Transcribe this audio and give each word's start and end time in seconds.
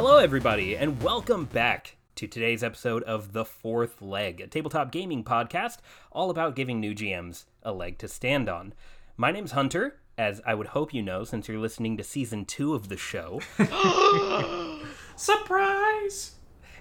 Hello, 0.00 0.18
everybody, 0.18 0.76
and 0.76 1.02
welcome 1.02 1.46
back 1.46 1.96
to 2.14 2.28
today's 2.28 2.62
episode 2.62 3.02
of 3.02 3.32
The 3.32 3.44
Fourth 3.44 4.00
Leg, 4.00 4.40
a 4.40 4.46
tabletop 4.46 4.92
gaming 4.92 5.24
podcast 5.24 5.78
all 6.12 6.30
about 6.30 6.54
giving 6.54 6.78
new 6.78 6.94
GMs 6.94 7.46
a 7.64 7.72
leg 7.72 7.98
to 7.98 8.06
stand 8.06 8.48
on. 8.48 8.74
My 9.16 9.32
name's 9.32 9.50
Hunter, 9.50 9.98
as 10.16 10.40
I 10.46 10.54
would 10.54 10.68
hope 10.68 10.94
you 10.94 11.02
know 11.02 11.24
since 11.24 11.48
you're 11.48 11.58
listening 11.58 11.96
to 11.96 12.04
season 12.04 12.44
two 12.44 12.76
of 12.76 12.88
the 12.88 12.96
show, 12.96 13.40
Surprise! 15.16 16.36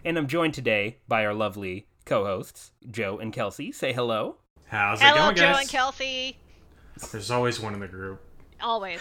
and 0.05 0.15
I'm 0.15 0.27
joined 0.27 0.53
today 0.53 0.97
by 1.07 1.25
our 1.25 1.33
lovely 1.33 1.87
co 2.05 2.23
hosts, 2.23 2.69
Joe 2.91 3.17
and 3.17 3.33
Kelci. 3.33 3.73
Say 3.73 3.93
hello. 3.93 4.35
How's 4.67 4.99
it 4.99 5.05
going? 5.05 5.13
Hello, 5.15 5.25
going, 5.25 5.35
Joe 5.37 5.53
guys? 5.53 5.61
and 5.61 5.69
Kelci. 5.69 6.35
There's 7.11 7.31
always 7.31 7.59
one 7.59 7.73
in 7.73 7.79
the 7.79 7.87
group. 7.87 8.21
Always. 8.61 8.99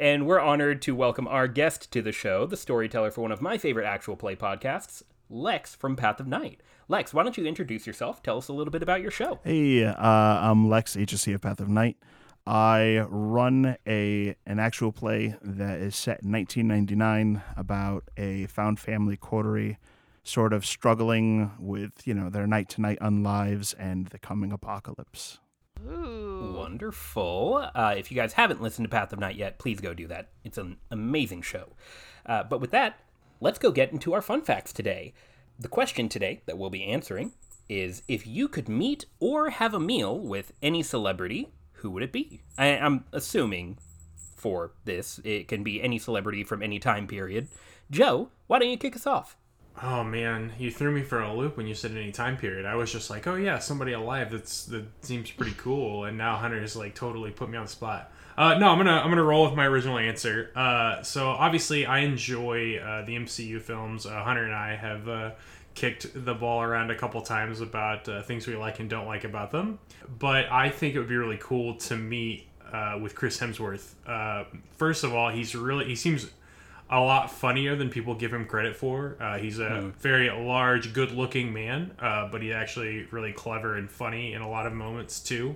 And 0.00 0.28
we're 0.28 0.38
honored 0.38 0.80
to 0.82 0.94
welcome 0.94 1.26
our 1.26 1.48
guest 1.48 1.90
to 1.90 2.00
the 2.00 2.12
show, 2.12 2.46
the 2.46 2.56
storyteller 2.56 3.10
for 3.10 3.22
one 3.22 3.32
of 3.32 3.42
my 3.42 3.58
favorite 3.58 3.84
actual 3.84 4.14
play 4.14 4.36
podcasts, 4.36 5.02
Lex 5.28 5.74
from 5.74 5.96
Path 5.96 6.20
of 6.20 6.28
Night. 6.28 6.60
Lex, 6.86 7.12
why 7.12 7.24
don't 7.24 7.36
you 7.36 7.44
introduce 7.44 7.84
yourself? 7.84 8.22
Tell 8.22 8.38
us 8.38 8.46
a 8.46 8.52
little 8.52 8.70
bit 8.70 8.84
about 8.84 9.02
your 9.02 9.10
show. 9.10 9.40
Hey, 9.42 9.84
uh, 9.84 9.94
I'm 9.96 10.68
Lex, 10.68 10.94
HSC 10.94 11.34
of 11.34 11.42
Path 11.42 11.58
of 11.58 11.68
Night. 11.68 11.96
I 12.46 13.06
run 13.08 13.76
a 13.88 14.36
an 14.46 14.60
actual 14.60 14.92
play 14.92 15.34
that 15.42 15.80
is 15.80 15.96
set 15.96 16.22
in 16.22 16.30
1999 16.30 17.42
about 17.56 18.04
a 18.16 18.46
found 18.46 18.78
family 18.78 19.18
coterie 19.20 19.78
sort 20.22 20.52
of 20.52 20.64
struggling 20.64 21.50
with, 21.58 22.06
you 22.06 22.14
know, 22.14 22.30
their 22.30 22.46
night 22.46 22.68
to 22.68 22.80
night 22.80 23.00
unlives 23.00 23.74
and 23.76 24.06
the 24.06 24.18
coming 24.20 24.52
apocalypse. 24.52 25.40
Wonderful. 25.84 27.70
Uh, 27.74 27.94
if 27.96 28.10
you 28.10 28.16
guys 28.16 28.32
haven't 28.34 28.62
listened 28.62 28.84
to 28.84 28.90
Path 28.90 29.12
of 29.12 29.18
Night 29.18 29.36
yet, 29.36 29.58
please 29.58 29.80
go 29.80 29.94
do 29.94 30.06
that. 30.08 30.28
It's 30.44 30.58
an 30.58 30.76
amazing 30.90 31.42
show. 31.42 31.68
Uh, 32.26 32.42
but 32.42 32.60
with 32.60 32.70
that, 32.72 33.00
let's 33.40 33.58
go 33.58 33.70
get 33.70 33.92
into 33.92 34.12
our 34.12 34.22
fun 34.22 34.42
facts 34.42 34.72
today. 34.72 35.14
The 35.58 35.68
question 35.68 36.08
today 36.08 36.42
that 36.46 36.58
we'll 36.58 36.70
be 36.70 36.84
answering 36.84 37.32
is 37.68 38.02
if 38.08 38.26
you 38.26 38.48
could 38.48 38.68
meet 38.68 39.06
or 39.20 39.50
have 39.50 39.74
a 39.74 39.80
meal 39.80 40.18
with 40.18 40.52
any 40.62 40.82
celebrity, 40.82 41.48
who 41.74 41.90
would 41.90 42.02
it 42.02 42.12
be? 42.12 42.42
I, 42.56 42.76
I'm 42.76 43.04
assuming 43.12 43.78
for 44.36 44.72
this, 44.84 45.20
it 45.24 45.48
can 45.48 45.62
be 45.62 45.82
any 45.82 45.98
celebrity 45.98 46.44
from 46.44 46.62
any 46.62 46.78
time 46.78 47.06
period. 47.06 47.48
Joe, 47.90 48.30
why 48.46 48.58
don't 48.58 48.70
you 48.70 48.78
kick 48.78 48.96
us 48.96 49.06
off? 49.06 49.36
Oh 49.80 50.02
man, 50.02 50.52
you 50.58 50.70
threw 50.70 50.90
me 50.90 51.02
for 51.02 51.20
a 51.20 51.32
loop 51.32 51.56
when 51.56 51.66
you 51.66 51.74
said 51.74 51.92
any 51.92 52.10
time 52.10 52.36
period. 52.36 52.66
I 52.66 52.74
was 52.74 52.90
just 52.90 53.10
like, 53.10 53.26
oh 53.26 53.36
yeah, 53.36 53.58
somebody 53.58 53.92
alive 53.92 54.30
that's 54.32 54.64
that 54.66 54.84
seems 55.02 55.30
pretty 55.30 55.54
cool, 55.56 56.04
and 56.04 56.18
now 56.18 56.36
Hunter 56.36 56.60
has 56.60 56.74
like 56.74 56.94
totally 56.94 57.30
put 57.30 57.48
me 57.48 57.56
on 57.56 57.64
the 57.64 57.70
spot. 57.70 58.10
Uh, 58.36 58.58
no, 58.58 58.68
I'm 58.68 58.78
gonna 58.78 58.98
I'm 58.98 59.08
gonna 59.08 59.22
roll 59.22 59.44
with 59.44 59.54
my 59.54 59.66
original 59.66 59.98
answer. 59.98 60.50
Uh, 60.56 61.02
so 61.02 61.28
obviously, 61.28 61.86
I 61.86 62.00
enjoy 62.00 62.78
uh, 62.78 63.04
the 63.04 63.16
MCU 63.16 63.60
films. 63.60 64.04
Uh, 64.04 64.22
Hunter 64.22 64.44
and 64.44 64.54
I 64.54 64.74
have 64.74 65.08
uh, 65.08 65.30
kicked 65.74 66.24
the 66.24 66.34
ball 66.34 66.62
around 66.62 66.90
a 66.90 66.96
couple 66.96 67.20
times 67.22 67.60
about 67.60 68.08
uh, 68.08 68.22
things 68.22 68.46
we 68.46 68.56
like 68.56 68.80
and 68.80 68.90
don't 68.90 69.06
like 69.06 69.24
about 69.24 69.52
them. 69.52 69.78
But 70.18 70.50
I 70.50 70.70
think 70.70 70.94
it 70.94 70.98
would 70.98 71.08
be 71.08 71.16
really 71.16 71.38
cool 71.40 71.74
to 71.76 71.96
meet 71.96 72.46
with 73.00 73.14
Chris 73.14 73.38
Hemsworth. 73.38 73.94
First 74.76 75.04
of 75.04 75.14
all, 75.14 75.30
he's 75.30 75.54
really 75.54 75.86
he 75.86 75.96
seems 75.96 76.30
a 76.90 77.00
lot 77.00 77.30
funnier 77.30 77.76
than 77.76 77.90
people 77.90 78.14
give 78.14 78.32
him 78.32 78.46
credit 78.46 78.76
for. 78.76 79.16
Uh, 79.20 79.38
he's 79.38 79.58
a 79.58 79.92
very 79.98 80.30
large, 80.30 80.92
good-looking 80.94 81.52
man, 81.52 81.90
uh, 82.00 82.28
but 82.28 82.42
he's 82.42 82.54
actually 82.54 83.06
really 83.10 83.32
clever 83.32 83.76
and 83.76 83.90
funny 83.90 84.32
in 84.32 84.40
a 84.40 84.48
lot 84.48 84.66
of 84.66 84.72
moments 84.72 85.20
too. 85.20 85.54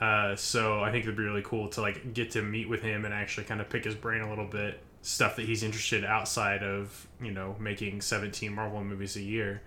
Uh, 0.00 0.36
so 0.36 0.80
I 0.82 0.90
think 0.90 1.04
it'd 1.04 1.16
be 1.16 1.24
really 1.24 1.42
cool 1.42 1.68
to 1.70 1.80
like 1.80 2.14
get 2.14 2.30
to 2.32 2.42
meet 2.42 2.68
with 2.68 2.82
him 2.82 3.04
and 3.04 3.12
actually 3.12 3.44
kind 3.44 3.60
of 3.60 3.68
pick 3.68 3.84
his 3.84 3.94
brain 3.94 4.22
a 4.22 4.28
little 4.28 4.46
bit. 4.46 4.80
Stuff 5.02 5.36
that 5.36 5.44
he's 5.44 5.62
interested 5.62 6.04
outside 6.04 6.62
of 6.62 7.06
you 7.20 7.30
know 7.30 7.56
making 7.58 8.00
17 8.00 8.52
Marvel 8.54 8.82
movies 8.82 9.16
a 9.16 9.22
year. 9.22 9.62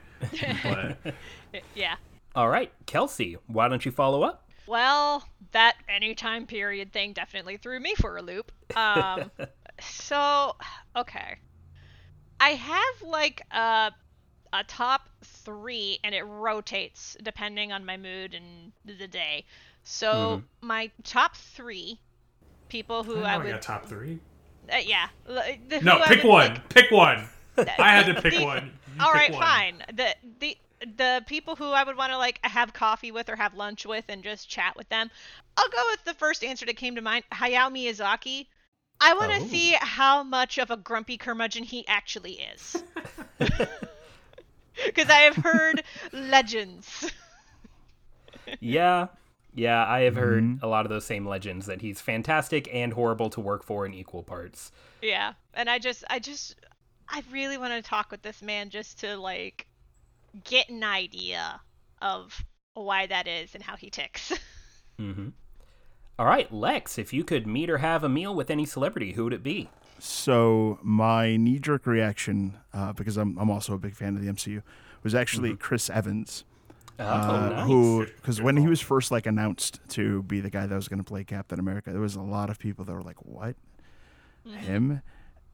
But 0.63 0.97
Yeah. 1.75 1.95
All 2.35 2.47
right, 2.49 2.71
Kelci, 2.85 3.37
why 3.47 3.67
don't 3.67 3.85
you 3.85 3.91
follow 3.91 4.23
up? 4.23 4.49
Well, 4.67 5.27
that 5.51 5.75
any 5.89 6.15
time 6.15 6.45
period 6.45 6.93
thing 6.93 7.11
definitely 7.11 7.57
threw 7.57 7.79
me 7.79 7.93
for 7.95 8.15
a 8.15 8.21
loop. 8.21 8.51
Um, 8.75 9.31
so, 9.83 10.55
okay. 10.95 11.37
I 12.39 12.49
have 12.49 13.01
like 13.07 13.41
a, 13.51 13.91
a 14.53 14.63
top 14.67 15.09
three, 15.23 15.99
and 16.03 16.15
it 16.15 16.23
rotates 16.23 17.15
depending 17.23 17.71
on 17.71 17.85
my 17.85 17.97
mood 17.97 18.33
and 18.33 18.71
the 18.85 19.07
day. 19.07 19.45
So, 19.83 20.43
my 20.61 20.91
top 21.03 21.35
three 21.35 21.99
people 22.69 23.03
who 23.03 23.21
I, 23.23 23.33
I, 23.33 23.37
would. 23.37 23.47
got 23.51 23.61
top 23.61 23.85
three. 23.87 24.19
uh, 24.71 24.77
yeah. 24.77 25.07
the- 25.25 25.81
No, 25.81 26.01
pick 26.05 26.23
one. 26.23 26.49
like- 26.53 26.69
pick 26.69 26.91
one. 26.91 27.27
I 27.57 27.91
had 27.91 28.05
to 28.13 28.21
pick 28.21 28.35
the- 28.35 28.43
one. 28.45 28.71
You 28.97 29.03
All 29.05 29.11
pick 29.11 29.15
right, 29.21 29.31
one. 29.31 29.41
fine. 29.41 29.83
The 29.93 30.15
the 30.39 30.57
the 30.97 31.23
people 31.27 31.55
who 31.55 31.65
I 31.71 31.83
would 31.83 31.95
want 31.95 32.11
to 32.11 32.17
like 32.17 32.39
have 32.43 32.73
coffee 32.73 33.11
with 33.11 33.29
or 33.29 33.35
have 33.35 33.53
lunch 33.53 33.85
with 33.85 34.05
and 34.09 34.23
just 34.23 34.49
chat 34.49 34.75
with 34.75 34.89
them. 34.89 35.09
I'll 35.55 35.69
go 35.69 35.83
with 35.91 36.03
the 36.05 36.13
first 36.15 36.43
answer 36.43 36.65
that 36.65 36.75
came 36.75 36.95
to 36.95 37.01
mind, 37.01 37.23
Hayao 37.31 37.71
Miyazaki. 37.71 38.47
I 39.01 39.13
want 39.15 39.33
to 39.33 39.41
Oh. 39.41 39.49
see 39.49 39.75
how 39.81 40.23
much 40.23 40.57
of 40.57 40.71
a 40.71 40.77
grumpy 40.77 41.17
curmudgeon 41.17 41.63
he 41.65 41.85
actually 41.89 42.35
is. 42.39 42.85
Because 44.93 45.09
I 45.09 45.21
have 45.21 45.37
heard 45.37 45.83
legends. 46.13 47.11
Yeah, 48.59 49.07
yeah, 49.53 49.85
I 49.85 50.01
have 50.01 50.15
heard 50.15 50.51
Mhm. 50.51 50.61
a 50.61 50.67
lot 50.67 50.85
of 50.85 50.89
those 50.89 51.05
same 51.05 51.25
legends 51.25 51.65
that 51.65 51.81
he's 51.81 52.01
fantastic 52.01 52.69
and 52.73 52.93
horrible 52.93 53.29
to 53.31 53.41
work 53.41 53.63
for 53.63 53.85
in 53.85 53.93
equal 53.93 54.23
parts. 54.23 54.71
Yeah, 55.01 55.33
and 55.53 55.69
I 55.69 55.79
just, 55.79 56.03
I 56.09 56.19
just, 56.19 56.55
I 57.09 57.23
really 57.31 57.57
want 57.57 57.73
to 57.73 57.87
talk 57.87 58.11
with 58.11 58.21
this 58.21 58.41
man 58.41 58.69
just 58.69 58.99
to 58.99 59.17
like 59.17 59.67
get 60.45 60.69
an 60.69 60.83
idea 60.83 61.61
of 62.01 62.45
why 62.75 63.07
that 63.07 63.27
is 63.27 63.55
and 63.55 63.63
how 63.63 63.77
he 63.77 63.89
ticks. 63.89 64.33
hmm 64.99 65.33
All 66.19 66.25
right, 66.25 66.51
Lex, 66.53 66.97
if 66.97 67.13
you 67.13 67.23
could 67.23 67.47
meet 67.47 67.69
or 67.69 67.79
have 67.79 68.03
a 68.03 68.09
meal 68.09 68.35
with 68.35 68.51
any 68.51 68.65
celebrity, 68.65 69.13
who 69.13 69.23
would 69.23 69.33
it 69.33 69.43
be? 69.43 69.69
So 69.99 70.79
my 70.81 71.37
knee 71.37 71.59
jerk 71.59 71.85
reaction, 71.85 72.57
uh, 72.73 72.93
because 72.93 73.17
I'm 73.17 73.37
I'm 73.37 73.49
also 73.49 73.73
a 73.73 73.77
big 73.77 73.95
fan 73.95 74.15
of 74.15 74.23
the 74.23 74.31
MCU, 74.31 74.63
was 75.03 75.15
actually 75.15 75.55
Chris 75.55 75.89
Evans. 75.89 76.43
Oh, 76.99 77.03
uh, 77.05 77.49
nice. 77.49 77.67
who 77.67 78.05
because 78.05 78.37
good 78.37 78.45
when 78.45 78.57
he 78.57 78.67
was 78.67 78.81
first 78.81 79.11
like 79.11 79.25
announced 79.25 79.79
to 79.89 80.23
be 80.23 80.39
the 80.39 80.49
guy 80.49 80.67
that 80.67 80.75
was 80.75 80.87
going 80.87 80.99
to 80.99 81.03
play 81.03 81.23
Captain 81.23 81.59
America, 81.59 81.91
there 81.91 82.01
was 82.01 82.15
a 82.15 82.21
lot 82.21 82.49
of 82.49 82.59
people 82.59 82.85
that 82.85 82.93
were 82.93 83.01
like, 83.01 83.23
"What, 83.25 83.55
him?" 84.45 85.01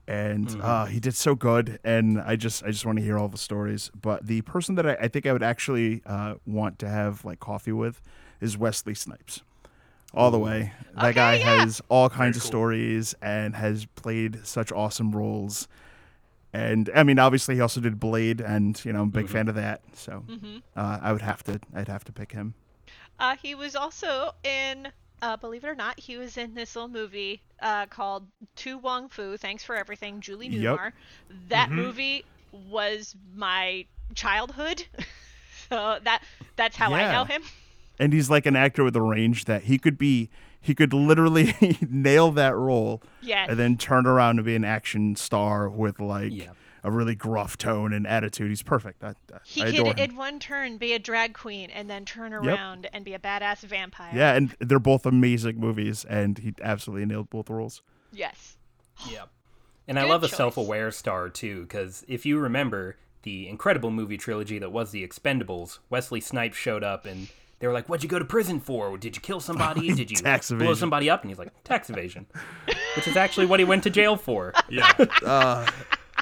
And 0.08 0.50
uh, 0.62 0.86
he 0.86 1.02
did 1.02 1.16
so 1.16 1.36
good, 1.36 1.80
and 1.84 2.20
I 2.22 2.38
just 2.38 2.64
I 2.64 2.68
just 2.68 2.86
want 2.86 2.98
to 2.98 3.04
hear 3.04 3.18
all 3.18 3.28
the 3.28 3.38
stories. 3.38 3.92
But 4.00 4.26
the 4.26 4.42
person 4.44 4.76
that 4.76 4.86
I, 4.88 4.94
I 4.94 5.08
think 5.10 5.26
I 5.26 5.34
would 5.34 5.44
actually 5.44 6.02
uh, 6.06 6.36
want 6.46 6.80
to 6.80 6.88
have 6.88 7.26
like 7.26 7.42
coffee 7.42 7.74
with 7.74 8.02
is 8.40 8.58
Wesley 8.58 8.94
Snipes, 8.94 9.42
all 10.14 10.32
the 10.32 10.40
way. 10.40 10.74
That 10.96 11.06
Okay, 11.10 11.14
guy 11.14 11.36
yeah. 11.36 11.58
has 11.62 11.82
all 11.90 12.10
kinds 12.10 12.38
of 12.38 12.44
cool. 12.44 12.48
stories 12.50 13.14
and 13.22 13.56
has 13.56 13.86
played 13.96 14.46
such 14.46 14.72
awesome 14.72 15.12
roles. 15.12 15.68
And 16.54 16.90
I 16.96 17.04
mean, 17.04 17.20
obviously, 17.20 17.56
he 17.56 17.62
also 17.62 17.82
did 17.82 18.00
Blade, 18.00 18.42
and 18.42 18.84
you 18.84 18.94
know, 18.94 19.02
I'm 19.02 19.10
a 19.10 19.12
big 19.12 19.30
fan 19.30 19.48
of 19.48 19.56
that. 19.56 19.82
So 19.94 20.24
uh, 20.76 21.00
I 21.02 21.12
would 21.12 21.22
have 21.22 21.44
to, 21.44 21.60
I'd 21.76 21.88
have 21.88 22.04
to 22.06 22.12
pick 22.12 22.32
him. 22.32 22.56
Uh, 23.20 23.36
he 23.42 23.54
was 23.54 23.76
also 23.76 24.32
in, 24.44 24.88
uh, 25.22 25.38
believe 25.38 25.64
it 25.66 25.68
or 25.68 25.76
not, 25.76 26.00
he 26.00 26.18
was 26.18 26.38
in 26.38 26.54
this 26.56 26.76
little 26.76 26.88
movie 26.90 27.42
uh, 27.62 27.86
called 27.88 28.28
To 28.58 28.78
Wong 28.78 29.10
Foo. 29.10 29.38
Thanks 29.38 29.64
for 29.64 29.76
everything, 29.76 30.22
Julie 30.22 30.48
Yep. 30.48 30.78
Newmar. 30.80 30.92
That 31.50 31.72
movie 31.72 32.24
was 32.52 33.16
my 33.36 33.86
childhood, 34.16 34.86
so 35.70 36.00
that 36.04 36.24
that's 36.56 36.76
how 36.78 36.94
I 36.94 37.12
know 37.12 37.26
him. 37.26 37.42
And 38.00 38.14
he's 38.14 38.30
like 38.30 38.46
an 38.46 38.56
actor 38.56 38.84
with 38.84 38.96
a 38.96 39.02
range 39.02 39.46
that 39.46 39.64
he 39.64 39.78
could 39.80 39.98
be, 39.98 40.30
he 40.60 40.76
could 40.76 40.94
literally 40.94 41.78
nail 41.90 42.32
that 42.32 42.56
role, 42.56 43.02
Yes. 43.22 43.48
and 43.50 43.58
then 43.60 43.78
turn 43.78 44.06
around 44.06 44.38
and 44.38 44.46
be 44.46 44.56
an 44.56 44.64
action 44.66 45.16
star 45.16 45.68
with 45.70 46.00
like 46.00 46.32
Yeah. 46.32 46.52
a 46.84 46.92
really 46.92 47.16
gruff 47.16 47.58
tone 47.58 47.94
and 47.94 48.06
attitude. 48.06 48.50
He's 48.50 48.62
perfect. 48.64 49.04
I, 49.04 49.10
I, 49.34 49.40
He 49.44 49.64
I 49.64 49.68
adore 49.68 49.94
could, 49.94 50.00
him. 50.00 50.10
in 50.12 50.16
one 50.16 50.40
turn, 50.40 50.78
be 50.78 50.94
a 50.94 51.00
drag 51.00 51.34
queen 51.34 51.70
and 51.72 51.90
then 51.90 52.06
turn 52.06 52.34
around 52.34 52.88
and 52.94 53.04
be 53.04 53.14
a 53.14 53.20
badass 53.20 53.62
vampire. 53.62 54.12
Yeah, 54.16 54.34
and 54.36 54.56
they're 54.60 54.78
both 54.80 55.06
amazing 55.06 55.60
movies, 55.60 56.06
and 56.06 56.38
he 56.38 56.54
absolutely 56.62 57.06
nailed 57.08 57.30
both 57.32 57.50
roles. 57.50 57.82
Yes. 58.12 58.58
Yeah. 59.10 59.24
And 59.88 59.98
I 59.98 60.04
Good 60.04 60.10
love 60.10 60.24
a 60.24 60.28
self 60.30 60.58
aware 60.58 60.92
star, 60.92 61.30
too, 61.30 61.62
because 61.62 62.04
if 62.08 62.26
you 62.26 62.38
remember 62.40 62.98
the 63.24 63.48
incredible 63.48 63.90
movie 63.90 64.18
trilogy 64.18 64.60
that 64.60 64.72
was 64.72 64.92
The 64.92 65.08
Expendables, 65.08 65.80
Wesley 65.90 66.20
Snipes 66.22 66.58
showed 66.58 66.84
up 66.84 67.06
and 67.06 67.30
they 67.60 67.68
were 67.68 67.74
like, 67.74 67.88
What'd 67.90 68.04
you 68.04 68.10
go 68.10 68.20
to 68.20 68.26
prison 68.26 68.60
for? 68.60 68.98
Did 68.98 69.16
you 69.16 69.22
kill 69.22 69.40
somebody? 69.40 69.94
Did 69.94 70.12
you 70.12 70.18
Tax 70.18 70.50
blow 70.50 70.58
evasion. 70.58 70.76
somebody 70.76 71.10
up? 71.10 71.22
And 71.22 71.32
he's 71.32 71.40
like, 71.40 71.52
Tax 71.64 71.90
evasion. 71.90 72.26
Which 72.96 73.08
is 73.08 73.16
actually 73.18 73.46
what 73.48 73.60
he 73.60 73.66
went 73.66 73.84
to 73.84 73.90
jail 73.90 74.16
for. 74.18 74.54
Yeah. 74.70 74.92
Uh, 75.26 75.70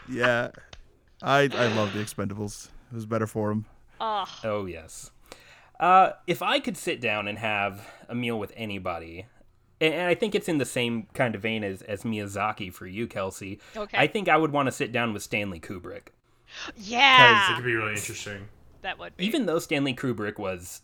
yeah, 0.07 0.51
I 1.21 1.41
I 1.51 1.67
love 1.75 1.93
the 1.93 1.99
Expendables. 1.99 2.67
It 2.91 2.95
was 2.95 3.05
better 3.05 3.25
for 3.27 3.51
him. 3.51 3.65
Oh, 3.99 4.25
Oh, 4.43 4.65
yes. 4.65 5.09
Uh, 5.79 6.11
if 6.27 6.41
I 6.41 6.59
could 6.59 6.77
sit 6.77 7.01
down 7.01 7.27
and 7.27 7.37
have 7.39 7.85
a 8.07 8.13
meal 8.15 8.37
with 8.39 8.53
anybody, 8.55 9.25
and, 9.81 9.93
and 9.93 10.07
I 10.07 10.13
think 10.15 10.35
it's 10.35 10.47
in 10.47 10.57
the 10.59 10.65
same 10.65 11.07
kind 11.13 11.33
of 11.35 11.41
vein 11.41 11.63
as, 11.63 11.81
as 11.81 12.03
Miyazaki 12.03 12.71
for 12.73 12.85
you, 12.87 13.07
Kelci. 13.07 13.59
Okay. 13.75 13.97
I 13.97 14.07
think 14.07 14.29
I 14.29 14.37
would 14.37 14.51
want 14.51 14.67
to 14.67 14.71
sit 14.71 14.91
down 14.91 15.11
with 15.11 15.23
Stanley 15.23 15.59
Kubrick. 15.59 16.09
Yeah. 16.77 17.33
Because 17.33 17.49
it 17.49 17.55
could 17.55 17.65
be 17.65 17.75
really 17.75 17.93
interesting. 17.95 18.47
that 18.83 18.99
would 18.99 19.17
be. 19.17 19.25
Even 19.25 19.45
though 19.47 19.59
Stanley 19.59 19.93
Kubrick 19.95 20.37
was 20.37 20.81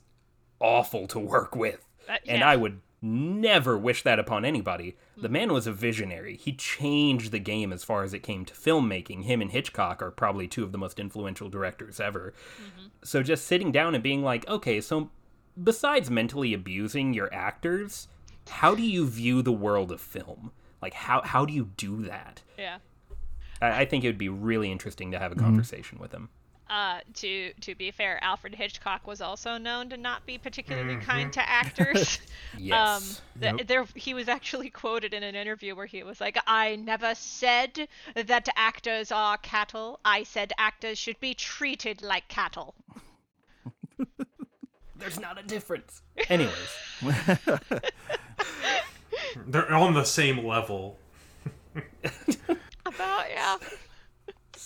awful 0.62 1.08
to 1.08 1.20
work 1.20 1.56
with, 1.56 1.86
Uh, 2.10 2.18
and. 2.28 2.44
I 2.44 2.56
would 2.56 2.80
never 3.02 3.78
wish 3.78 4.04
that 4.04 4.20
upon 4.20 4.46
anybody. 4.46 4.96
The 5.18 5.30
man 5.30 5.52
was 5.52 5.66
a 5.66 5.72
visionary. 5.72 6.36
He 6.36 6.54
changed 6.54 7.32
the 7.32 7.40
game 7.40 7.74
as 7.74 7.84
far 7.84 8.04
as 8.04 8.14
it 8.14 8.20
came 8.20 8.46
to 8.46 8.54
filmmaking. 8.54 9.24
Him 9.24 9.42
and 9.42 9.52
Hitchcock 9.52 10.02
are 10.04 10.12
probably 10.12 10.48
two 10.48 10.64
of 10.64 10.72
the 10.72 10.78
most 10.78 11.00
influential 11.00 11.50
directors 11.50 12.00
ever. 12.00 12.34
So 13.04 13.24
just 13.24 13.46
sitting 13.46 13.72
down 13.72 13.96
and 13.96 14.04
being 14.04 14.22
like, 14.24 14.48
okay, 14.48 14.82
so 14.82 15.10
besides 15.62 16.12
mentally 16.12 16.54
abusing 16.54 17.14
your 17.14 17.34
actors, 17.34 18.08
how 18.48 18.76
do 18.76 18.84
you 18.84 19.08
view 19.08 19.42
the 19.42 19.52
world 19.52 19.92
of 19.92 20.00
film? 20.02 20.52
Like 20.82 20.94
how 20.94 21.22
how 21.24 21.46
do 21.46 21.54
you 21.54 21.70
do 21.78 22.04
that? 22.04 22.44
yeah. 22.58 22.78
I, 23.62 23.82
I 23.82 23.86
think 23.86 24.04
it 24.04 24.08
would 24.08 24.18
be 24.18 24.30
really 24.30 24.72
interesting 24.72 25.12
to 25.12 25.20
have 25.20 25.32
a 25.32 25.36
conversation 25.36 25.98
with 26.00 26.12
him. 26.12 26.30
Uh, 26.72 27.02
to 27.14 27.52
to 27.60 27.76
be 27.76 27.92
fair, 27.92 28.18
Alfred 28.24 28.56
Hitchcock 28.56 29.06
was 29.06 29.20
also 29.20 29.58
known 29.58 29.90
to 29.90 29.98
not 29.98 30.26
be 30.26 30.38
particularly 30.38 30.94
Mm-hmm. 30.96 31.02
kind 31.12 31.34
to 31.34 31.42
actors. 31.50 32.18
Yes. 32.58 33.22
Um, 33.36 33.42
th- 33.42 33.56
Yep. 33.60 33.68
there, 33.68 33.86
he 33.94 34.14
was 34.14 34.30
actually 34.30 34.70
quoted 34.84 35.14
in 35.14 35.22
an 35.22 35.36
interview 35.36 35.76
where 35.76 35.86
he 35.86 36.02
was 36.04 36.22
like, 36.22 36.38
"I 36.48 36.78
never 36.78 37.14
said 37.14 37.90
that 38.16 38.48
actors 38.56 39.12
are 39.12 39.38
cattle. 39.38 40.00
I 40.06 40.24
said 40.24 40.54
actors 40.58 40.98
should 40.98 41.20
be 41.20 41.34
treated 41.34 42.02
like 42.02 42.30
cattle." 42.30 42.74
There's 44.96 45.20
not 45.20 45.38
a 45.40 45.44
difference. 45.44 46.02
Anyways. 46.30 46.54
They're 49.48 49.74
on 49.74 49.94
the 49.94 50.04
same 50.06 50.46
level. 50.46 50.98
About 52.86 53.26
yeah. 53.30 53.58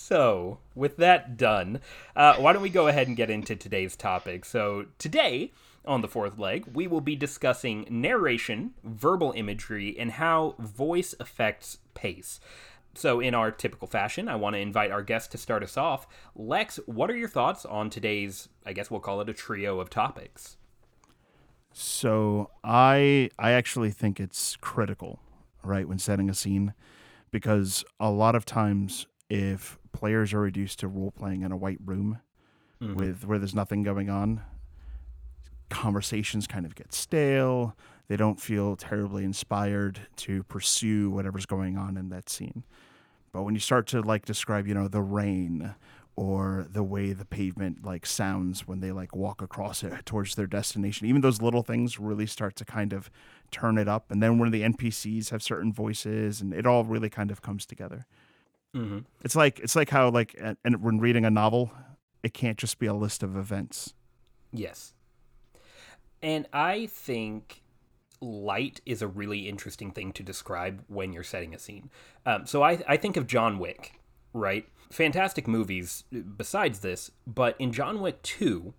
So, 0.08 0.58
with 0.76 0.98
that 0.98 1.36
done, 1.36 1.80
uh, 2.14 2.36
why 2.36 2.52
don't 2.52 2.62
we 2.62 2.68
go 2.68 2.86
ahead 2.86 3.08
and 3.08 3.16
get 3.16 3.28
into 3.28 3.56
today's 3.56 3.96
topic? 3.96 4.44
So, 4.44 4.86
today, 4.98 5.50
on 5.84 6.00
the 6.00 6.06
fourth 6.06 6.38
leg, 6.38 6.64
we 6.72 6.86
will 6.86 7.00
be 7.00 7.16
discussing 7.16 7.88
narration, 7.90 8.74
verbal 8.84 9.32
imagery, 9.34 9.98
and 9.98 10.12
how 10.12 10.54
voice 10.60 11.16
affects 11.18 11.78
pace. 11.94 12.38
So, 12.94 13.18
in 13.18 13.34
our 13.34 13.50
typical 13.50 13.88
fashion, 13.88 14.28
I 14.28 14.36
want 14.36 14.54
to 14.54 14.60
invite 14.60 14.92
our 14.92 15.02
guest 15.02 15.32
to 15.32 15.38
start 15.38 15.64
us 15.64 15.76
off. 15.76 16.06
Lex, 16.36 16.78
what 16.86 17.10
are 17.10 17.16
your 17.16 17.28
thoughts 17.28 17.64
on 17.64 17.90
today's, 17.90 18.48
I 18.64 18.74
guess 18.74 18.88
we'll 18.88 19.00
call 19.00 19.20
it 19.22 19.28
a 19.28 19.34
trio 19.34 19.80
of 19.80 19.90
topics? 19.90 20.56
So 21.72 22.50
I 22.62 23.30
I 23.40 23.50
actually 23.50 23.90
think 23.90 24.20
it's 24.20 24.54
critical, 24.54 25.18
right, 25.64 25.88
when 25.88 25.98
setting 25.98 26.30
a 26.30 26.34
scene, 26.34 26.74
because 27.32 27.84
a 27.98 28.12
lot 28.12 28.36
of 28.36 28.46
times 28.46 29.08
if 29.28 29.78
players 29.96 30.34
are 30.34 30.40
reduced 30.40 30.80
to 30.80 30.88
role 30.88 31.10
playing 31.10 31.40
in 31.42 31.52
a 31.52 31.56
white 31.56 31.78
room 31.84 32.20
mm-hmm. 32.82 32.94
with 32.94 33.24
where 33.24 33.38
there's 33.38 33.54
nothing 33.54 33.82
going 33.82 34.10
on, 34.10 34.42
conversations 35.70 36.46
kind 36.46 36.66
of 36.66 36.74
get 36.74 36.92
stale. 36.92 37.74
They 38.08 38.16
don't 38.16 38.40
feel 38.40 38.76
terribly 38.76 39.24
inspired 39.24 40.00
to 40.16 40.42
pursue 40.44 41.10
whatever's 41.10 41.46
going 41.46 41.78
on 41.78 41.96
in 41.96 42.10
that 42.10 42.28
scene. 42.28 42.62
But 43.32 43.42
when 43.42 43.54
you 43.54 43.60
start 43.60 43.86
to 43.88 44.02
like 44.02 44.26
describe, 44.26 44.66
you 44.66 44.74
know, 44.74 44.86
the 44.86 45.02
rain 45.02 45.74
or 46.14 46.66
the 46.70 46.82
way 46.82 47.12
the 47.12 47.24
pavement 47.24 47.84
like 47.84 48.06
sounds 48.06 48.66
when 48.66 48.80
they 48.80 48.92
like 48.92 49.14
walk 49.16 49.42
across 49.42 49.82
it 49.82 50.06
towards 50.06 50.34
their 50.34 50.46
destination, 50.46 51.06
even 51.06 51.20
those 51.20 51.42
little 51.42 51.62
things 51.62 51.98
really 51.98 52.26
start 52.26 52.54
to 52.56 52.64
kind 52.64 52.92
of 52.92 53.10
turn 53.50 53.76
it 53.78 53.88
up. 53.88 54.10
And 54.10 54.22
then 54.22 54.38
when 54.38 54.50
the 54.50 54.62
NPCs 54.62 55.30
have 55.30 55.42
certain 55.42 55.72
voices, 55.72 56.40
and 56.40 56.52
it 56.54 56.66
all 56.66 56.84
really 56.84 57.10
kind 57.10 57.30
of 57.30 57.40
comes 57.42 57.64
together. 57.66 58.06
Mm-hmm. 58.76 58.98
It's 59.22 59.34
like 59.34 59.58
it's 59.60 59.74
like 59.74 59.90
how 59.90 60.10
like 60.10 60.38
and 60.38 60.82
when 60.82 60.98
reading 60.98 61.24
a 61.24 61.30
novel, 61.30 61.72
it 62.22 62.34
can't 62.34 62.58
just 62.58 62.78
be 62.78 62.86
a 62.86 62.94
list 62.94 63.22
of 63.22 63.36
events. 63.36 63.94
Yes. 64.52 64.92
And 66.22 66.46
I 66.52 66.86
think 66.86 67.62
light 68.20 68.80
is 68.86 69.02
a 69.02 69.06
really 69.06 69.48
interesting 69.48 69.92
thing 69.92 70.12
to 70.12 70.22
describe 70.22 70.82
when 70.88 71.12
you're 71.12 71.22
setting 71.22 71.54
a 71.54 71.58
scene. 71.58 71.90
Um, 72.24 72.46
so 72.46 72.62
I, 72.62 72.82
I 72.88 72.96
think 72.96 73.16
of 73.16 73.26
John 73.26 73.58
Wick, 73.58 74.00
right? 74.32 74.66
Fantastic 74.90 75.46
movies 75.46 76.04
besides 76.36 76.80
this, 76.80 77.10
but 77.26 77.56
in 77.58 77.72
John 77.72 78.00
Wick 78.00 78.22
2, 78.22 78.72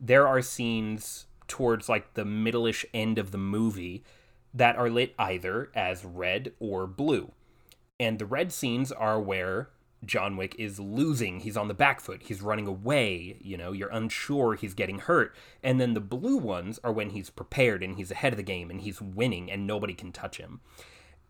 there 0.00 0.26
are 0.26 0.42
scenes 0.42 1.26
towards 1.48 1.88
like 1.88 2.14
the 2.14 2.24
middle-ish 2.24 2.84
end 2.92 3.18
of 3.18 3.30
the 3.30 3.38
movie 3.38 4.04
that 4.52 4.76
are 4.76 4.90
lit 4.90 5.14
either 5.18 5.70
as 5.74 6.04
red 6.04 6.52
or 6.60 6.86
blue. 6.86 7.32
And 8.00 8.18
the 8.18 8.26
red 8.26 8.52
scenes 8.52 8.90
are 8.90 9.20
where 9.20 9.70
John 10.04 10.36
Wick 10.36 10.54
is 10.58 10.80
losing. 10.80 11.40
He's 11.40 11.56
on 11.56 11.68
the 11.68 11.74
back 11.74 12.00
foot. 12.00 12.22
He's 12.24 12.42
running 12.42 12.66
away. 12.66 13.38
You 13.40 13.56
know, 13.56 13.72
you're 13.72 13.88
unsure 13.88 14.54
he's 14.54 14.74
getting 14.74 14.98
hurt. 14.98 15.34
And 15.62 15.80
then 15.80 15.94
the 15.94 16.00
blue 16.00 16.36
ones 16.36 16.80
are 16.82 16.92
when 16.92 17.10
he's 17.10 17.30
prepared 17.30 17.82
and 17.82 17.96
he's 17.96 18.10
ahead 18.10 18.32
of 18.32 18.36
the 18.36 18.42
game 18.42 18.70
and 18.70 18.80
he's 18.80 19.00
winning 19.00 19.50
and 19.50 19.66
nobody 19.66 19.94
can 19.94 20.12
touch 20.12 20.38
him. 20.38 20.60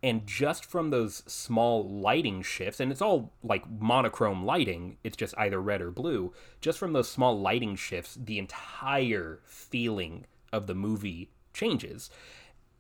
And 0.02 0.26
just 0.26 0.66
from 0.66 0.90
those 0.90 1.22
small 1.26 1.88
lighting 1.88 2.43
shifts, 2.43 2.78
and 2.78 2.93
it's 2.93 3.00
all 3.00 3.32
like 3.43 3.70
monochrome 3.70 4.44
lighting, 4.44 4.99
it's 5.02 5.16
just 5.16 5.34
either 5.38 5.61
red 5.62 5.81
or 5.81 5.90
blue. 5.90 6.34
Just 6.61 6.78
from 6.78 6.93
those 6.93 7.08
small 7.08 7.40
lighting 7.40 7.75
shifts, 7.75 8.19
the 8.22 8.38
entire 8.38 9.40
feeling 9.46 10.26
of 10.52 10.66
the 10.66 10.75
movie 10.75 11.31
changes. 11.55 12.11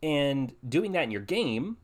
And 0.02 0.52
doing 0.68 0.92
that 0.92 1.04
in 1.04 1.10
your 1.10 1.22
game, 1.22 1.78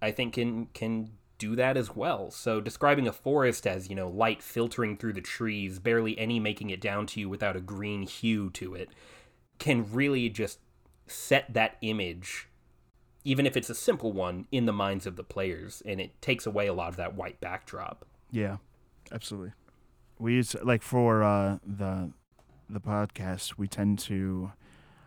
I 0.00 0.12
think 0.12 0.34
can 0.34 0.66
can 0.66 1.10
do 1.38 1.56
that 1.56 1.76
as 1.76 1.94
well. 1.94 2.30
So 2.30 2.60
describing 2.60 3.08
a 3.08 3.12
forest 3.12 3.66
as, 3.66 3.88
you 3.88 3.96
know, 3.96 4.08
light 4.08 4.42
filtering 4.42 4.96
through 4.96 5.14
the 5.14 5.20
trees, 5.20 5.78
barely 5.78 6.18
any 6.18 6.38
making 6.38 6.70
it 6.70 6.80
down 6.80 7.06
to 7.08 7.20
you 7.20 7.28
without 7.28 7.56
a 7.56 7.60
green 7.60 8.02
hue 8.02 8.50
to 8.50 8.74
it, 8.74 8.90
can 9.58 9.92
really 9.92 10.28
just 10.28 10.58
set 11.06 11.52
that 11.52 11.76
image 11.82 12.48
even 13.24 13.46
if 13.46 13.56
it's 13.56 13.70
a 13.70 13.74
simple 13.74 14.12
one 14.12 14.46
in 14.52 14.66
the 14.66 14.72
minds 14.72 15.06
of 15.06 15.16
the 15.16 15.24
players 15.24 15.82
and 15.86 16.00
it 16.00 16.20
takes 16.20 16.46
away 16.46 16.66
a 16.66 16.74
lot 16.74 16.88
of 16.88 16.96
that 16.96 17.14
white 17.14 17.40
backdrop. 17.40 18.04
Yeah, 18.30 18.58
absolutely. 19.10 19.52
We 20.18 20.34
use 20.34 20.54
like 20.62 20.82
for 20.82 21.22
uh, 21.22 21.58
the 21.66 22.12
the 22.68 22.80
podcast, 22.80 23.54
we 23.56 23.66
tend 23.66 23.98
to 24.00 24.52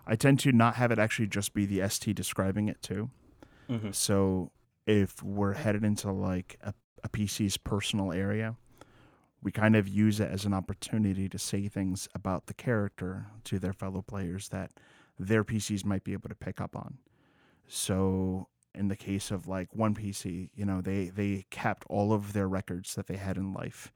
I 0.06 0.16
tend 0.16 0.40
to 0.42 0.52
not 0.52 0.76
have 0.76 0.92
it 0.92 1.00
actually 1.00 1.28
just 1.28 1.54
be 1.54 1.66
the 1.66 1.88
ST 1.88 2.16
describing 2.16 2.68
it 2.68 2.82
too. 2.82 3.12
Mhm. 3.70 3.94
So 3.94 4.52
if 4.88 5.22
we're 5.22 5.54
headed 5.54 5.84
into 5.84 6.12
like 6.12 6.58
a, 6.62 6.74
a 7.04 7.10
PC's 7.10 7.58
personal 7.58 8.12
area, 8.12 8.56
we 9.44 9.52
kind 9.52 9.76
of 9.76 9.88
use 9.88 10.20
it 10.20 10.32
as 10.32 10.46
an 10.46 10.54
opportunity 10.54 11.30
to 11.30 11.38
say 11.38 11.68
things 11.68 12.08
about 12.16 12.48
the 12.48 12.54
character 12.54 13.28
to 13.44 13.60
their 13.60 13.74
fellow 13.74 14.02
players 14.02 14.50
that 14.50 14.72
their 15.20 15.44
PCs 15.44 15.86
might 15.86 16.04
be 16.04 16.14
able 16.14 16.30
to 16.30 16.36
pick 16.36 16.60
up 16.60 16.76
on. 16.76 16.98
So 17.68 18.48
in 18.74 18.88
the 18.88 18.96
case 18.96 19.30
of 19.30 19.48
like 19.48 19.76
one 19.76 19.94
PC, 19.94 20.50
you 20.56 20.66
know, 20.66 20.82
they 20.82 21.10
they 21.10 21.46
kept 21.50 21.86
all 21.90 22.14
of 22.14 22.34
their 22.34 22.48
records 22.48 22.96
that 22.96 23.08
they 23.08 23.18
had 23.18 23.38
in 23.38 23.54
life 23.54 23.92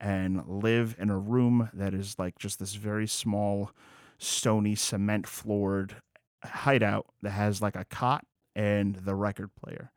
and 0.00 0.46
live 0.46 0.96
in 0.98 1.08
a 1.08 1.18
room 1.18 1.70
that 1.72 1.94
is 1.94 2.18
like 2.18 2.38
just 2.38 2.58
this 2.58 2.74
very 2.74 3.06
small 3.06 3.70
stony 4.18 4.74
cement 4.74 5.26
floored 5.26 5.96
hideout 6.44 7.06
that 7.22 7.30
has 7.30 7.62
like 7.62 7.76
a 7.76 7.84
cot 7.84 8.24
and 8.54 8.96
the 8.96 9.14
record 9.14 9.50
player. 9.54 9.90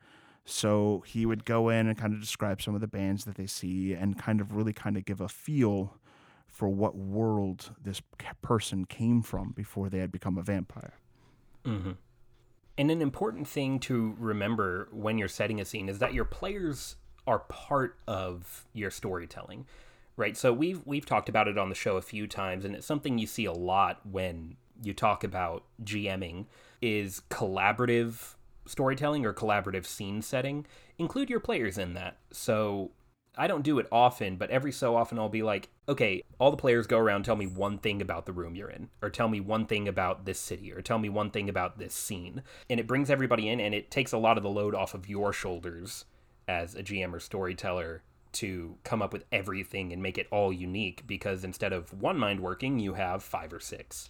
So 0.50 1.04
he 1.06 1.26
would 1.26 1.44
go 1.44 1.68
in 1.68 1.88
and 1.88 1.98
kind 1.98 2.14
of 2.14 2.22
describe 2.22 2.62
some 2.62 2.74
of 2.74 2.80
the 2.80 2.88
bands 2.88 3.26
that 3.26 3.36
they 3.36 3.48
see 3.48 3.94
and 3.94 4.18
kind 4.18 4.40
of 4.40 4.56
really 4.56 4.72
kind 4.72 4.96
of 4.96 5.04
give 5.04 5.20
a 5.20 5.28
feel 5.28 5.98
for 6.48 6.70
what 6.70 6.96
world 6.96 7.76
this 7.84 8.02
person 8.42 8.86
came 8.86 9.22
from 9.22 9.52
before 9.52 9.90
they 9.90 10.00
had 10.00 10.10
become 10.10 10.38
a 10.38 10.42
vampire. 10.42 10.94
Mm-hmm. 11.66 11.92
And 12.78 12.92
an 12.92 13.02
important 13.02 13.46
thing 13.46 13.78
to 13.82 14.16
remember 14.18 14.88
when 14.94 15.18
you're 15.18 15.28
setting 15.28 15.60
a 15.60 15.66
scene 15.66 15.90
is 15.90 16.00
that 16.00 16.14
your 16.14 16.24
players 16.24 16.96
are 17.28 17.40
part 17.40 17.98
of 18.08 18.66
your 18.72 18.90
storytelling, 18.90 19.66
right? 20.16 20.38
So 20.38 20.54
we've 20.54 20.82
we've 20.86 21.06
talked 21.06 21.28
about 21.28 21.50
it 21.50 21.58
on 21.58 21.68
the 21.68 21.76
show 21.76 21.98
a 21.98 22.02
few 22.02 22.26
times, 22.26 22.64
and 22.64 22.74
it's 22.74 22.88
something 22.88 23.18
you 23.18 23.28
see 23.28 23.44
a 23.44 23.52
lot 23.52 24.00
when 24.10 24.56
you 24.82 24.94
talk 24.94 25.26
about 25.26 25.64
GMing 25.84 26.46
is 26.82 27.22
collaborative 27.30 28.36
storytelling 28.68 29.26
or 29.26 29.34
collaborative 29.34 29.86
scene 29.86 30.22
setting. 30.22 30.66
Include 30.98 31.30
your 31.30 31.40
players 31.40 31.78
in 31.78 31.94
that. 31.96 32.18
So 32.32 32.92
I 33.38 33.48
don't 33.48 33.64
do 33.64 33.78
it 33.78 33.88
often, 33.92 34.36
but 34.38 34.50
every 34.50 34.72
so 34.72 34.96
often 34.96 35.20
I'll 35.20 35.30
be 35.30 35.44
like, 35.44 35.70
okay, 35.88 36.24
all 36.40 36.50
the 36.50 36.58
players 36.58 36.88
go 36.88 36.98
around, 36.98 37.24
tell 37.24 37.36
me 37.36 37.46
one 37.46 37.78
thing 37.78 38.02
about 38.02 38.26
the 38.26 38.34
room 38.34 38.56
you're 38.56 38.70
in, 38.70 38.90
or 39.02 39.10
tell 39.10 39.28
me 39.28 39.40
one 39.40 39.68
thing 39.68 39.88
about 39.88 40.26
this 40.26 40.40
city, 40.40 40.74
or 40.74 40.82
tell 40.82 40.98
me 40.98 41.08
one 41.08 41.30
thing 41.30 41.48
about 41.48 41.78
this 41.78 41.94
scene. 41.94 42.42
And 42.70 42.80
it 42.80 42.88
brings 42.88 43.12
everybody 43.12 43.48
in, 43.48 43.60
and 43.60 43.76
it 43.76 43.92
takes 43.92 44.12
a 44.12 44.18
lot 44.18 44.38
of 44.38 44.44
the 44.44 44.50
load 44.50 44.74
off 44.74 44.96
of 44.96 45.08
your 45.08 45.32
shoulders 45.32 46.06
as 46.48 46.74
a 46.74 46.82
GM 46.82 47.14
or 47.14 47.20
storyteller 47.20 48.02
to 48.34 48.78
come 48.84 49.02
up 49.02 49.14
with 49.14 49.26
everything 49.32 49.94
and 49.94 50.02
make 50.02 50.18
it 50.18 50.28
all 50.32 50.52
unique 50.52 51.04
because 51.08 51.44
instead 51.44 51.74
of 51.74 51.94
one 52.02 52.18
mind 52.18 52.40
working, 52.40 52.80
you 52.80 52.94
have 52.94 53.24
five 53.24 53.54
or 53.54 53.60
six. 53.60 54.10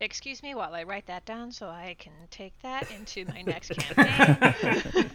Excuse 0.00 0.42
me 0.42 0.54
while 0.54 0.74
I 0.74 0.82
write 0.82 1.06
that 1.06 1.24
down 1.24 1.50
so 1.52 1.68
I 1.68 1.96
can 1.98 2.12
take 2.30 2.52
that 2.62 2.90
into 2.90 3.24
my 3.26 3.42
next 3.42 3.70
campaign. 3.78 5.10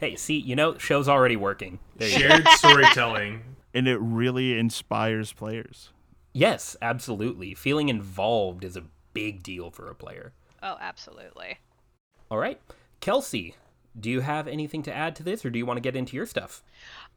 Hey, 0.00 0.16
see, 0.16 0.36
you 0.38 0.56
know, 0.56 0.76
show's 0.76 1.08
already 1.08 1.36
working. 1.36 1.78
There. 1.96 2.08
Shared 2.08 2.46
storytelling. 2.48 3.42
And 3.72 3.88
it 3.88 3.98
really 3.98 4.58
inspires 4.58 5.32
players. 5.32 5.90
Yes, 6.32 6.76
absolutely. 6.82 7.54
Feeling 7.54 7.88
involved 7.88 8.64
is 8.64 8.76
a 8.76 8.84
big 9.14 9.42
deal 9.42 9.70
for 9.70 9.88
a 9.88 9.94
player. 9.94 10.32
oh, 10.62 10.76
absolutely. 10.80 11.58
All 12.30 12.38
right. 12.38 12.60
Kelci, 13.00 13.54
do 13.98 14.10
you 14.10 14.20
have 14.20 14.48
anything 14.48 14.82
to 14.82 14.92
add 14.92 15.14
to 15.16 15.22
this 15.22 15.44
or 15.44 15.50
do 15.50 15.58
you 15.58 15.66
want 15.66 15.76
to 15.76 15.80
get 15.82 15.94
into 15.94 16.16
your 16.16 16.26
stuff? 16.26 16.62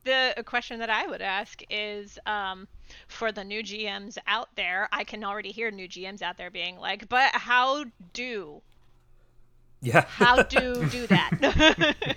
The 0.08 0.42
question 0.44 0.80
that 0.80 0.90
I 0.90 1.06
would 1.06 1.22
ask 1.22 1.62
is 1.70 2.18
um, 2.26 2.66
for 3.10 3.34
the 3.34 3.44
new 3.44 3.62
GMs 3.62 4.18
out 4.26 4.48
there, 4.56 4.88
I 4.90 5.04
can 5.04 5.22
already 5.26 5.52
hear 5.52 5.70
new 5.70 5.90
GMs 5.90 6.22
out 6.22 6.38
there 6.38 6.50
being 6.50 6.78
like, 6.78 7.10
but 7.10 7.32
how 7.34 7.84
do? 8.14 8.62
Yeah. 9.82 10.06
how 10.08 10.44
do 10.44 10.86
do 10.86 11.08
that? 11.08 12.06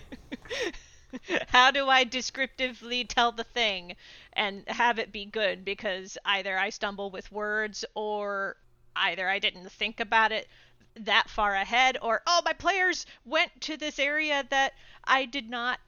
How 1.48 1.72
do 1.72 1.88
i 1.88 2.04
descriptively 2.04 3.02
tell 3.02 3.32
the 3.32 3.42
thing 3.42 3.96
and 4.34 4.62
have 4.68 5.00
it 5.00 5.10
be 5.10 5.24
good? 5.24 5.64
Because 5.64 6.16
either 6.24 6.56
i 6.56 6.70
stumble 6.70 7.10
with 7.10 7.32
words 7.32 7.84
or 7.96 8.56
either 8.94 9.28
i 9.28 9.40
didn't 9.40 9.72
think 9.72 9.98
about 9.98 10.30
it 10.30 10.46
that 10.94 11.28
far 11.28 11.56
ahead 11.56 11.98
or 12.00 12.22
oh 12.28 12.42
my 12.44 12.52
players 12.52 13.06
went 13.24 13.60
to 13.62 13.76
this 13.76 13.98
area 13.98 14.46
that 14.50 14.74
i 15.04 15.24
did 15.24 15.50
not 15.50 15.80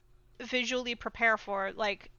visually 0.43 0.95
prepare 0.95 1.37
for 1.37 1.73
like 1.77 2.11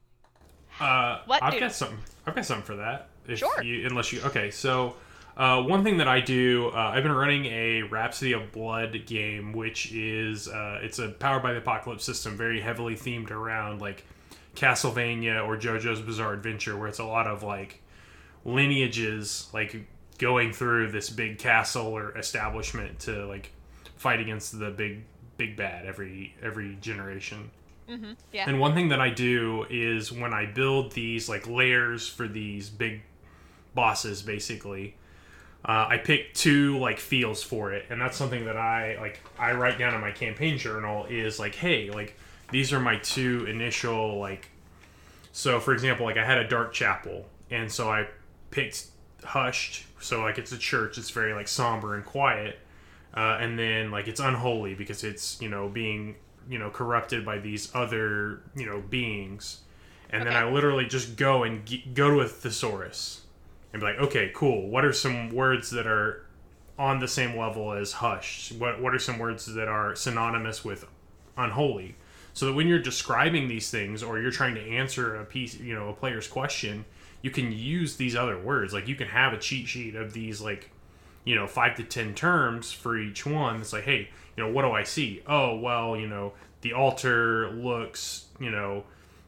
Uh, 0.80 1.20
What 1.26 1.42
I've 1.42 1.52
do? 1.54 1.60
got 1.60 1.72
something. 1.72 1.98
I've 2.26 2.34
got 2.34 2.44
something 2.44 2.64
for 2.66 2.76
that. 2.76 3.08
Sure. 3.36 3.62
You, 3.62 3.86
unless 3.86 4.12
you. 4.12 4.20
Okay, 4.22 4.50
so 4.50 4.96
uh, 5.36 5.62
one 5.62 5.82
thing 5.84 5.96
that 5.98 6.08
I 6.08 6.20
do, 6.20 6.68
uh, 6.74 6.92
I've 6.94 7.02
been 7.02 7.12
running 7.12 7.46
a 7.46 7.82
Rhapsody 7.82 8.32
of 8.32 8.52
Blood 8.52 9.06
game, 9.06 9.52
which 9.52 9.92
is 9.92 10.48
uh, 10.48 10.80
it's 10.82 10.98
a 10.98 11.08
powered 11.08 11.42
by 11.42 11.52
the 11.52 11.58
Apocalypse 11.58 12.04
system, 12.04 12.36
very 12.36 12.60
heavily 12.60 12.94
themed 12.96 13.30
around 13.30 13.80
like 13.80 14.04
Castlevania 14.56 15.44
or 15.46 15.56
JoJo's 15.56 16.00
Bizarre 16.00 16.32
Adventure, 16.34 16.76
where 16.76 16.88
it's 16.88 16.98
a 16.98 17.04
lot 17.04 17.26
of 17.26 17.42
like 17.42 17.82
lineages, 18.44 19.48
like 19.52 19.74
going 20.18 20.52
through 20.52 20.90
this 20.90 21.10
big 21.10 21.38
castle 21.38 21.86
or 21.86 22.16
establishment 22.16 23.00
to 23.00 23.26
like 23.26 23.52
fight 23.96 24.20
against 24.20 24.58
the 24.58 24.70
big 24.70 25.04
big 25.36 25.56
bad 25.56 25.86
every 25.86 26.34
every 26.42 26.76
generation. 26.80 27.50
Yeah 28.32 28.48
And 28.48 28.58
one 28.60 28.74
thing 28.74 28.88
that 28.88 29.00
I 29.00 29.10
do 29.10 29.66
is 29.68 30.10
when 30.10 30.32
I 30.32 30.46
build 30.46 30.92
these 30.92 31.28
like 31.28 31.46
layers 31.46 32.08
for 32.08 32.26
these 32.26 32.70
big 32.70 33.02
bosses, 33.74 34.22
basically, 34.22 34.96
uh, 35.64 35.86
I 35.88 35.98
pick 35.98 36.34
two 36.34 36.78
like 36.78 36.98
feels 36.98 37.42
for 37.42 37.72
it, 37.72 37.86
and 37.90 38.00
that's 38.00 38.16
something 38.16 38.44
that 38.44 38.56
I 38.56 38.96
like. 39.00 39.20
I 39.38 39.52
write 39.52 39.78
down 39.78 39.94
in 39.94 40.00
my 40.00 40.10
campaign 40.10 40.58
journal 40.58 41.06
is 41.06 41.38
like, 41.38 41.54
hey, 41.54 41.90
like 41.90 42.18
these 42.50 42.72
are 42.72 42.80
my 42.80 42.96
two 42.96 43.46
initial 43.46 44.18
like. 44.18 44.50
So, 45.32 45.58
for 45.60 45.72
example, 45.72 46.06
like 46.06 46.16
I 46.16 46.24
had 46.24 46.38
a 46.38 46.46
dark 46.46 46.72
chapel, 46.72 47.26
and 47.50 47.72
so 47.72 47.90
I 47.90 48.08
picked 48.50 48.86
hushed. 49.24 49.86
So 50.00 50.20
like 50.20 50.38
it's 50.38 50.52
a 50.52 50.58
church, 50.58 50.98
it's 50.98 51.10
very 51.10 51.32
like 51.32 51.48
somber 51.48 51.94
and 51.94 52.04
quiet, 52.04 52.58
uh, 53.16 53.38
and 53.40 53.58
then 53.58 53.90
like 53.90 54.06
it's 54.06 54.20
unholy 54.20 54.74
because 54.74 55.02
it's 55.02 55.40
you 55.40 55.48
know 55.48 55.68
being 55.68 56.16
you 56.48 56.58
know 56.58 56.70
corrupted 56.70 57.24
by 57.24 57.38
these 57.38 57.74
other 57.74 58.42
you 58.56 58.66
know 58.66 58.80
beings. 58.80 59.60
And 60.10 60.26
then 60.26 60.36
i 60.36 60.48
literally 60.48 60.86
just 60.86 61.16
go 61.16 61.42
and 61.42 61.66
g- 61.66 61.84
go 61.92 62.08
to 62.08 62.20
a 62.20 62.28
thesaurus 62.28 63.22
and 63.72 63.80
be 63.80 63.86
like 63.86 63.98
okay 63.98 64.30
cool. 64.34 64.68
What 64.68 64.84
are 64.84 64.92
some 64.92 65.30
words 65.30 65.70
that 65.70 65.86
are 65.86 66.26
on 66.78 66.98
the 66.98 67.08
same 67.08 67.36
level 67.36 67.72
as 67.72 67.92
hushed? 67.92 68.52
What, 68.52 68.80
what 68.80 68.94
are 68.94 68.98
some 68.98 69.18
words 69.18 69.46
that 69.54 69.68
are 69.68 69.94
synonymous 69.94 70.64
with 70.64 70.86
unholy? 71.36 71.96
So 72.32 72.46
that 72.46 72.54
when 72.54 72.66
you're 72.66 72.80
describing 72.80 73.48
these 73.48 73.70
things 73.70 74.02
or 74.02 74.18
you're 74.18 74.32
trying 74.32 74.56
to 74.56 74.60
answer 74.60 75.16
a 75.16 75.24
piece 75.24 75.58
you 75.58 75.74
know 75.74 75.88
a 75.88 75.92
player's 75.92 76.28
question 76.28 76.84
you 77.24 77.30
can 77.30 77.52
use 77.52 77.96
these 77.96 78.14
other 78.14 78.38
words. 78.38 78.74
Like 78.74 78.86
you 78.86 78.96
can 78.96 79.08
have 79.08 79.32
a 79.32 79.38
cheat 79.38 79.66
sheet 79.66 79.94
of 79.94 80.12
these 80.12 80.42
like 80.42 80.70
you 81.24 81.34
know 81.34 81.46
five 81.46 81.74
to 81.76 81.82
ten 81.82 82.14
terms 82.14 82.70
for 82.70 82.98
each 82.98 83.24
one. 83.24 83.62
It's 83.62 83.72
like 83.72 83.84
hey 83.84 84.10
you 84.36 84.44
know 84.44 84.50
what 84.50 84.62
do 84.62 84.72
i 84.72 84.82
see? 84.82 85.22
Oh 85.26 85.56
well 85.56 85.96
you 85.96 86.06
know 86.06 86.32
the 86.60 86.72
altar 86.72 87.50
looks 87.50 88.26
you 88.40 88.50
know 88.50 88.84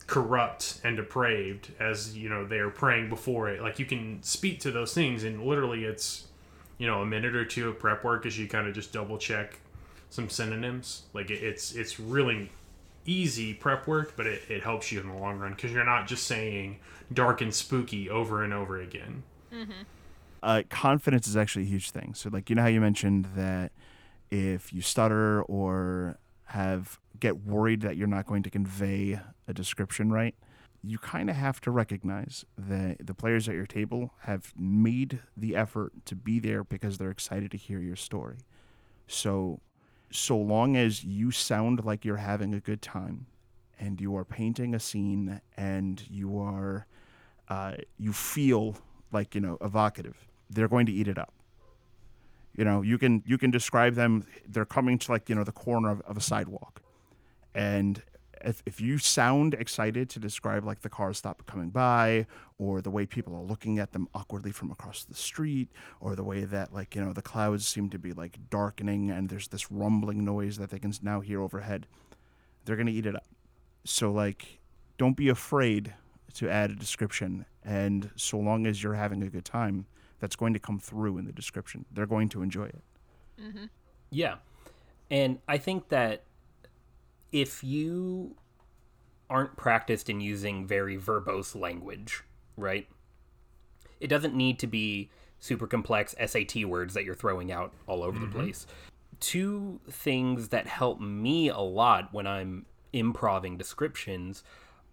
corrupt 0.06 0.80
and 0.84 0.96
depraved 0.96 1.72
as 1.80 2.16
you 2.16 2.28
know 2.28 2.46
they're 2.46 2.70
praying 2.70 3.08
before 3.08 3.48
it. 3.48 3.60
Like 3.60 3.78
you 3.78 3.86
can 3.86 4.22
speak 4.22 4.60
to 4.60 4.70
those 4.70 4.94
things 4.94 5.24
and 5.24 5.42
literally 5.44 5.84
it's 5.84 6.26
you 6.78 6.86
know 6.86 7.02
a 7.02 7.06
minute 7.06 7.34
or 7.34 7.44
two 7.44 7.68
of 7.68 7.78
prep 7.78 8.04
work 8.04 8.26
as 8.26 8.38
you 8.38 8.46
kind 8.48 8.68
of 8.68 8.74
just 8.74 8.92
double 8.92 9.18
check 9.18 9.58
some 10.10 10.28
synonyms. 10.28 11.02
Like 11.12 11.30
it, 11.30 11.42
it's 11.42 11.72
it's 11.74 11.98
really 11.98 12.50
easy 13.08 13.54
prep 13.54 13.86
work 13.86 14.14
but 14.16 14.26
it, 14.26 14.42
it 14.48 14.62
helps 14.64 14.90
you 14.90 15.00
in 15.00 15.08
the 15.08 15.14
long 15.14 15.38
run 15.38 15.52
because 15.52 15.72
you're 15.72 15.84
not 15.84 16.08
just 16.08 16.24
saying 16.26 16.76
dark 17.12 17.40
and 17.40 17.54
spooky 17.54 18.10
over 18.10 18.42
and 18.42 18.52
over 18.52 18.80
again. 18.80 19.22
Uh, 20.42 20.62
confidence 20.68 21.26
is 21.26 21.36
actually 21.36 21.62
a 21.64 21.68
huge 21.68 21.90
thing. 21.90 22.14
So, 22.14 22.28
like, 22.32 22.48
you 22.50 22.56
know 22.56 22.62
how 22.62 22.68
you 22.68 22.80
mentioned 22.80 23.26
that 23.36 23.72
if 24.30 24.72
you 24.72 24.82
stutter 24.82 25.42
or 25.42 26.18
have 26.46 26.98
get 27.18 27.44
worried 27.44 27.80
that 27.80 27.96
you're 27.96 28.06
not 28.06 28.26
going 28.26 28.42
to 28.42 28.50
convey 28.50 29.18
a 29.48 29.52
description 29.52 30.10
right, 30.10 30.34
you 30.82 30.98
kind 30.98 31.28
of 31.30 31.36
have 31.36 31.60
to 31.62 31.70
recognize 31.70 32.44
that 32.56 33.04
the 33.04 33.14
players 33.14 33.48
at 33.48 33.54
your 33.54 33.66
table 33.66 34.12
have 34.20 34.52
made 34.56 35.20
the 35.36 35.56
effort 35.56 35.92
to 36.04 36.14
be 36.14 36.38
there 36.38 36.62
because 36.62 36.98
they're 36.98 37.10
excited 37.10 37.50
to 37.50 37.56
hear 37.56 37.80
your 37.80 37.96
story. 37.96 38.36
So, 39.08 39.60
so 40.10 40.36
long 40.36 40.76
as 40.76 41.04
you 41.04 41.30
sound 41.30 41.84
like 41.84 42.04
you're 42.04 42.16
having 42.16 42.54
a 42.54 42.60
good 42.60 42.82
time 42.82 43.26
and 43.78 44.00
you 44.00 44.16
are 44.16 44.24
painting 44.24 44.74
a 44.74 44.80
scene 44.80 45.40
and 45.56 46.02
you 46.10 46.38
are 46.38 46.86
uh, 47.48 47.74
you 47.98 48.12
feel 48.12 48.76
like 49.12 49.34
you 49.34 49.40
know 49.40 49.56
evocative 49.60 50.26
they're 50.50 50.68
going 50.68 50.86
to 50.86 50.92
eat 50.92 51.08
it 51.08 51.18
up 51.18 51.32
you 52.56 52.64
know 52.64 52.82
you 52.82 52.98
can 52.98 53.22
you 53.26 53.38
can 53.38 53.50
describe 53.50 53.94
them 53.94 54.26
they're 54.48 54.64
coming 54.64 54.98
to 54.98 55.12
like 55.12 55.28
you 55.28 55.34
know 55.34 55.44
the 55.44 55.52
corner 55.52 55.90
of, 55.90 56.00
of 56.02 56.16
a 56.16 56.20
sidewalk. 56.20 56.82
And 57.54 58.02
if, 58.44 58.62
if 58.66 58.80
you 58.82 58.98
sound 58.98 59.54
excited 59.54 60.10
to 60.10 60.18
describe 60.18 60.64
like 60.64 60.82
the 60.82 60.90
cars 60.90 61.18
stop 61.18 61.46
coming 61.46 61.70
by 61.70 62.26
or 62.58 62.82
the 62.82 62.90
way 62.90 63.06
people 63.06 63.34
are 63.34 63.42
looking 63.42 63.78
at 63.78 63.92
them 63.92 64.08
awkwardly 64.14 64.52
from 64.52 64.70
across 64.70 65.04
the 65.04 65.14
street 65.14 65.70
or 66.00 66.14
the 66.14 66.22
way 66.22 66.44
that 66.44 66.72
like 66.72 66.94
you 66.94 67.04
know 67.04 67.12
the 67.12 67.22
clouds 67.22 67.66
seem 67.66 67.88
to 67.90 67.98
be 67.98 68.12
like 68.12 68.38
darkening 68.50 69.10
and 69.10 69.28
there's 69.28 69.48
this 69.48 69.70
rumbling 69.70 70.24
noise 70.24 70.58
that 70.58 70.70
they 70.70 70.78
can 70.78 70.92
now 71.02 71.20
hear 71.20 71.40
overhead 71.40 71.86
they're 72.66 72.76
going 72.76 72.86
to 72.86 72.92
eat 72.92 73.06
it 73.06 73.16
up. 73.16 73.26
So 73.84 74.12
like 74.12 74.58
don't 74.98 75.16
be 75.16 75.28
afraid 75.28 75.94
to 76.34 76.50
add 76.50 76.70
a 76.70 76.74
description. 76.74 77.46
And 77.64 78.10
so 78.16 78.38
long 78.38 78.66
as 78.66 78.82
you're 78.82 78.94
having 78.94 79.22
a 79.22 79.28
good 79.28 79.44
time 79.44 79.86
that's 80.20 80.36
going 80.36 80.52
to 80.52 80.58
come 80.58 80.78
through 80.78 81.18
in 81.18 81.24
the 81.24 81.32
description 81.32 81.84
they're 81.92 82.06
going 82.06 82.28
to 82.28 82.42
enjoy 82.42 82.64
it 82.64 82.82
mm-hmm. 83.40 83.64
Yeah. 84.10 84.36
And 85.10 85.38
I 85.46 85.58
think 85.58 85.88
that 85.88 86.24
if 87.32 87.62
you 87.62 88.34
aren't 89.28 89.56
practiced 89.56 90.08
in 90.08 90.20
using 90.20 90.66
very 90.66 90.96
verbose 90.96 91.58
language, 91.58 92.22
right? 92.56 92.88
It 94.00 94.08
doesn't 94.08 94.34
need 94.34 94.58
to 94.60 94.66
be 94.66 95.10
super 95.38 95.66
complex 95.66 96.14
SAT 96.24 96.64
words 96.64 96.94
that 96.94 97.04
you're 97.04 97.14
throwing 97.14 97.50
out 97.52 97.72
all 97.86 98.02
over 98.02 98.18
the 98.18 98.26
mm-hmm. 98.26 98.38
place. 98.38 98.66
Two 99.20 99.80
things 99.90 100.48
that 100.48 100.66
help 100.66 101.00
me 101.00 101.48
a 101.48 101.58
lot 101.58 102.12
when 102.12 102.26
I'm 102.26 102.66
improving 102.92 103.56
descriptions 103.56 104.44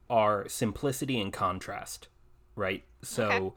are 0.09 0.47
simplicity 0.47 1.19
and 1.19 1.31
contrast, 1.31 2.07
right? 2.55 2.83
So 3.01 3.23
Okay. 3.23 3.51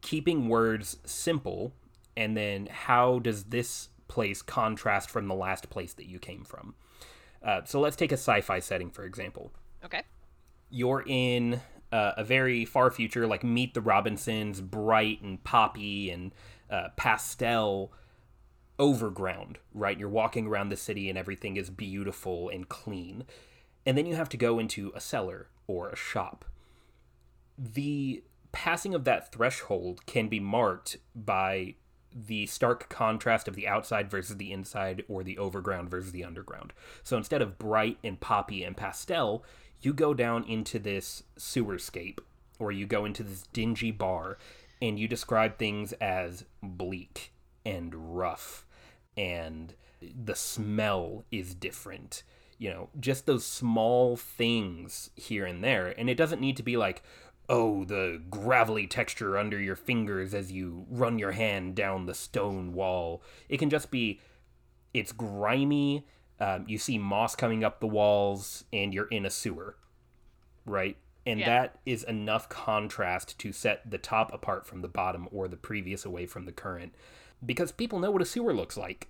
Keeping 0.00 0.48
words 0.48 0.98
simple 1.04 1.72
and 2.16 2.36
then 2.36 2.66
how 2.70 3.18
does 3.18 3.44
this 3.44 3.88
place 4.08 4.42
contrast 4.42 5.10
from 5.10 5.28
the 5.28 5.34
last 5.34 5.70
place 5.70 5.92
that 5.94 6.06
you 6.06 6.18
came 6.18 6.44
from? 6.44 6.74
Uh, 7.42 7.60
so 7.64 7.80
let's 7.80 7.96
take 7.96 8.12
a 8.12 8.16
sci-fi 8.16 8.58
setting 8.58 8.90
for 8.90 9.04
example. 9.04 9.52
okay 9.84 10.02
You're 10.70 11.04
in 11.06 11.60
uh, 11.92 12.12
a 12.16 12.24
very 12.24 12.64
far 12.64 12.90
future, 12.90 13.26
like 13.26 13.42
Meet 13.42 13.74
the 13.74 13.80
Robinsons, 13.80 14.60
bright 14.60 15.22
and 15.22 15.42
poppy 15.42 16.10
and 16.10 16.32
uh, 16.70 16.88
pastel 16.96 17.92
overground, 18.78 19.58
right? 19.74 19.98
You're 19.98 20.08
walking 20.08 20.46
around 20.46 20.68
the 20.68 20.76
city 20.76 21.08
and 21.08 21.18
everything 21.18 21.56
is 21.56 21.70
beautiful 21.70 22.48
and 22.48 22.68
clean. 22.68 23.24
And 23.86 23.96
then 23.96 24.06
you 24.06 24.14
have 24.16 24.28
to 24.30 24.36
go 24.36 24.58
into 24.58 24.92
a 24.94 25.00
cellar 25.00 25.48
or 25.66 25.88
a 25.88 25.96
shop. 25.96 26.44
The 27.56 28.22
passing 28.58 28.92
of 28.92 29.04
that 29.04 29.30
threshold 29.30 30.04
can 30.04 30.26
be 30.26 30.40
marked 30.40 30.96
by 31.14 31.74
the 32.12 32.44
stark 32.46 32.88
contrast 32.88 33.46
of 33.46 33.54
the 33.54 33.68
outside 33.68 34.10
versus 34.10 34.36
the 34.36 34.50
inside 34.50 35.04
or 35.06 35.22
the 35.22 35.38
overground 35.38 35.88
versus 35.88 36.10
the 36.10 36.24
underground. 36.24 36.72
So 37.04 37.16
instead 37.16 37.40
of 37.40 37.56
bright 37.56 37.98
and 38.02 38.18
poppy 38.18 38.64
and 38.64 38.76
pastel, 38.76 39.44
you 39.80 39.92
go 39.92 40.12
down 40.12 40.42
into 40.42 40.80
this 40.80 41.22
sewerscape 41.38 42.18
or 42.58 42.72
you 42.72 42.84
go 42.84 43.04
into 43.04 43.22
this 43.22 43.44
dingy 43.52 43.92
bar 43.92 44.38
and 44.82 44.98
you 44.98 45.06
describe 45.06 45.56
things 45.56 45.92
as 46.00 46.44
bleak 46.60 47.32
and 47.64 48.18
rough 48.18 48.66
and 49.16 49.74
the 50.00 50.34
smell 50.34 51.24
is 51.30 51.54
different 51.54 52.24
you 52.58 52.70
know 52.70 52.88
just 52.98 53.26
those 53.26 53.44
small 53.44 54.16
things 54.16 55.10
here 55.14 55.46
and 55.46 55.62
there 55.62 55.94
and 55.98 56.10
it 56.10 56.16
doesn't 56.16 56.40
need 56.40 56.56
to 56.56 56.62
be 56.62 56.76
like 56.76 57.02
oh 57.48 57.84
the 57.84 58.20
gravelly 58.30 58.86
texture 58.86 59.38
under 59.38 59.58
your 59.60 59.76
fingers 59.76 60.34
as 60.34 60.52
you 60.52 60.86
run 60.90 61.18
your 61.18 61.32
hand 61.32 61.74
down 61.74 62.06
the 62.06 62.14
stone 62.14 62.72
wall. 62.74 63.22
It 63.48 63.58
can 63.58 63.70
just 63.70 63.90
be 63.90 64.20
it's 64.94 65.12
grimy 65.12 66.06
um, 66.40 66.64
you 66.68 66.78
see 66.78 66.98
moss 66.98 67.34
coming 67.34 67.64
up 67.64 67.80
the 67.80 67.86
walls 67.86 68.64
and 68.72 68.94
you're 68.94 69.08
in 69.08 69.26
a 69.26 69.30
sewer 69.30 69.76
right? 70.64 70.96
And 71.26 71.40
Yeah. 71.40 71.46
that 71.46 71.78
is 71.86 72.04
enough 72.04 72.48
contrast 72.48 73.38
to 73.40 73.52
set 73.52 73.90
the 73.90 73.98
top 73.98 74.32
apart 74.32 74.66
from 74.66 74.82
the 74.82 74.88
bottom 74.88 75.28
or 75.32 75.48
the 75.48 75.56
previous 75.56 76.04
away 76.04 76.26
from 76.26 76.44
the 76.44 76.52
current 76.52 76.94
because 77.44 77.72
people 77.72 77.98
know 77.98 78.10
what 78.10 78.22
a 78.22 78.26
sewer 78.26 78.52
looks 78.54 78.76
like. 78.76 79.08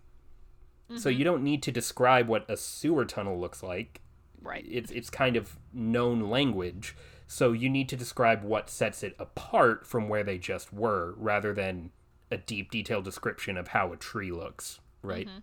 So 0.96 1.10
you 1.10 1.22
don't 1.22 1.42
need 1.44 1.62
to 1.64 1.70
describe 1.70 2.28
what 2.28 2.48
a 2.48 2.56
sewer 2.56 3.04
tunnel 3.04 3.38
looks 3.38 3.62
like. 3.62 4.00
Right. 4.40 4.64
it's 4.70 4.90
it's 4.92 5.10
kind 5.10 5.36
of 5.36 5.58
known 5.72 6.30
language 6.30 6.96
so 7.28 7.52
you 7.52 7.68
need 7.68 7.88
to 7.88 7.96
describe 7.96 8.42
what 8.42 8.68
sets 8.68 9.04
it 9.04 9.14
apart 9.20 9.86
from 9.86 10.08
where 10.08 10.24
they 10.24 10.38
just 10.38 10.72
were 10.72 11.14
rather 11.16 11.54
than 11.54 11.90
a 12.30 12.36
deep 12.36 12.72
detailed 12.72 13.04
description 13.04 13.56
of 13.56 13.68
how 13.68 13.92
a 13.92 13.96
tree 13.96 14.32
looks 14.32 14.80
right? 15.02 15.26
Mm-hmm. 15.26 15.38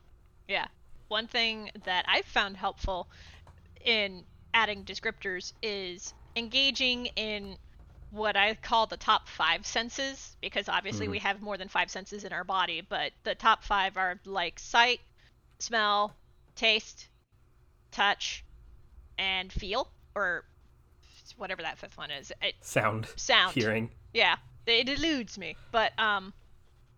Yeah. 0.47 0.67
One 1.07 1.27
thing 1.27 1.71
that 1.85 2.05
I've 2.07 2.25
found 2.25 2.57
helpful 2.57 3.07
in 3.83 4.23
adding 4.53 4.83
descriptors 4.83 5.53
is 5.61 6.13
engaging 6.35 7.07
in 7.15 7.57
what 8.11 8.37
I 8.37 8.55
call 8.55 8.87
the 8.87 8.97
top 8.97 9.27
five 9.27 9.65
senses, 9.65 10.35
because 10.41 10.69
obviously 10.69 11.07
we 11.07 11.17
mm-hmm. 11.17 11.27
have 11.27 11.41
more 11.41 11.57
than 11.57 11.67
five 11.67 11.89
senses 11.89 12.23
in 12.23 12.31
our 12.31 12.43
body, 12.43 12.81
but 12.87 13.11
the 13.23 13.35
top 13.35 13.63
five 13.63 13.97
are 13.97 14.19
like 14.25 14.59
sight, 14.59 15.01
smell, 15.59 16.15
taste, 16.55 17.09
touch, 17.91 18.43
and 19.17 19.51
feel, 19.51 19.89
or 20.15 20.45
whatever 21.37 21.61
that 21.61 21.77
fifth 21.77 21.97
one 21.97 22.11
is. 22.11 22.31
It, 22.41 22.55
sound. 22.61 23.07
Sound. 23.15 23.53
hearing. 23.53 23.91
Yeah. 24.13 24.35
It 24.65 24.89
eludes 24.89 25.37
me. 25.37 25.55
But 25.71 25.97
um 25.99 26.33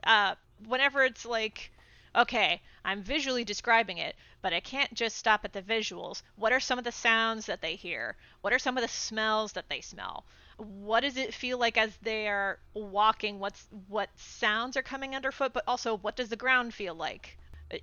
uh 0.03 0.35
whenever 0.67 1.03
it's 1.03 1.25
like 1.25 1.71
okay 2.15 2.61
i'm 2.85 3.03
visually 3.03 3.43
describing 3.43 3.97
it 3.97 4.15
but 4.41 4.53
i 4.53 4.59
can't 4.59 4.93
just 4.93 5.17
stop 5.17 5.43
at 5.43 5.53
the 5.53 5.61
visuals. 5.61 6.21
What 6.35 6.53
are 6.53 6.59
some 6.59 6.79
of 6.79 6.85
the 6.85 6.91
sounds 6.91 7.45
that 7.47 7.61
they 7.61 7.75
hear? 7.75 8.15
What 8.41 8.53
are 8.53 8.59
some 8.59 8.77
of 8.77 8.81
the 8.81 8.87
smells 8.87 9.53
that 9.53 9.69
they 9.69 9.81
smell? 9.81 10.25
What 10.57 11.01
does 11.01 11.17
it 11.17 11.33
feel 11.33 11.57
like 11.57 11.77
as 11.77 11.97
they're 12.01 12.59
walking? 12.73 13.39
What's 13.39 13.67
what 13.87 14.09
sounds 14.15 14.77
are 14.77 14.81
coming 14.81 15.15
underfoot? 15.15 15.53
But 15.53 15.63
also 15.67 15.97
what 15.97 16.15
does 16.15 16.29
the 16.29 16.35
ground 16.35 16.73
feel 16.73 16.95
like 16.95 17.37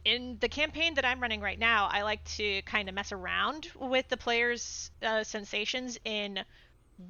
in 0.04 0.38
the 0.40 0.48
campaign 0.48 0.94
that 0.94 1.04
I'm 1.04 1.20
running 1.20 1.40
right 1.40 1.58
now, 1.58 1.88
I 1.90 2.02
like 2.02 2.24
to 2.36 2.62
kind 2.62 2.88
of 2.88 2.94
mess 2.94 3.12
around 3.12 3.68
with 3.78 4.08
the 4.08 4.16
players' 4.16 4.90
uh, 5.02 5.24
sensations 5.24 5.98
in 6.04 6.44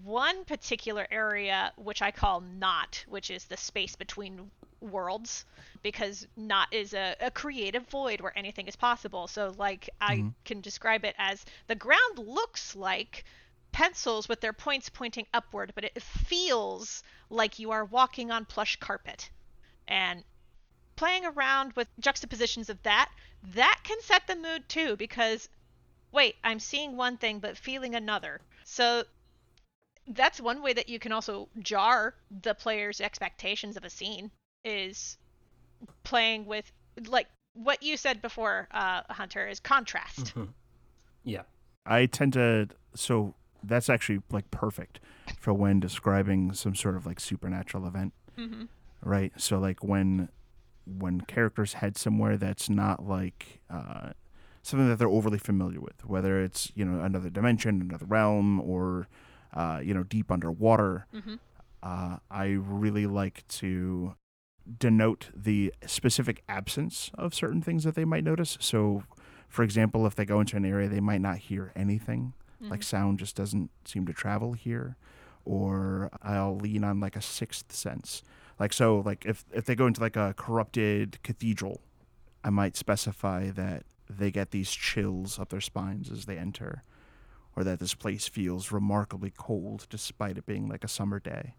one 0.03 0.45
particular 0.45 1.07
area, 1.11 1.73
which 1.77 2.03
I 2.03 2.11
call 2.11 2.41
not, 2.41 3.05
which 3.09 3.31
is 3.31 3.45
the 3.45 3.57
space 3.57 3.97
between 3.97 4.51
worlds, 4.81 5.45
because 5.83 6.27
not 6.37 6.73
is 6.73 6.95
a, 6.95 7.15
a 7.21 7.31
creative 7.31 7.87
void 7.89 8.21
where 8.21 8.37
anything 8.37 8.67
is 8.67 8.77
possible. 8.77 9.29
So, 9.29 9.55
like, 9.57 9.91
I 10.01 10.25
can 10.45 10.61
describe 10.61 11.05
it 11.05 11.15
as 11.19 11.45
the 11.67 11.75
ground 11.75 12.19
looks 12.19 12.75
like 12.75 13.25
pencils 13.73 14.29
with 14.29 14.41
their 14.41 14.53
points 14.53 14.89
pointing 14.89 15.27
upward, 15.35 15.73
but 15.75 15.85
it 15.85 16.03
feels 16.03 17.03
like 17.29 17.59
you 17.59 17.73
are 17.73 17.85
walking 17.85 18.31
on 18.31 18.45
plush 18.45 18.77
carpet. 18.77 19.31
And 19.87 20.25
playing 20.97 21.25
around 21.27 21.73
with 21.75 21.89
juxtapositions 22.01 22.69
of 22.71 22.83
that, 22.83 23.11
that 23.55 23.81
can 23.85 24.01
set 24.01 24.27
the 24.27 24.37
mood 24.37 24.69
too, 24.69 24.97
because 24.97 25.49
wait, 26.13 26.37
I'm 26.45 26.61
seeing 26.61 26.97
one 26.97 27.17
thing 27.17 27.39
but 27.41 27.57
feeling 27.57 27.95
another. 27.95 28.41
So 28.65 29.05
that's 30.09 30.41
one 30.41 30.63
way 30.63 30.73
that 30.73 30.89
you 30.89 30.99
can 30.99 31.13
also 31.13 31.49
jar 31.61 32.15
the 32.43 32.55
player's 32.55 33.01
expectations 33.01 33.77
of 33.77 33.85
a 33.85 33.91
scene 33.91 34.31
is 34.65 35.17
playing 36.03 36.47
with 36.47 36.71
like 37.09 37.27
what 37.55 37.83
you 37.83 37.97
said 37.97 38.21
before, 38.23 38.69
uh, 38.71 39.03
Hunter, 39.11 39.47
is 39.47 39.61
contrast. 39.61 40.35
yeah 41.25 41.43
I 41.87 42.07
tend 42.07 42.33
to 42.35 42.69
so 42.95 43.35
that's 43.63 43.89
actually 43.89 44.21
like 44.31 44.51
perfect 44.51 45.01
for 45.39 45.53
when 45.55 45.81
describing 45.81 46.53
some 46.53 46.75
sort 46.75 46.97
of 46.97 47.07
like 47.07 47.19
supernatural 47.21 47.87
event, 47.87 48.13
Mm-hmm. 48.39 48.65
right? 49.03 49.33
So 49.37 49.59
like 49.59 49.83
when 49.85 50.29
when 50.87 51.21
characters 51.23 51.75
head 51.75 51.97
somewhere 51.97 52.37
that's 52.37 52.69
not 52.69 53.05
like 53.07 53.61
uh, 53.71 54.11
something 54.63 54.89
that 54.89 54.99
they're 54.99 55.09
overly 55.09 55.39
familiar 55.39 55.81
with, 55.81 56.05
whether 56.07 56.43
it's 56.43 56.71
you 56.75 56.85
know 56.85 57.03
another 57.03 57.31
dimension, 57.31 57.81
another 57.81 58.07
realm, 58.07 58.61
or 58.61 59.09
uh, 59.55 59.81
you 59.83 59.95
know 59.95 60.03
deep 60.03 60.31
underwater. 60.31 61.07
Mhm. 61.15 61.39
Uh, 61.83 62.17
I 62.31 62.47
really 62.47 63.07
like 63.07 63.47
to 63.49 64.15
denote 64.79 65.29
the 65.37 65.75
specific 65.87 66.43
absence 66.49 67.11
of 67.15 67.35
certain 67.35 67.61
things 67.61 67.85
that 67.85 67.95
they 67.95 68.07
might 68.07 68.25
notice. 68.25 68.57
So, 68.61 69.05
for 69.49 69.63
example, 69.63 70.07
if 70.07 70.15
they 70.15 70.25
go 70.25 70.41
into 70.41 70.57
an 70.57 70.65
area, 70.65 70.89
they 70.89 71.01
might 71.01 71.21
not 71.21 71.37
hear 71.39 71.73
anything. 71.77 72.33
Like 72.61 72.83
sound 72.83 73.19
just 73.19 73.37
doesn't 73.37 73.71
seem 73.85 74.07
to 74.07 74.15
travel 74.15 74.55
here. 74.55 74.97
Or 75.45 76.09
I'll 76.23 76.57
lean 76.57 76.83
on 76.83 76.99
like 76.99 77.15
a 77.15 77.21
sixth 77.21 77.73
sense. 77.73 78.23
Like 78.59 78.73
so, 78.73 79.01
like 79.05 79.25
if 79.27 79.45
if 79.53 79.65
they 79.65 79.75
go 79.75 79.87
into 79.87 80.01
like 80.01 80.17
a 80.17 80.35
corrupted 80.37 81.23
cathedral, 81.23 81.81
I 82.45 82.51
might 82.51 82.77
specify 82.77 83.51
that 83.51 83.85
they 84.09 84.31
get 84.31 84.51
these 84.51 84.71
chills 84.71 85.39
up 85.39 85.49
their 85.49 85.61
spines 85.61 86.11
as 86.11 86.27
they 86.27 86.39
enter, 86.39 86.83
or 87.57 87.65
that 87.65 87.81
this 87.81 87.95
place 87.95 88.29
feels 88.29 88.71
remarkably 88.71 89.33
cold 89.37 89.87
despite 89.91 90.39
it 90.39 90.47
being 90.47 90.69
like 90.69 90.85
a 90.85 90.89
summer 90.89 91.19
day. 91.19 91.55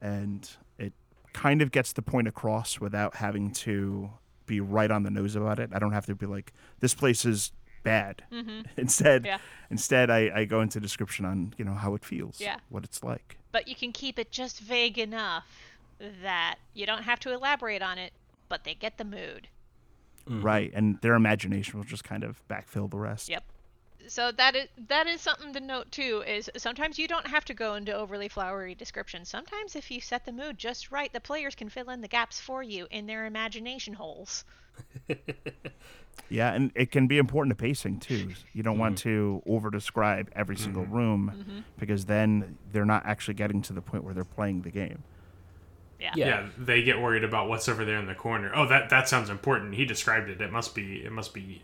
And 0.00 0.48
it 0.78 0.92
kind 1.32 1.62
of 1.62 1.70
gets 1.70 1.92
the 1.92 2.02
point 2.02 2.26
across 2.28 2.80
without 2.80 3.16
having 3.16 3.50
to 3.52 4.10
be 4.46 4.60
right 4.60 4.90
on 4.90 5.02
the 5.02 5.10
nose 5.10 5.36
about 5.36 5.58
it. 5.58 5.70
I 5.72 5.78
don't 5.78 5.92
have 5.92 6.06
to 6.06 6.14
be 6.14 6.26
like, 6.26 6.52
this 6.80 6.94
place 6.94 7.24
is 7.24 7.52
bad. 7.82 8.24
Mm-hmm. 8.32 8.62
Instead, 8.76 9.24
Yeah. 9.26 9.38
instead 9.70 10.10
I, 10.10 10.30
I 10.34 10.44
go 10.44 10.60
into 10.60 10.80
description 10.80 11.24
on 11.24 11.54
you 11.56 11.64
know 11.64 11.74
how 11.74 11.94
it 11.94 12.04
feels, 12.04 12.40
Yeah. 12.40 12.56
what 12.68 12.84
it's 12.84 13.02
like. 13.04 13.36
But 13.52 13.68
you 13.68 13.74
can 13.74 13.92
keep 13.92 14.18
it 14.18 14.30
just 14.30 14.60
vague 14.60 14.98
enough 14.98 15.44
that 16.22 16.56
you 16.74 16.86
don't 16.86 17.02
have 17.02 17.20
to 17.20 17.32
elaborate 17.32 17.82
on 17.82 17.98
it, 17.98 18.12
but 18.48 18.64
they 18.64 18.74
get 18.74 18.98
the 18.98 19.04
mood. 19.04 19.48
Mm-hmm. 20.28 20.42
Right, 20.42 20.70
and 20.74 21.00
their 21.00 21.14
imagination 21.14 21.78
will 21.78 21.86
just 21.86 22.04
kind 22.04 22.24
of 22.24 22.42
backfill 22.48 22.90
the 22.90 22.98
rest. 22.98 23.28
Yep. 23.28 23.44
So 24.06 24.32
that 24.32 24.56
is 24.56 24.68
that 24.88 25.06
is 25.06 25.20
something 25.20 25.52
to 25.52 25.60
note 25.60 25.90
too. 25.92 26.22
Is 26.26 26.50
sometimes 26.56 26.98
you 26.98 27.06
don't 27.06 27.26
have 27.26 27.44
to 27.46 27.54
go 27.54 27.74
into 27.74 27.92
overly 27.92 28.28
flowery 28.28 28.74
descriptions. 28.74 29.28
Sometimes 29.28 29.76
if 29.76 29.90
you 29.90 30.00
set 30.00 30.24
the 30.24 30.32
mood 30.32 30.58
just 30.58 30.90
right, 30.90 31.12
the 31.12 31.20
players 31.20 31.54
can 31.54 31.68
fill 31.68 31.90
in 31.90 32.00
the 32.00 32.08
gaps 32.08 32.40
for 32.40 32.62
you 32.62 32.86
in 32.90 33.06
their 33.06 33.26
imagination 33.26 33.94
holes. 33.94 34.44
Yeah, 36.28 36.52
and 36.52 36.70
it 36.76 36.92
can 36.92 37.08
be 37.08 37.18
important 37.18 37.56
to 37.56 37.60
pacing 37.60 37.98
too. 37.98 38.32
You 38.52 38.62
don't 38.62 38.78
want 38.78 38.96
mm-hmm. 38.96 39.10
to 39.10 39.42
over 39.46 39.70
describe 39.70 40.30
every 40.34 40.56
single 40.56 40.84
mm-hmm. 40.84 40.94
room 40.94 41.64
because 41.78 42.04
then 42.04 42.56
they're 42.72 42.84
not 42.84 43.04
actually 43.04 43.34
getting 43.34 43.62
to 43.62 43.72
the 43.72 43.82
point 43.82 44.04
where 44.04 44.14
they're 44.14 44.24
playing 44.24 44.62
the 44.62 44.70
game. 44.70 45.02
Yeah. 46.00 46.12
Yeah. 46.16 46.26
Yeah, 46.26 46.48
they 46.58 46.82
get 46.82 47.00
worried 47.00 47.24
about 47.24 47.48
what's 47.48 47.68
over 47.68 47.84
there 47.84 47.98
in 47.98 48.06
the 48.06 48.14
corner. 48.14 48.50
Oh, 48.54 48.66
that 48.68 48.90
that 48.90 49.08
sounds 49.08 49.28
important. 49.30 49.74
He 49.74 49.84
described 49.84 50.28
it. 50.30 50.40
It 50.40 50.50
must 50.50 50.74
be 50.74 51.04
it 51.04 51.12
must 51.12 51.34
be 51.34 51.62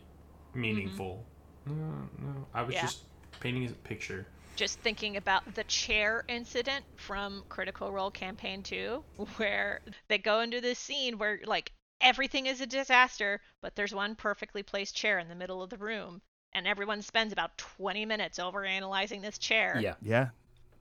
meaningful. 0.55 1.25
Mm-hmm. 1.69 1.81
No, 1.81 2.09
no, 2.23 2.47
I 2.55 2.63
was 2.63 2.75
Yeah. 2.75 2.83
just 2.83 3.03
painting 3.41 3.67
a 3.67 3.73
picture. 3.89 4.27
Just 4.55 4.79
thinking 4.81 5.17
about 5.17 5.55
the 5.55 5.65
chair 5.65 6.25
incident 6.29 6.85
from 6.97 7.45
Critical 7.49 7.93
Role 7.93 8.11
Campaign 8.11 8.63
2, 8.63 9.03
where 9.37 9.81
they 10.09 10.19
go 10.19 10.41
into 10.41 10.61
this 10.61 10.79
scene 10.79 11.19
where 11.19 11.41
like 11.45 11.73
everything 12.01 12.47
is 12.47 12.61
a 12.61 12.67
disaster, 12.67 13.41
but 13.61 13.75
there's 13.75 13.95
one 13.95 14.15
perfectly 14.15 14.63
placed 14.63 14.95
chair 14.97 15.19
in 15.19 15.29
the 15.29 15.35
middle 15.35 15.63
of 15.63 15.71
the 15.71 15.77
room, 15.77 16.23
and 16.53 16.67
everyone 16.67 17.03
spends 17.03 17.33
about 17.33 17.57
20 17.59 18.07
minutes 18.07 18.39
over 18.39 18.65
analyzing 18.65 19.21
this 19.21 19.39
chair. 19.39 19.79
yeah 19.81 19.95
Yeah, 20.01 20.29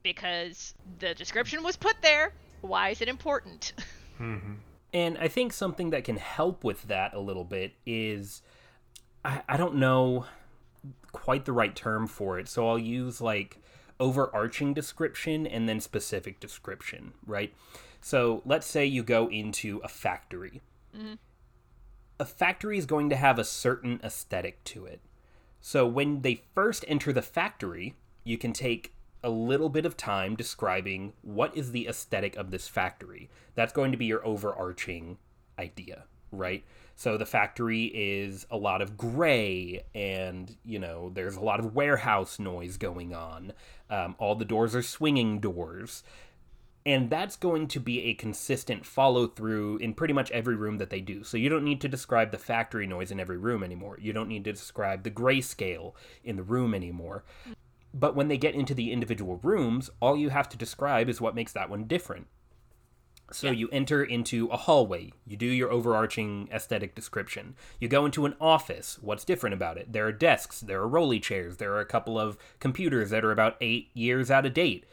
because 0.02 0.74
the 1.00 1.14
description 1.14 1.62
was 1.62 1.76
put 1.76 2.00
there. 2.00 2.32
Why 2.66 2.90
is 2.90 3.00
it 3.00 3.08
important? 3.08 3.72
Mm-hmm. 4.18 4.54
And 4.94 5.18
I 5.18 5.28
think 5.28 5.52
something 5.52 5.90
that 5.90 6.04
can 6.04 6.16
help 6.16 6.64
with 6.64 6.84
that 6.84 7.12
a 7.12 7.20
little 7.20 7.44
bit 7.44 7.74
is 7.84 8.40
I, 9.22 9.42
I 9.46 9.58
don't 9.58 9.74
know 9.74 10.24
quite 11.12 11.44
the 11.44 11.52
right 11.52 11.76
term 11.76 12.06
for 12.06 12.38
it, 12.38 12.48
so 12.48 12.66
I'll 12.66 12.78
use 12.78 13.20
like 13.20 13.58
overarching 14.00 14.72
description 14.72 15.46
and 15.46 15.68
then 15.68 15.80
specific 15.80 16.40
description, 16.40 17.12
right? 17.26 17.54
So 18.00 18.42
let's 18.46 18.66
say 18.66 18.86
you 18.86 19.02
go 19.02 19.28
into 19.28 19.80
a 19.84 19.88
factory. 19.88 20.62
Mm-hmm. 20.96 21.14
A 22.18 22.24
factory 22.24 22.78
is 22.78 22.86
going 22.86 23.10
to 23.10 23.16
have 23.16 23.38
a 23.38 23.44
certain 23.44 24.00
aesthetic 24.02 24.64
to 24.64 24.86
it. 24.86 25.00
So 25.60 25.86
when 25.86 26.22
they 26.22 26.42
first 26.54 26.84
enter 26.88 27.12
the 27.12 27.20
factory, 27.20 27.96
you 28.24 28.38
can 28.38 28.52
take 28.52 28.94
a 29.22 29.30
little 29.30 29.68
bit 29.68 29.86
of 29.86 29.96
time 29.96 30.36
describing 30.36 31.12
what 31.22 31.56
is 31.56 31.72
the 31.72 31.88
aesthetic 31.88 32.36
of 32.36 32.50
this 32.50 32.68
factory. 32.68 33.30
That's 33.54 33.72
going 33.72 33.92
to 33.92 33.98
be 33.98 34.06
your 34.06 34.26
overarching 34.26 35.18
idea, 35.58 36.04
right? 36.30 36.64
So 36.94 37.18
the 37.18 37.26
factory 37.26 37.84
is 37.94 38.46
a 38.50 38.56
lot 38.56 38.80
of 38.80 38.96
gray, 38.96 39.84
and 39.94 40.56
you 40.64 40.78
know 40.78 41.10
there's 41.12 41.36
a 41.36 41.40
lot 41.40 41.60
of 41.60 41.74
warehouse 41.74 42.38
noise 42.38 42.78
going 42.78 43.14
on. 43.14 43.52
Um, 43.90 44.16
all 44.18 44.34
the 44.34 44.46
doors 44.46 44.74
are 44.74 44.82
swinging 44.82 45.38
doors, 45.38 46.02
and 46.86 47.10
that's 47.10 47.36
going 47.36 47.66
to 47.68 47.80
be 47.80 48.04
a 48.04 48.14
consistent 48.14 48.86
follow 48.86 49.26
through 49.26 49.76
in 49.78 49.92
pretty 49.92 50.14
much 50.14 50.30
every 50.30 50.56
room 50.56 50.78
that 50.78 50.88
they 50.88 51.00
do. 51.00 51.22
So 51.22 51.36
you 51.36 51.50
don't 51.50 51.64
need 51.64 51.82
to 51.82 51.88
describe 51.88 52.30
the 52.30 52.38
factory 52.38 52.86
noise 52.86 53.10
in 53.10 53.20
every 53.20 53.38
room 53.38 53.62
anymore. 53.62 53.98
You 54.00 54.14
don't 54.14 54.28
need 54.28 54.44
to 54.44 54.52
describe 54.52 55.02
the 55.02 55.10
grayscale 55.10 55.92
in 56.24 56.36
the 56.36 56.42
room 56.42 56.74
anymore. 56.74 57.24
But 57.94 58.14
when 58.14 58.28
they 58.28 58.38
get 58.38 58.54
into 58.54 58.74
the 58.74 58.92
individual 58.92 59.40
rooms, 59.42 59.90
all 60.00 60.16
you 60.16 60.30
have 60.30 60.48
to 60.50 60.56
describe 60.56 61.08
is 61.08 61.20
what 61.20 61.34
makes 61.34 61.52
that 61.52 61.70
one 61.70 61.84
different. 61.84 62.26
So 63.32 63.50
you 63.50 63.68
enter 63.72 64.04
into 64.04 64.46
a 64.48 64.56
hallway, 64.56 65.12
you 65.26 65.36
do 65.36 65.46
your 65.46 65.72
overarching 65.72 66.48
aesthetic 66.52 66.94
description. 66.94 67.56
You 67.80 67.88
go 67.88 68.06
into 68.06 68.24
an 68.24 68.36
office, 68.40 68.98
what's 69.00 69.24
different 69.24 69.54
about 69.54 69.78
it? 69.78 69.92
There 69.92 70.06
are 70.06 70.12
desks, 70.12 70.60
there 70.60 70.80
are 70.80 70.86
rolly 70.86 71.18
chairs, 71.18 71.56
there 71.56 71.72
are 71.72 71.80
a 71.80 71.86
couple 71.86 72.20
of 72.20 72.38
computers 72.60 73.10
that 73.10 73.24
are 73.24 73.32
about 73.32 73.56
eight 73.60 73.90
years 73.94 74.30
out 74.30 74.46
of 74.46 74.54
date. 74.54 74.84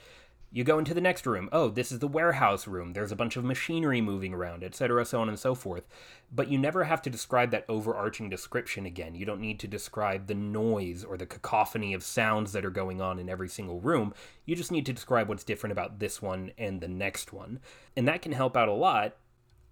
You 0.56 0.63
go 0.63 0.78
into 0.78 0.94
the 0.94 1.02
next 1.02 1.26
room. 1.26 1.50
Oh, 1.52 1.70
this 1.70 1.92
is 1.92 1.98
the 1.98 2.08
warehouse 2.08 2.68
room. 2.68 2.94
There's 2.94 3.12
a 3.12 3.16
bunch 3.16 3.36
of 3.36 3.44
machinery 3.44 4.02
moving 4.02 4.36
around, 4.36 4.63
etc., 4.63 5.04
so 5.04 5.20
on 5.20 5.28
and 5.28 5.39
so 5.39 5.56
forth. 5.56 5.88
But 6.32 6.48
you 6.48 6.60
never 6.60 6.84
have 6.84 7.02
to 7.02 7.10
describe 7.10 7.50
that 7.50 7.66
overarching 7.68 8.30
description 8.30 8.86
again. 8.86 9.16
You 9.16 9.26
don't 9.26 9.42
need 9.42 9.60
to 9.62 9.68
describe 9.68 10.28
the 10.28 10.36
noise 10.36 11.04
or 11.04 11.18
the 11.18 11.26
cacophony 11.26 11.96
of 11.96 12.04
sounds 12.04 12.52
that 12.52 12.66
are 12.66 12.70
going 12.70 13.02
on 13.02 13.18
in 13.18 13.30
every 13.30 13.50
single 13.50 13.82
room. 13.82 14.13
You 14.46 14.56
just 14.56 14.72
need 14.72 14.86
to 14.86 14.94
describe 14.94 15.28
what's 15.28 15.44
different 15.44 15.72
about 15.72 15.98
this 15.98 16.22
one 16.22 16.52
and 16.56 16.82
the 16.82 16.88
next 16.88 17.34
one. 17.34 17.60
And 17.98 18.08
that 18.08 18.22
can 18.22 18.34
help 18.34 18.56
out 18.56 18.70
a 18.70 18.74
lot 18.74 19.16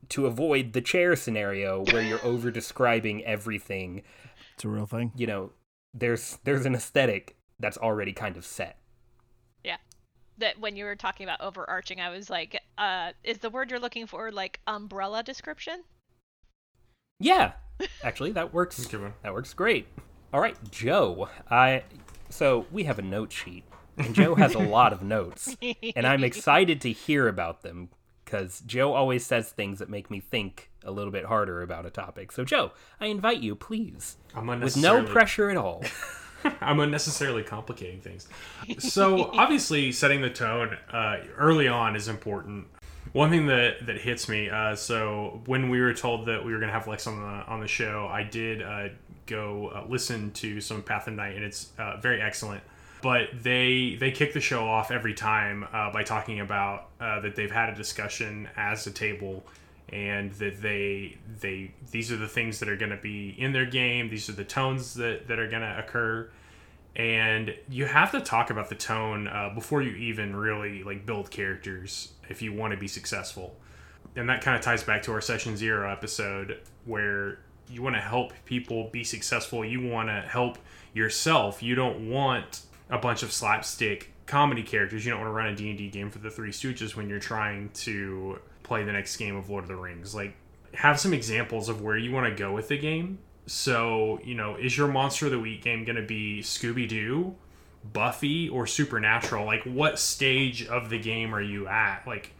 to 0.10 0.26
avoid 0.26 0.74
the 0.74 0.82
chair 0.82 1.16
scenario 1.16 1.86
where 1.92 2.02
you're 2.02 2.26
over 2.26 2.50
describing 2.50 3.24
everything. 3.24 4.02
It's 4.56 4.66
a 4.66 4.68
real 4.68 4.88
thing. 4.88 5.12
You 5.16 5.28
know, 5.28 5.52
there's 5.94 6.40
there's 6.44 6.66
an 6.66 6.74
aesthetic 6.74 7.38
that's 7.60 7.78
already 7.78 8.14
kind 8.14 8.36
of 8.36 8.46
set 8.46 8.81
that 10.42 10.60
when 10.60 10.76
you 10.76 10.86
were 10.86 10.96
talking 10.96 11.24
about 11.24 11.42
overarching, 11.42 12.02
I 12.02 12.10
was 12.10 12.30
like, 12.30 12.62
uh, 12.78 13.14
is 13.24 13.40
the 13.40 13.50
word 13.50 13.72
you're 13.72 13.80
looking 13.80 14.06
for 14.06 14.32
like 14.32 14.60
umbrella 14.68 15.24
description? 15.24 15.84
Yeah, 17.20 17.54
actually, 18.04 18.32
that 18.34 18.54
works. 18.54 18.78
that 19.24 19.34
works 19.34 19.54
great. 19.54 19.88
All 20.34 20.40
right, 20.40 20.58
Joe. 20.70 21.30
I 21.50 21.84
so 22.30 22.66
we 22.72 22.84
have 22.86 23.00
a 23.00 23.04
note 23.04 23.32
sheet, 23.32 23.64
and 23.98 24.14
Joe 24.14 24.36
has 24.36 24.56
a 24.56 24.60
lot 24.60 24.94
of 24.94 25.02
notes, 25.02 25.56
and 25.96 26.06
I'm 26.06 26.24
excited 26.26 26.82
to 26.82 26.92
hear 26.92 27.28
about 27.28 27.62
them 27.64 27.90
because 28.24 28.62
Joe 28.62 28.94
always 28.94 29.26
says 29.26 29.50
things 29.50 29.80
that 29.80 29.90
make 29.90 30.10
me 30.10 30.20
think 30.20 30.72
a 30.84 30.92
little 30.92 31.12
bit 31.12 31.26
harder 31.26 31.62
about 31.62 31.86
a 31.86 31.90
topic. 31.90 32.32
So, 32.32 32.46
Joe, 32.46 32.72
I 33.00 33.08
invite 33.08 33.42
you, 33.42 33.56
please, 33.56 34.18
with 34.36 34.78
no 34.78 35.04
pressure 35.04 35.50
at 35.50 35.58
all. 35.58 35.84
I'm 36.62 36.80
unnecessarily 36.80 37.44
complicating 37.44 38.02
things. 38.02 38.28
So 38.80 39.32
obviously, 39.34 39.92
setting 39.92 40.22
the 40.22 40.30
tone 40.30 40.78
uh, 40.92 41.18
early 41.38 41.68
on 41.68 41.96
is 41.96 42.08
important. 42.08 42.68
One 43.14 43.30
thing 43.30 43.48
that 43.48 43.86
that 43.86 44.00
hits 44.00 44.30
me. 44.30 44.50
Uh, 44.50 44.76
so 44.76 45.42
when 45.46 45.70
we 45.70 45.82
were 45.82 45.94
told 45.94 46.28
that 46.28 46.46
we 46.46 46.54
were 46.54 46.60
gonna 46.60 46.72
have 46.72 46.88
Lex 46.88 47.08
on 47.08 47.20
the 47.20 47.46
on 47.46 47.60
the 47.60 47.68
show, 47.68 48.08
I 48.12 48.24
did 48.24 48.62
uh, 48.62 48.90
go 49.26 49.68
uh, 49.68 49.86
listen 49.88 50.32
to 50.32 50.62
some 50.62 50.82
Path 50.82 51.08
of 51.08 51.14
Night, 51.16 51.36
and 51.36 51.44
it's 51.44 51.72
uh, 51.78 51.98
very 51.98 52.22
excellent. 52.22 52.64
But 53.02 53.30
they 53.42 53.98
they 54.00 54.12
kick 54.12 54.34
the 54.34 54.40
show 54.40 54.68
off 54.68 54.92
every 54.92 55.14
time 55.14 55.68
uh, 55.74 55.92
by 55.92 56.04
talking 56.04 56.40
about 56.40 56.88
that 57.00 57.36
they've 57.36 57.52
had 57.52 57.70
a 57.70 57.76
discussion 57.76 58.48
as 58.56 58.86
a 58.86 58.92
table 58.92 59.44
and 59.92 60.32
that 60.34 60.62
they 60.62 61.18
they 61.40 61.74
these 61.92 62.12
are 62.12 62.18
the 62.18 62.28
things 62.28 62.60
that 62.60 62.70
are 62.70 62.78
going 62.78 62.92
to 62.92 62.98
be 62.98 63.36
in 63.38 63.52
their 63.52 63.66
game. 63.66 64.10
These 64.10 64.30
are 64.30 64.34
the 64.34 64.46
tones 64.46 64.94
that, 64.96 65.28
that 65.28 65.40
are 65.40 65.50
going 65.50 65.62
to 65.62 65.80
occur. 65.80 66.30
And 66.96 67.56
you 67.70 67.86
have 67.86 68.12
to 68.12 68.22
talk 68.22 68.50
about 68.50 68.70
the 68.70 68.76
tone 68.76 69.28
uh, 69.28 69.52
before 69.54 69.82
you 69.82 69.92
even 69.96 70.36
really 70.36 70.84
like 70.84 71.06
build 71.06 71.32
characters 71.32 72.14
if 72.30 72.42
you 72.42 72.54
want 72.54 72.72
to 72.72 72.78
be 72.78 72.88
successful. 72.88 73.56
And 74.16 74.28
that 74.30 74.42
kind 74.42 74.58
of 74.58 74.62
ties 74.62 74.84
back 74.84 75.04
to 75.04 75.14
our 75.14 75.22
session 75.22 75.56
zero 75.56 75.90
episode 75.90 76.60
where 76.86 77.40
you 77.70 77.82
want 77.82 77.96
to 77.96 78.02
help 78.02 78.34
people 78.46 78.90
be 78.92 79.04
successful. 79.04 79.64
You 79.64 79.88
want 79.88 80.10
to 80.10 80.22
help 80.22 80.58
yourself. 80.94 81.64
You 81.64 81.76
don't 81.76 82.10
want 82.10 82.62
a 82.90 82.98
bunch 82.98 83.24
of 83.24 83.32
slapstick 83.32 84.12
comedy 84.26 84.64
characters. 84.64 85.06
You 85.06 85.12
don't 85.12 85.22
want 85.22 85.30
to 85.30 85.34
run 85.34 85.48
a 85.48 85.56
d&d 85.56 85.90
game 85.90 86.10
for 86.10 86.20
the 86.20 86.30
three 86.30 86.52
stooges 86.52 86.96
when 86.96 87.08
you're 87.08 87.20
trying 87.20 87.70
to 87.70 88.40
play 88.72 88.86
the 88.86 88.94
next 88.94 89.18
game 89.18 89.36
of 89.36 89.50
Lord 89.50 89.66
of 89.66 89.68
the 89.68 89.76
Rings. 89.76 90.16
Like, 90.16 90.34
have 90.74 90.98
some 90.98 91.14
examples 91.14 91.68
of 91.68 91.82
where 91.82 91.98
you 91.98 92.14
want 92.14 92.26
to 92.26 92.42
go 92.42 92.54
with 92.54 92.70
the 92.70 92.78
game. 92.78 93.20
So, 93.46 94.22
you 94.24 94.34
know, 94.34 94.56
is 94.56 94.78
your 94.78 94.88
Monster 94.88 95.26
of 95.26 95.34
the 95.34 95.40
Week 95.40 95.62
game 95.62 95.84
going 95.84 95.98
to 95.98 96.02
be 96.02 96.40
Scooby 96.42 96.88
Doo, 96.88 97.36
Buffy, 97.92 98.48
or 98.48 98.66
Supernatural? 98.66 99.46
Like, 99.46 99.64
what 99.64 100.00
stage 100.00 100.66
of 100.68 100.90
the 100.90 100.98
game 100.98 101.36
are 101.36 101.42
you 101.42 101.68
at? 101.68 102.04
Like, 102.08 102.32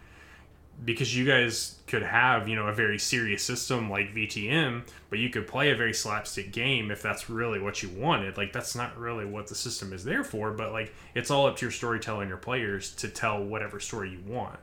because 0.82 1.14
you 1.14 1.26
guys 1.26 1.80
could 1.86 2.02
have, 2.02 2.48
you 2.48 2.56
know, 2.56 2.66
a 2.66 2.72
very 2.72 2.98
serious 2.98 3.42
system 3.42 3.90
like 3.90 4.14
VTM, 4.14 4.88
but 5.10 5.18
you 5.18 5.28
could 5.28 5.46
play 5.46 5.70
a 5.70 5.76
very 5.76 5.92
slapstick 5.92 6.50
game 6.50 6.90
if 6.90 7.02
that's 7.02 7.28
really 7.28 7.60
what 7.60 7.82
you 7.82 7.90
wanted. 7.90 8.38
Like, 8.38 8.54
that's 8.54 8.74
not 8.74 8.96
really 8.96 9.26
what 9.26 9.48
the 9.48 9.54
system 9.54 9.92
is 9.92 10.02
there 10.02 10.24
for, 10.24 10.50
but 10.52 10.72
like, 10.72 10.94
it's 11.14 11.30
all 11.30 11.46
up 11.46 11.58
to 11.58 11.66
your 11.66 11.72
storyteller 11.72 12.22
and 12.22 12.30
your 12.30 12.38
players 12.38 12.94
to 12.94 13.08
tell 13.08 13.44
whatever 13.44 13.78
story 13.78 14.12
you 14.12 14.20
want 14.26 14.58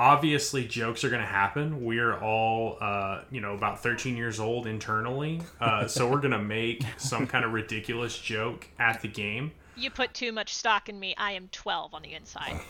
obviously 0.00 0.66
jokes 0.66 1.04
are 1.04 1.10
going 1.10 1.20
to 1.20 1.28
happen. 1.28 1.84
We're 1.84 2.18
all 2.18 2.78
uh, 2.80 3.20
you 3.30 3.40
know 3.40 3.54
about 3.54 3.82
13 3.82 4.16
years 4.16 4.40
old 4.40 4.66
internally 4.66 5.42
uh, 5.60 5.86
so 5.86 6.08
we're 6.10 6.20
going 6.20 6.32
to 6.32 6.38
make 6.38 6.82
some 6.96 7.26
kind 7.26 7.44
of 7.44 7.52
ridiculous 7.52 8.18
joke 8.18 8.66
at 8.78 9.02
the 9.02 9.08
game. 9.08 9.52
You 9.76 9.90
put 9.90 10.12
too 10.14 10.32
much 10.32 10.54
stock 10.54 10.88
in 10.88 10.98
me. 10.98 11.14
I 11.16 11.32
am 11.32 11.48
12 11.52 11.94
on 11.94 12.02
the 12.02 12.14
inside. 12.14 12.60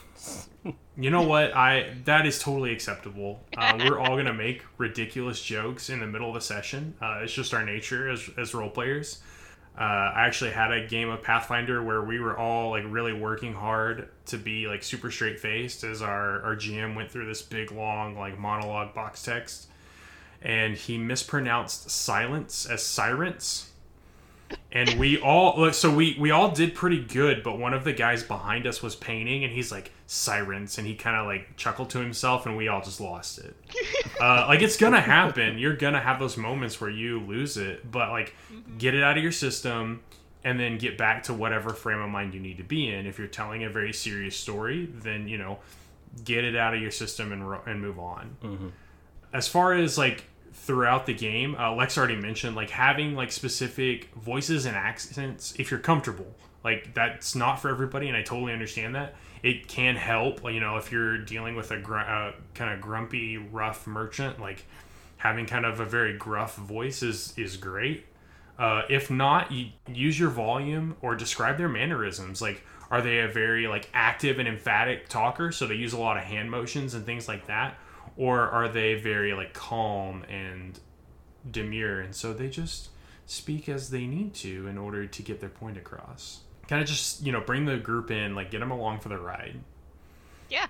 You 0.97 1.09
know 1.09 1.23
what? 1.23 1.57
I 1.57 1.95
that 2.05 2.27
is 2.27 2.39
totally 2.39 2.73
acceptable. 2.73 3.41
Uh, 3.57 3.79
we're 3.79 3.99
all 3.99 4.17
going 4.17 4.27
to 4.27 4.35
make 4.35 4.65
ridiculous 4.77 5.41
jokes 5.41 5.89
in 5.89 6.01
the 6.01 6.07
middle 6.07 6.29
of 6.29 6.35
the 6.35 6.41
session. 6.43 6.95
Uh, 7.01 7.21
it's 7.23 7.33
just 7.33 7.55
our 7.55 7.65
nature 7.65 8.11
as, 8.11 8.29
as 8.37 8.53
role 8.53 8.69
players 8.69 9.23
uh, 9.81 10.13
I 10.15 10.27
actually 10.27 10.51
had 10.51 10.73
a 10.73 10.87
game 10.87 11.09
of 11.09 11.23
Pathfinder 11.23 11.83
where 11.83 12.03
we 12.03 12.21
were 12.21 12.37
all 12.37 12.69
like 12.69 12.85
really 12.87 13.15
working 13.15 13.55
hard 13.55 14.11
to 14.27 14.37
be 14.37 14.69
like 14.69 14.83
super 14.83 15.11
straight 15.11 15.41
faced 15.41 15.85
as 15.85 16.03
our, 16.03 16.43
our 16.43 16.55
GM 16.55 16.95
went 16.95 17.11
through 17.11 17.25
this 17.25 17.41
big 17.41 17.73
long 17.73 18.15
like 18.15 18.39
monologue 18.39 18.95
box 18.95 19.23
text. 19.23 19.69
And 20.43 20.77
he 20.77 20.99
mispronounced 20.99 21.91
silence 21.91 22.67
as 22.67 22.85
sirens. 22.85 23.71
And 24.71 24.99
we 24.99 25.19
all 25.19 25.73
so 25.73 25.95
we 25.95 26.15
we 26.21 26.31
all 26.31 26.51
did 26.51 26.75
pretty 26.75 27.03
good 27.03 27.43
but 27.43 27.59
one 27.59 27.73
of 27.73 27.85
the 27.85 27.93
guys 27.95 28.23
behind 28.23 28.67
us 28.67 28.83
was 28.83 28.97
painting 28.97 29.45
and 29.45 29.53
he's 29.53 29.71
like 29.73 29.93
sirens 30.13 30.77
and 30.77 30.89
he 30.89 30.95
kind 30.97 31.17
of 31.17 31.25
like 31.25 31.57
chuckled 31.57 31.89
to 31.89 32.01
himself 32.01 32.45
and 32.45 32.57
we 32.57 32.67
all 32.67 32.83
just 32.83 33.01
lost 33.01 33.39
it 33.39 33.55
uh, 34.21 34.45
like 34.49 34.61
it's 34.61 34.77
gonna 34.77 35.01
happen 35.01 35.57
you're 35.57 35.77
gonna 35.77 36.01
have 36.01 36.19
those 36.19 36.37
moments 36.37 36.81
where 36.81 36.91
you 36.91 37.21
lose 37.21 37.57
it 37.57 37.89
but 37.89 38.11
like 38.11 38.35
mm-hmm. 38.53 38.77
get 38.77 38.93
it 38.93 39.05
out 39.05 39.17
of 39.17 39.23
your 39.23 39.31
system 39.31 40.03
and 40.43 40.59
then 40.59 40.79
get 40.79 40.99
back 40.99 41.23
to 41.23 41.33
whatever 41.33 41.71
frame 41.71 42.01
of 42.01 42.11
mind 42.11 42.35
you 42.35 42.41
need 42.41 42.57
to 42.57 42.65
be 42.65 42.93
in 42.93 43.07
if 43.07 43.19
you're 43.19 43.29
telling 43.29 43.63
a 43.63 43.71
very 43.71 43.93
serious 43.93 44.37
story 44.37 44.87
then 44.93 45.29
you 45.29 45.39
know 45.39 45.61
get 46.25 46.45
it 46.45 46.57
out 46.57 46.75
of 46.75 46.83
your 46.83 46.91
system 46.91 47.31
and, 47.31 47.61
and 47.67 47.81
move 47.81 48.01
on 48.01 48.37
mm-hmm. 48.43 48.69
as 49.33 49.47
far 49.47 49.75
as 49.75 49.97
like 49.97 50.25
throughout 50.53 51.07
the 51.07 51.15
game. 51.15 51.55
Uh, 51.57 51.73
Lex 51.73 51.97
already 51.97 52.17
mentioned 52.17 52.57
like 52.57 52.71
having 52.71 53.15
like 53.15 53.33
specific 53.33 54.13
voices 54.15 54.67
and 54.67 54.77
accents 54.77 55.55
if 55.59 55.71
you're 55.71 55.81
comfortable. 55.81 56.35
Like 56.63 56.95
that's 56.95 57.35
not 57.35 57.61
for 57.61 57.69
everybody, 57.69 58.09
and 58.09 58.17
I 58.17 58.23
totally 58.23 58.53
understand 58.53 58.95
that. 58.95 59.15
It 59.43 59.69
can 59.69 59.97
help, 59.97 60.45
you 60.45 60.61
know, 60.61 60.77
if 60.77 60.93
you're 60.93 61.19
dealing 61.19 61.57
with 61.57 61.71
a 61.71 61.79
gr- 61.79 61.99
uh, 61.99 62.33
kind 62.55 62.75
of 62.75 62.81
grumpy, 62.81 63.39
rough 63.39 63.87
merchant, 63.87 64.39
like 64.39 64.67
having 65.17 65.47
kind 65.47 65.65
of 65.65 65.81
a 65.81 65.87
very 65.87 66.17
gruff 66.17 66.57
voice 66.57 67.03
is 67.03 67.35
is 67.37 67.57
great. 67.57 68.07
Uh, 68.59 68.83
if 68.91 69.11
not, 69.11 69.51
you 69.51 69.69
use 69.89 70.19
your 70.19 70.29
volume 70.29 70.97
or 71.01 71.15
describe 71.15 71.57
their 71.57 71.69
mannerisms. 71.69 72.43
Like, 72.43 72.63
are 72.91 73.01
they 73.01 73.21
a 73.21 73.29
very 73.29 73.67
like 73.67 73.89
active 73.95 74.39
and 74.39 74.47
emphatic 74.47 75.09
talker, 75.09 75.51
so 75.51 75.67
they 75.67 75.77
use 75.77 75.95
a 75.95 75.99
lot 75.99 76.19
of 76.19 76.25
hand 76.25 76.51
motions 76.51 76.93
and 76.95 77.07
things 77.07 77.27
like 77.27 77.47
that? 77.47 77.79
or 78.17 78.41
are 78.49 78.69
they 78.69 78.95
very 78.95 79.33
like 79.33 79.55
calm 79.55 80.25
and 80.29 80.79
demure 81.51 82.01
and 82.01 82.15
so 82.15 82.33
they 82.33 82.49
just 82.49 82.91
speak 83.27 83.69
as 83.69 83.91
they 83.91 84.07
need 84.07 84.35
to 84.35 84.67
in 84.67 84.77
order 84.77 85.07
to 85.07 85.23
get 85.23 85.41
their 85.41 85.49
point 85.49 85.77
across 85.77 86.41
kind 86.71 86.81
of 86.81 86.89
just 86.89 87.23
you 87.25 87.31
know 87.31 87.41
bring 87.41 87.67
the 87.67 87.77
group 87.77 88.11
in 88.11 88.35
like 88.35 88.51
get 88.51 88.61
them 88.61 88.71
along 88.71 88.99
for 88.99 89.11
the 89.11 89.19
ride 89.19 89.61
yeah 90.49 90.67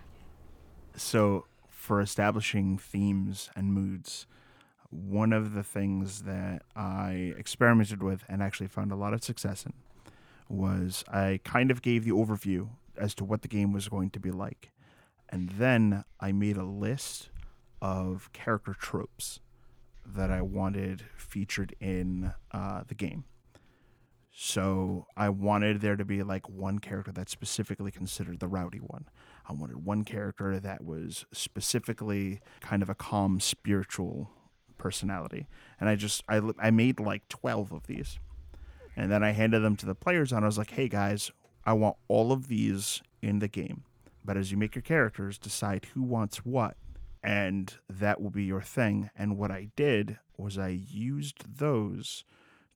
so 0.97 1.47
for 1.69 2.01
establishing 2.01 2.77
themes 2.77 3.51
and 3.55 3.73
moods 3.73 4.27
one 4.91 5.33
of 5.33 5.55
the 5.55 5.63
things 5.63 6.23
that 6.23 6.63
i 6.75 7.33
experimented 7.39 8.03
with 8.03 8.25
and 8.29 8.43
actually 8.43 8.67
found 8.67 8.91
a 8.91 8.97
lot 8.97 9.15
of 9.15 9.23
success 9.23 9.65
in 9.65 9.73
was 10.49 11.05
i 11.13 11.39
kind 11.45 11.71
of 11.71 11.81
gave 11.81 12.05
the 12.05 12.11
overview 12.11 12.69
as 13.01 13.15
to 13.15 13.25
what 13.25 13.43
the 13.43 13.49
game 13.49 13.73
was 13.73 13.89
going 13.89 14.11
to 14.11 14.21
be 14.21 14.31
like. 14.31 14.71
And 15.29 15.49
then 15.51 16.05
I 16.21 16.33
made 16.33 16.57
a 16.57 16.65
list 16.65 17.31
of 17.81 18.31
character 18.33 18.75
tropes 18.75 19.41
that 20.05 20.31
I 20.31 20.43
wanted 20.43 21.03
featured 21.17 21.75
in 21.81 22.33
uh, 22.53 22.83
the 22.87 22.95
game. 22.95 23.25
So 24.43 25.07
I 25.19 25.29
wanted 25.29 25.83
there 25.83 25.97
to 25.97 26.05
be 26.07 26.23
like 26.23 26.49
one 26.49 26.79
character 26.79 27.13
that's 27.13 27.31
specifically 27.31 27.91
considered 27.91 28.41
the 28.41 28.49
rowdy 28.49 28.79
one. 28.79 29.05
I 29.47 29.53
wanted 29.53 29.85
one 29.85 30.03
character 30.03 30.59
that 30.59 30.83
was 30.83 31.27
specifically 31.31 32.41
kind 32.63 32.83
of 32.83 32.89
a 32.89 32.95
calm 32.95 33.39
spiritual 33.39 34.31
personality. 34.79 35.47
And 35.79 35.91
I 35.91 35.95
just 35.95 36.25
I 36.27 36.41
I 36.59 36.71
made 36.71 37.01
like 37.01 37.29
12 37.29 37.71
of 37.71 37.87
these. 37.87 38.19
And 38.97 39.13
then 39.13 39.23
I 39.23 39.33
handed 39.33 39.61
them 39.61 39.77
to 39.77 39.85
the 39.85 39.95
players 39.95 40.33
and 40.33 40.43
I 40.43 40.49
was 40.49 40.57
like, 40.57 40.71
"Hey 40.71 40.89
guys, 40.89 41.31
I 41.67 41.75
want 41.75 41.99
all 42.09 42.33
of 42.33 42.49
these 42.49 43.03
in 43.21 43.41
the 43.41 43.49
game. 43.49 43.85
But 44.25 44.39
as 44.39 44.51
you 44.51 44.57
make 44.57 44.75
your 44.75 44.81
characters, 44.81 45.37
decide 45.37 45.89
who 45.93 46.03
wants 46.03 46.47
what 46.47 46.79
and 47.23 47.75
that 47.91 48.23
will 48.23 48.31
be 48.31 48.45
your 48.45 48.63
thing." 48.63 49.11
And 49.15 49.37
what 49.37 49.51
I 49.51 49.69
did 49.77 50.19
was 50.39 50.57
I 50.57 50.69
used 50.69 51.59
those 51.59 52.25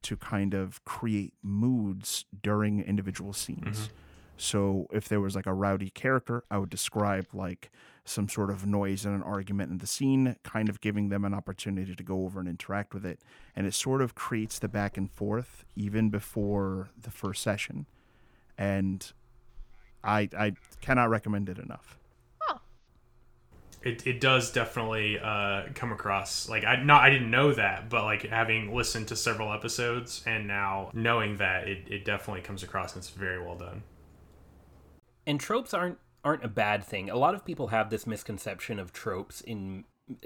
to 0.05 0.17
kind 0.17 0.55
of 0.55 0.85
create 0.85 1.35
moods 1.43 2.25
during 2.43 2.81
individual 2.81 3.33
scenes. 3.33 3.89
Mhm. 3.89 3.93
So 4.37 4.87
if 4.93 5.09
there 5.09 5.21
was 5.21 5.37
like 5.37 5.47
a 5.47 5.55
rowdy 5.55 5.91
character, 5.91 6.45
I 6.51 6.59
would 6.59 6.71
describe 6.71 7.27
like 7.33 7.71
some 8.05 8.29
sort 8.29 8.51
of 8.51 8.67
noise 8.67 9.07
and 9.07 9.15
an 9.15 9.23
argument 9.23 9.71
in 9.71 9.79
the 9.79 9.87
scene, 9.87 10.37
kind 10.43 10.69
of 10.69 10.81
giving 10.81 11.09
them 11.09 11.25
an 11.25 11.33
opportunity 11.33 11.95
to 11.95 12.03
go 12.03 12.25
over 12.25 12.41
and 12.41 12.49
interact 12.49 12.93
with 12.95 13.07
it. 13.07 13.21
And 13.57 13.67
it 13.67 13.75
sort 13.75 14.03
of 14.03 14.15
creates 14.15 14.59
the 14.59 14.69
back 14.69 14.97
and 14.97 15.11
forth 15.11 15.65
even 15.77 16.11
before 16.11 16.91
the 17.01 17.11
first 17.11 17.43
session. 17.43 17.87
And 18.59 19.13
I 20.03 20.29
I 20.37 20.53
cannot 20.81 21.11
recommend 21.11 21.49
it 21.49 21.59
enough. 21.59 21.99
It, 23.85 24.07
it 24.07 24.21
does 24.21 24.51
definitely 24.53 25.19
uh, 25.19 25.65
come 25.75 25.93
across 25.93 26.49
like 26.49 26.65
I 26.65 26.83
not 26.83 27.03
I 27.03 27.11
didn't 27.11 27.31
know 27.31 27.53
that, 27.53 27.89
but 27.91 28.05
like 28.05 28.23
having 28.23 28.75
listened 28.75 29.09
to 29.09 29.17
several 29.17 29.53
episodes 29.53 30.23
and 30.27 30.47
now 30.47 30.91
knowing 30.93 31.37
that 31.39 31.69
it, 31.69 31.87
it 31.89 32.05
definitely 32.05 32.43
comes 32.43 32.63
across 32.63 32.95
and 32.95 33.01
it's 33.01 33.11
very 33.11 33.41
well 33.43 33.57
done. 33.57 33.83
and 35.27 35.39
tropes 35.41 35.75
aren't 35.75 35.99
aren't 36.25 36.45
a 36.45 36.49
bad 36.49 36.85
thing. 36.85 37.11
A 37.11 37.17
lot 37.17 37.35
of 37.35 37.45
people 37.45 37.69
have 37.69 37.91
this 37.91 38.07
misconception 38.07 38.79
of 38.79 38.93
tropes 38.93 39.41
in 39.43 39.85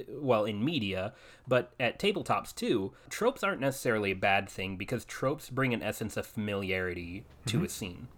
well 0.08 0.44
in 0.44 0.64
media, 0.64 1.12
but 1.46 1.72
at 1.78 1.98
tabletops 1.98 2.54
too, 2.54 2.92
tropes 3.10 3.42
aren't 3.44 3.60
necessarily 3.60 4.10
a 4.12 4.16
bad 4.16 4.48
thing 4.48 4.76
because 4.76 5.04
tropes 5.04 5.50
bring 5.50 5.72
an 5.74 5.82
essence 5.82 6.16
of 6.16 6.26
familiarity 6.26 7.24
to 7.46 7.64
a 7.64 7.68
scene, 7.68 8.08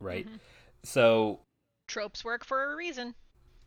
right? 0.00 0.28
So 0.82 1.40
Tropes 1.86 2.24
work 2.24 2.44
for 2.44 2.72
a 2.72 2.76
reason. 2.76 3.14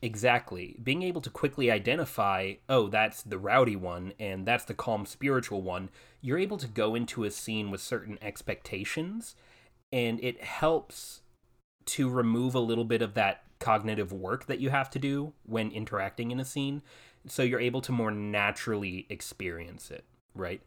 Exactly. 0.01 0.77
Being 0.81 1.01
able 1.03 1.21
to 1.21 1.29
quickly 1.29 1.71
identify, 1.71 2.53
oh, 2.69 2.87
that's 2.87 3.23
the 3.23 3.37
rowdy 3.37 3.75
one 3.75 4.13
and 4.19 4.45
that's 4.45 4.65
the 4.65 4.73
calm 4.75 5.05
spiritual 5.05 5.61
one, 5.61 5.89
you're 6.21 6.37
able 6.37 6.57
to 6.57 6.67
go 6.67 6.93
into 6.93 7.23
a 7.23 7.31
scene 7.31 7.71
with 7.71 7.81
certain 7.81 8.19
expectations 8.21 9.35
and 9.91 10.23
it 10.23 10.43
helps 10.43 11.21
to 11.85 12.09
remove 12.09 12.53
a 12.53 12.59
little 12.59 12.85
bit 12.85 13.01
of 13.01 13.13
that 13.15 13.43
cognitive 13.59 14.11
work 14.11 14.45
that 14.45 14.59
you 14.59 14.69
have 14.69 14.89
to 14.91 14.99
do 14.99 15.33
when 15.43 15.71
interacting 15.71 16.29
in 16.29 16.39
a 16.39 16.45
scene 16.45 16.83
so 17.25 17.41
you're 17.41 17.59
able 17.59 17.81
to 17.81 17.91
more 17.91 18.11
naturally 18.11 19.05
experience 19.09 19.89
it, 19.89 20.05
right? 20.35 20.61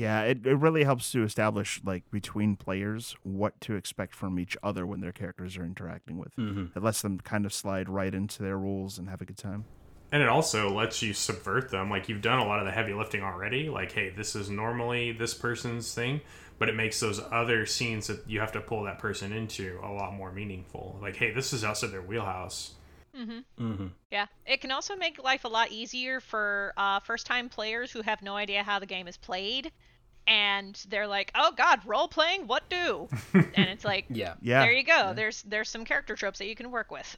Yeah, 0.00 0.22
it, 0.22 0.46
it 0.46 0.54
really 0.54 0.84
helps 0.84 1.12
to 1.12 1.22
establish 1.24 1.78
like 1.84 2.10
between 2.10 2.56
players 2.56 3.16
what 3.22 3.60
to 3.60 3.74
expect 3.74 4.14
from 4.14 4.38
each 4.38 4.56
other 4.62 4.86
when 4.86 5.00
their 5.00 5.12
characters 5.12 5.58
are 5.58 5.64
interacting 5.64 6.16
with. 6.16 6.34
Mhm. 6.36 6.74
It 6.74 6.82
lets 6.82 7.02
them 7.02 7.20
kind 7.20 7.44
of 7.44 7.52
slide 7.52 7.86
right 7.86 8.14
into 8.14 8.42
their 8.42 8.56
roles 8.56 8.96
and 8.98 9.10
have 9.10 9.20
a 9.20 9.26
good 9.26 9.36
time. 9.36 9.66
And 10.10 10.22
it 10.22 10.28
also 10.30 10.70
lets 10.70 11.02
you 11.02 11.12
subvert 11.12 11.70
them. 11.70 11.90
Like 11.90 12.08
you've 12.08 12.22
done 12.22 12.38
a 12.38 12.46
lot 12.46 12.60
of 12.60 12.64
the 12.64 12.72
heavy 12.72 12.94
lifting 12.94 13.22
already. 13.22 13.68
Like, 13.68 13.92
hey, 13.92 14.08
this 14.08 14.34
is 14.34 14.48
normally 14.48 15.12
this 15.12 15.34
person's 15.34 15.92
thing, 15.92 16.22
but 16.58 16.70
it 16.70 16.74
makes 16.74 16.98
those 16.98 17.20
other 17.30 17.66
scenes 17.66 18.06
that 18.06 18.22
you 18.26 18.40
have 18.40 18.52
to 18.52 18.60
pull 18.60 18.82
that 18.84 18.98
person 18.98 19.34
into 19.34 19.78
a 19.84 19.92
lot 19.92 20.14
more 20.14 20.32
meaningful. 20.32 20.98
Like, 21.02 21.16
hey, 21.16 21.30
this 21.30 21.52
is 21.52 21.62
outside 21.62 21.90
their 21.90 22.00
wheelhouse. 22.00 22.72
Mm-hmm. 23.14 23.86
Yeah, 24.10 24.26
it 24.46 24.60
can 24.60 24.70
also 24.70 24.96
make 24.96 25.22
life 25.22 25.44
a 25.44 25.48
lot 25.48 25.70
easier 25.70 26.20
for 26.20 26.72
uh, 26.76 27.00
first-time 27.00 27.48
players 27.48 27.90
who 27.90 28.02
have 28.02 28.22
no 28.22 28.36
idea 28.36 28.62
how 28.62 28.78
the 28.78 28.86
game 28.86 29.08
is 29.08 29.16
played, 29.16 29.72
and 30.30 30.82
they're 30.88 31.06
like, 31.08 31.30
"Oh 31.34 31.52
God, 31.56 31.80
role 31.84 32.08
playing, 32.08 32.46
what 32.46 32.70
do?" 32.70 33.08
and 33.34 33.68
it's 33.68 33.84
like, 33.84 34.06
Yeah. 34.08 34.34
Yeah. 34.40 34.60
there 34.60 34.72
you 34.72 34.84
go. 34.84 35.12
There's 35.14 35.42
there's 35.42 35.68
some 35.68 35.84
character 35.84 36.14
tropes 36.16 36.38
that 36.38 36.46
you 36.46 36.54
can 36.54 36.70
work 36.70 36.90
with. 36.90 37.16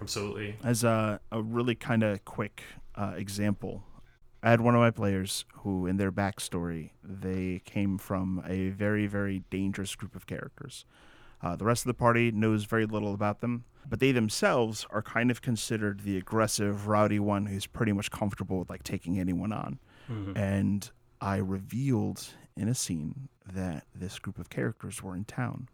Absolutely. 0.00 0.56
As 0.64 0.82
a, 0.84 1.20
a 1.30 1.40
really 1.42 1.74
kind 1.74 2.02
of 2.02 2.24
quick 2.24 2.62
uh, 2.96 3.14
example, 3.16 3.84
I 4.42 4.50
had 4.50 4.60
one 4.60 4.74
of 4.74 4.80
my 4.80 4.90
players 4.90 5.44
who, 5.58 5.86
in 5.86 5.96
their 5.96 6.12
backstory, 6.12 6.90
they 7.02 7.60
came 7.64 7.96
from 7.98 8.42
a 8.46 8.68
very, 8.70 9.06
very 9.06 9.42
dangerous 9.50 9.94
group 9.94 10.14
of 10.14 10.26
characters. 10.26 10.84
Uh, 11.42 11.56
the 11.56 11.64
rest 11.64 11.84
of 11.84 11.88
the 11.88 11.94
party 11.94 12.30
knows 12.30 12.64
very 12.64 12.84
little 12.86 13.14
about 13.14 13.40
them, 13.40 13.64
but 13.88 14.00
they 14.00 14.12
themselves 14.12 14.86
are 14.90 15.02
kind 15.02 15.30
of 15.30 15.40
considered 15.42 16.00
the 16.00 16.16
aggressive, 16.18 16.86
rowdy 16.88 17.18
one 17.18 17.46
who's 17.46 17.66
pretty 17.66 17.92
much 17.92 18.10
comfortable 18.10 18.58
with 18.58 18.68
like 18.70 18.82
taking 18.82 19.18
anyone 19.18 19.52
on. 19.52 19.78
And 20.36 20.88
I 21.20 21.36
revealed 21.38 22.24
in 22.56 22.68
a 22.68 22.74
scene 22.74 23.28
that 23.52 23.84
this 23.94 24.18
group 24.18 24.38
of 24.38 24.50
characters 24.50 25.02
were 25.02 25.14
in 25.14 25.24
town. 25.24 25.68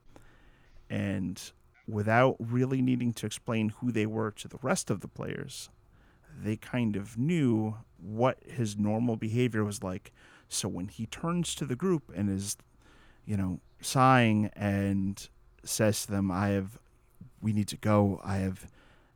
And 0.90 1.40
without 1.88 2.36
really 2.38 2.82
needing 2.82 3.12
to 3.14 3.26
explain 3.26 3.70
who 3.70 3.92
they 3.92 4.06
were 4.06 4.30
to 4.32 4.48
the 4.48 4.58
rest 4.62 4.90
of 4.90 5.00
the 5.00 5.08
players, 5.08 5.70
they 6.42 6.56
kind 6.56 6.96
of 6.96 7.18
knew 7.18 7.76
what 7.98 8.38
his 8.44 8.76
normal 8.76 9.16
behavior 9.16 9.64
was 9.64 9.82
like. 9.82 10.12
So 10.48 10.68
when 10.68 10.88
he 10.88 11.06
turns 11.06 11.54
to 11.56 11.64
the 11.64 11.76
group 11.76 12.10
and 12.14 12.28
is, 12.28 12.56
you 13.24 13.36
know, 13.36 13.60
sighing 13.80 14.50
and 14.54 15.28
says 15.64 16.04
to 16.06 16.10
them, 16.10 16.30
"I 16.30 16.48
have, 16.48 16.78
we 17.40 17.52
need 17.52 17.68
to 17.68 17.76
go. 17.76 18.20
I 18.24 18.36
have, 18.38 18.66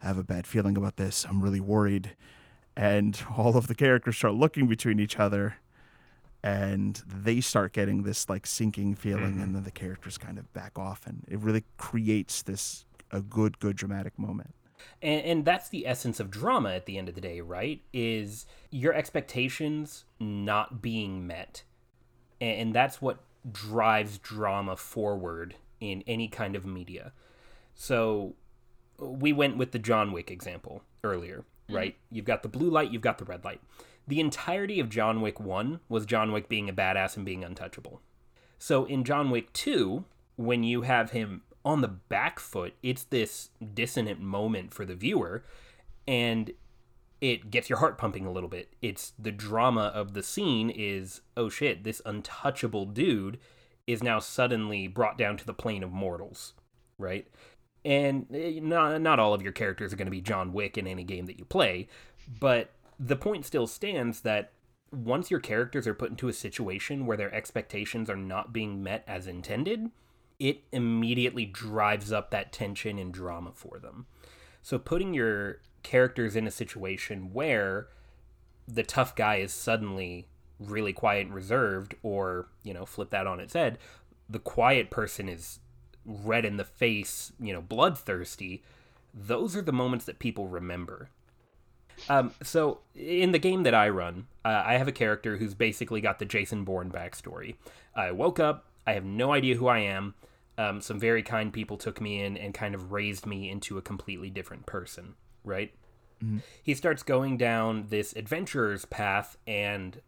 I 0.03 0.07
have 0.07 0.19
a 0.19 0.25
bad 0.25 0.47
feeling 0.47 0.77
about 0.77 0.97
this. 0.97 1.25
I'm 1.29 1.43
really 1.43 1.61
worried," 1.61 2.17
and 2.77 3.21
all 3.37 3.57
of 3.57 3.67
the 3.67 3.75
characters 3.75 4.17
start 4.17 4.35
looking 4.35 4.67
between 4.67 5.01
each 5.01 5.19
other, 5.19 5.57
and 6.47 7.03
they 7.09 7.41
start 7.41 7.73
getting 7.73 8.05
this 8.05 8.29
like 8.29 8.47
sinking 8.47 8.95
feeling, 8.95 9.25
and 9.25 9.35
mm-hmm. 9.35 9.53
then 9.55 9.65
the 9.65 9.71
characters 9.73 10.17
kind 10.17 10.39
of 10.39 10.53
back 10.53 10.79
off, 10.79 11.05
and 11.05 11.25
it 11.27 11.41
really 11.41 11.65
creates 11.77 12.43
this 12.43 12.85
a 13.11 13.21
good, 13.21 13.59
good 13.59 13.75
dramatic 13.75 14.17
moment. 14.17 14.55
and, 15.03 15.25
and 15.25 15.45
that's 15.45 15.69
the 15.71 15.85
essence 15.89 16.21
of 16.21 16.31
drama 16.31 16.71
at 16.71 16.87
the 16.87 16.99
end 16.99 17.09
of 17.09 17.17
the 17.17 17.21
day 17.21 17.41
right? 17.41 17.83
Is 17.93 18.47
your 18.71 18.95
expectations 18.95 20.05
not 20.21 20.81
being 20.81 21.27
met. 21.27 21.65
And, 22.41 22.61
and 22.61 22.75
that's 22.75 23.03
what 23.03 23.19
drives 23.51 24.19
drama 24.19 24.77
forward 24.77 25.57
in 25.81 26.05
any 26.07 26.29
kind 26.29 26.55
of 26.55 26.65
media. 26.65 27.13
So 27.75 28.37
we 29.01 29.33
went 29.33 29.57
with 29.57 29.73
the 29.73 29.79
john 29.79 30.13
wick 30.13 30.31
example 30.31 30.83
earlier 31.03 31.39
mm-hmm. 31.39 31.77
right? 31.77 31.97
You've 32.11 32.25
got 32.25 32.43
the 32.45 32.49
blue 32.49 32.71
light 32.71 32.93
you've 32.93 33.03
got 33.03 33.19
the 33.19 33.25
red 33.25 33.45
light 33.45 33.61
the 34.07 34.21
entirety 34.21 34.81
of 34.81 34.89
john 34.89 35.21
wick 35.21 35.41
1 35.41 35.81
was 35.89 36.07
john 36.07 36.33
wick 36.33 36.49
being 36.49 36.69
a 36.69 36.73
badass 36.73 37.17
and 37.17 37.25
being 37.25 37.45
untouchable 37.45 38.01
so 38.59 38.85
in 38.85 39.05
John 39.05 39.31
Wick 39.31 39.53
2, 39.53 40.05
when 40.37 40.63
you 40.63 40.83
have 40.83 41.11
him 41.11 41.43
on 41.65 41.81
the 41.81 41.89
back 41.89 42.39
foot, 42.39 42.75
it's 42.83 43.05
this 43.05 43.51
dissonant 43.75 44.21
moment 44.21 44.73
for 44.73 44.85
the 44.85 44.95
viewer 44.95 45.45
and 46.07 46.53
it 47.21 47.51
gets 47.51 47.69
your 47.69 47.79
heart 47.79 47.99
pumping 47.99 48.27
a 48.27 48.33
little 48.33 48.49
bit. 48.49 48.75
It's 48.83 49.13
the 49.19 49.33
drama 49.33 49.93
of 49.95 50.13
the 50.13 50.23
scene 50.23 50.71
is 50.71 51.23
oh 51.37 51.49
shit, 51.49 51.83
this 51.83 52.03
untouchable 52.05 52.87
dude 52.87 53.39
is 53.87 54.03
now 54.03 54.19
suddenly 54.19 54.87
brought 54.87 55.17
down 55.17 55.37
to 55.39 55.47
the 55.47 55.55
plane 55.55 55.83
of 55.83 55.91
mortals, 55.91 56.53
right? 56.99 57.27
And 57.85 58.27
eh, 58.33 58.61
not 58.63 59.01
not 59.01 59.19
all 59.19 59.35
of 59.35 59.43
your 59.43 59.53
characters 59.53 59.93
are 59.93 59.97
going 59.97 60.07
to 60.07 60.11
be 60.11 60.21
John 60.21 60.53
Wick 60.53 60.77
in 60.77 60.87
any 60.87 61.05
game 61.05 61.27
that 61.27 61.39
you 61.39 61.45
play, 61.45 61.89
but 62.41 62.71
the 62.99 63.17
point 63.17 63.45
still 63.45 63.67
stands 63.67 64.21
that 64.21 64.53
once 64.93 65.31
your 65.31 65.41
characters 65.41 65.87
are 65.87 65.95
put 65.95 66.11
into 66.11 66.29
a 66.29 66.33
situation 66.33 67.07
where 67.07 67.17
their 67.17 67.35
expectations 67.35 68.09
are 68.09 68.17
not 68.17 68.53
being 68.53 68.83
met 68.83 69.05
as 69.07 69.27
intended, 69.27 69.91
it 70.39 70.63
immediately 70.73 71.45
drives 71.45 72.13
up 72.13 72.31
that 72.31 72.53
tension 72.53 72.99
and 72.99 73.13
drama 73.13 73.51
for 73.55 73.79
them. 73.79 74.07
So 74.63 74.79
putting 74.79 75.15
your 75.15 75.61
characters 75.83 76.37
in 76.37 76.47
a 76.47 76.51
situation 76.51 77.33
where 77.33 77.89
the 78.67 78.83
tough 78.83 79.15
guy 79.15 79.37
is 79.37 79.53
suddenly 79.53 80.29
really 80.59 80.93
quiet 80.93 81.27
and 81.27 81.35
reserved 81.35 81.95
or, 82.03 82.49
you 82.63 82.75
know, 82.75 82.87
flip 82.87 83.11
that 83.11 83.27
on 83.27 83.41
its 83.41 83.55
head, 83.55 83.79
the 84.29 84.39
quiet 84.39 84.91
person 84.91 85.29
is 85.29 85.61
red 86.05 86.45
in 86.45 86.57
the 86.57 86.65
face, 86.65 87.33
you 87.41 87.53
know, 87.53 87.61
bloodthirsty. 87.61 88.63
Those 89.15 89.57
are 89.57 89.63
the 89.63 89.73
moments 89.73 90.05
that 90.07 90.19
people 90.19 90.49
remember. 90.49 91.11
Um, 92.09 92.33
so 92.43 92.81
in 92.95 93.33
the 93.33 93.39
game 93.39 93.63
that 93.65 93.75
I 93.75 93.89
run, 93.89 94.27
uh, 94.45 94.63
I 94.65 94.75
have 94.79 94.89
a 94.89 94.93
character 94.93 95.37
who's 95.39 95.55
basically 95.55 96.01
got 96.01 96.19
the 96.19 96.25
Jason 96.25 96.65
Bourne 96.65 96.91
backstory. 96.91 97.57
I 97.95 98.13
woke 98.13 98.39
up, 98.39 98.67
I 98.87 98.93
have 98.93 99.05
no 99.05 99.33
idea 99.33 99.57
who 99.57 99.67
I 99.67 99.79
am. 99.81 100.15
um, 100.59 100.81
some 100.81 100.99
very 100.99 101.23
kind 101.23 101.53
people 101.53 101.77
took 101.77 102.01
me 102.01 102.23
in 102.23 102.37
and 102.37 102.55
kind 102.55 102.75
of 102.75 102.93
raised 102.93 103.27
me 103.27 103.51
into 103.51 103.77
a 103.79 103.83
completely 103.83 104.31
different 104.31 104.67
person, 104.67 105.15
right? 105.45 105.73
He 106.63 106.73
starts 106.75 107.03
going 107.03 107.37
down 107.37 107.87
this 107.91 108.15
adventurer's 108.17 108.87
path 108.87 109.37
and 109.47 110.01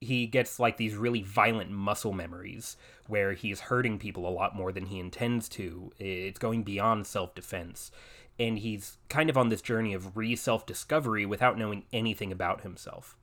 he 0.00 0.26
gets 0.26 0.60
like 0.60 0.76
these 0.76 0.94
really 0.94 1.22
violent 1.22 1.70
muscle 1.72 2.12
memories 2.12 2.76
where 3.08 3.32
he's 3.32 3.60
hurting 3.60 3.98
people 3.98 4.28
a 4.28 4.30
lot 4.30 4.54
more 4.54 4.70
than 4.70 4.86
he 4.86 5.00
intends 5.00 5.48
to. 5.50 5.90
It's 5.98 6.38
going 6.38 6.62
beyond 6.62 7.06
self 7.08 7.34
defense. 7.34 7.90
And 8.38 8.58
he's 8.58 8.98
kind 9.08 9.30
of 9.30 9.38
on 9.38 9.48
this 9.48 9.62
journey 9.62 9.94
of 9.94 10.16
re 10.16 10.36
self 10.36 10.66
discovery 10.66 11.24
without 11.24 11.58
knowing 11.58 11.84
anything 11.92 12.30
about 12.30 12.62
himself. 12.62 13.16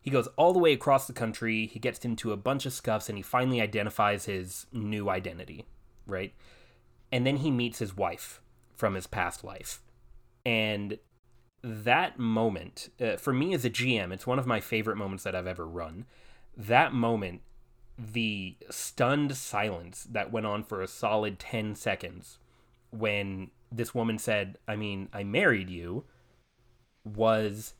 He 0.00 0.10
goes 0.10 0.28
all 0.36 0.52
the 0.52 0.58
way 0.58 0.72
across 0.72 1.06
the 1.06 1.14
country, 1.14 1.66
he 1.66 1.78
gets 1.78 2.04
into 2.04 2.32
a 2.32 2.36
bunch 2.36 2.66
of 2.66 2.74
scuffs, 2.74 3.08
and 3.08 3.16
he 3.16 3.22
finally 3.22 3.60
identifies 3.60 4.26
his 4.26 4.66
new 4.70 5.08
identity, 5.08 5.64
right? 6.06 6.34
And 7.10 7.26
then 7.26 7.38
he 7.38 7.50
meets 7.50 7.78
his 7.78 7.96
wife 7.96 8.42
from 8.74 8.94
his 8.94 9.06
past 9.06 9.44
life. 9.44 9.80
And 10.44 10.98
that 11.62 12.18
moment, 12.18 12.90
uh, 13.00 13.16
for 13.16 13.32
me 13.32 13.54
as 13.54 13.64
a 13.64 13.70
GM, 13.70 14.12
it's 14.12 14.26
one 14.26 14.38
of 14.38 14.46
my 14.46 14.60
favorite 14.60 14.96
moments 14.96 15.24
that 15.24 15.34
I've 15.34 15.46
ever 15.46 15.66
run. 15.66 16.04
That 16.54 16.92
moment, 16.92 17.40
the 17.98 18.56
stunned 18.70 19.34
silence 19.36 20.06
that 20.10 20.30
went 20.30 20.44
on 20.44 20.64
for 20.64 20.82
a 20.82 20.86
solid 20.86 21.38
10 21.38 21.74
seconds 21.76 22.38
when 22.90 23.50
this 23.76 23.94
woman 23.94 24.18
said, 24.18 24.58
I 24.68 24.76
mean, 24.76 25.08
I 25.12 25.24
married 25.24 25.68
you, 25.68 26.04
was 27.04 27.74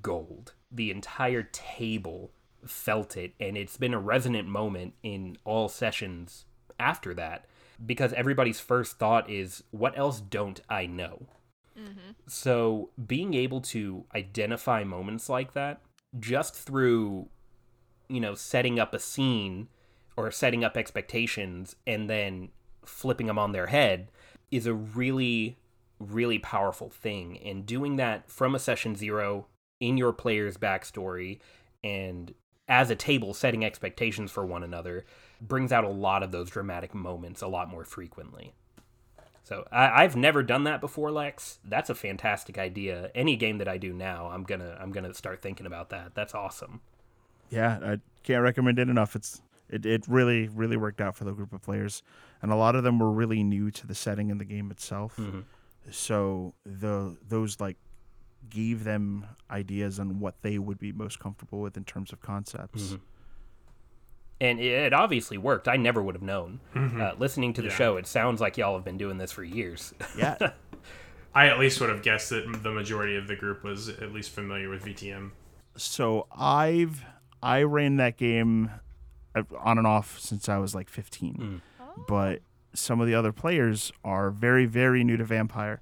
gold. 0.00 0.54
The 0.70 0.90
entire 0.90 1.42
table 1.42 2.32
felt 2.64 3.16
it, 3.16 3.34
and 3.40 3.56
it's 3.56 3.76
been 3.76 3.94
a 3.94 3.98
resonant 3.98 4.48
moment 4.48 4.94
in 5.02 5.36
all 5.44 5.68
sessions 5.68 6.44
after 6.78 7.12
that 7.14 7.46
because 7.84 8.12
everybody's 8.12 8.60
first 8.60 8.98
thought 8.98 9.28
is, 9.28 9.64
What 9.70 9.98
else 9.98 10.20
don't 10.20 10.60
I 10.68 10.86
know? 10.86 11.26
Mm-hmm. 11.78 12.12
So 12.28 12.90
being 13.04 13.34
able 13.34 13.60
to 13.62 14.04
identify 14.14 14.84
moments 14.84 15.28
like 15.28 15.54
that 15.54 15.80
just 16.20 16.54
through, 16.54 17.28
you 18.08 18.20
know, 18.20 18.34
setting 18.34 18.78
up 18.78 18.94
a 18.94 18.98
scene 18.98 19.68
or 20.16 20.30
setting 20.30 20.62
up 20.62 20.76
expectations 20.76 21.74
and 21.86 22.08
then 22.08 22.50
flipping 22.84 23.26
them 23.26 23.38
on 23.38 23.52
their 23.52 23.68
head 23.68 24.10
is 24.52 24.66
a 24.66 24.74
really, 24.74 25.56
really 25.98 26.38
powerful 26.38 26.90
thing. 26.90 27.38
And 27.44 27.66
doing 27.66 27.96
that 27.96 28.30
from 28.30 28.54
a 28.54 28.60
session 28.60 28.94
zero 28.94 29.46
in 29.80 29.96
your 29.96 30.12
player's 30.12 30.56
backstory 30.56 31.40
and 31.82 32.32
as 32.68 32.90
a 32.90 32.94
table 32.94 33.34
setting 33.34 33.64
expectations 33.64 34.30
for 34.30 34.46
one 34.46 34.62
another 34.62 35.04
brings 35.40 35.72
out 35.72 35.82
a 35.82 35.88
lot 35.88 36.22
of 36.22 36.30
those 36.30 36.48
dramatic 36.48 36.94
moments 36.94 37.42
a 37.42 37.48
lot 37.48 37.68
more 37.68 37.84
frequently. 37.84 38.54
So 39.42 39.66
I, 39.72 40.04
I've 40.04 40.14
never 40.14 40.42
done 40.42 40.64
that 40.64 40.80
before, 40.80 41.10
Lex. 41.10 41.58
That's 41.64 41.90
a 41.90 41.94
fantastic 41.94 42.58
idea. 42.58 43.10
Any 43.14 43.36
game 43.36 43.58
that 43.58 43.66
I 43.68 43.76
do 43.76 43.92
now, 43.92 44.30
I'm 44.32 44.44
gonna 44.44 44.78
I'm 44.80 44.92
gonna 44.92 45.12
start 45.14 45.42
thinking 45.42 45.66
about 45.66 45.90
that. 45.90 46.14
That's 46.14 46.34
awesome. 46.34 46.80
Yeah, 47.50 47.78
I 47.82 47.98
can't 48.22 48.42
recommend 48.42 48.78
it 48.78 48.88
enough. 48.88 49.16
It's 49.16 49.42
it, 49.68 49.84
it 49.84 50.06
really 50.06 50.48
really 50.48 50.76
worked 50.76 51.00
out 51.00 51.16
for 51.16 51.24
the 51.24 51.32
group 51.32 51.52
of 51.52 51.60
players, 51.60 52.02
and 52.42 52.52
a 52.52 52.56
lot 52.56 52.74
of 52.76 52.82
them 52.84 52.98
were 52.98 53.10
really 53.10 53.42
new 53.42 53.70
to 53.70 53.86
the 53.86 53.94
setting 53.94 54.30
and 54.30 54.40
the 54.40 54.44
game 54.44 54.70
itself. 54.70 55.18
So 55.90 56.54
the 56.64 57.16
those 57.26 57.60
like 57.60 57.76
gave 58.50 58.84
them 58.84 59.26
ideas 59.50 59.98
on 60.00 60.18
what 60.20 60.34
they 60.42 60.58
would 60.58 60.78
be 60.78 60.92
most 60.92 61.18
comfortable 61.20 61.60
with 61.60 61.76
in 61.76 61.84
terms 61.84 62.12
of 62.12 62.20
concepts. 62.20 62.96
And 64.40 64.58
it, 64.58 64.64
it 64.66 64.92
obviously 64.92 65.38
worked. 65.38 65.68
I 65.68 65.76
never 65.76 66.02
would 66.02 66.14
have 66.16 66.22
known. 66.22 66.58
Uh, 66.74 67.12
listening 67.18 67.52
to 67.54 67.62
the 67.62 67.68
Yeah. 67.68 67.74
show, 67.74 67.96
it 67.96 68.06
sounds 68.06 68.40
like 68.40 68.56
y'all 68.56 68.74
have 68.74 68.84
been 68.84 68.98
doing 68.98 69.18
this 69.18 69.30
for 69.32 69.44
years. 69.44 69.94
Yeah, 70.18 70.36
I 71.34 71.46
at 71.46 71.58
least 71.58 71.80
would 71.80 71.90
have 71.90 72.02
guessed 72.02 72.30
that 72.30 72.60
the 72.62 72.70
majority 72.72 73.16
of 73.16 73.26
the 73.28 73.36
group 73.36 73.62
was 73.62 73.88
at 73.88 74.12
least 74.12 74.30
familiar 74.30 74.68
with 74.68 74.84
VTM. 74.84 75.30
so 75.76 76.26
I've 76.36 77.02
I 77.42 77.62
ran 77.62 77.96
that 77.96 78.16
game 78.18 78.70
uh, 79.34 79.42
on 79.60 79.78
and 79.78 79.86
off 79.86 80.18
since 80.20 80.48
I 80.48 80.58
was 80.58 80.74
like 80.74 80.88
15. 80.90 81.62
But 82.08 82.40
some 82.74 83.00
of 83.00 83.06
the 83.06 83.14
other 83.14 83.32
players 83.32 83.92
are 84.04 84.30
very 84.30 84.66
very 84.66 85.04
new 85.04 85.16
to 85.16 85.24
Vampire 85.24 85.80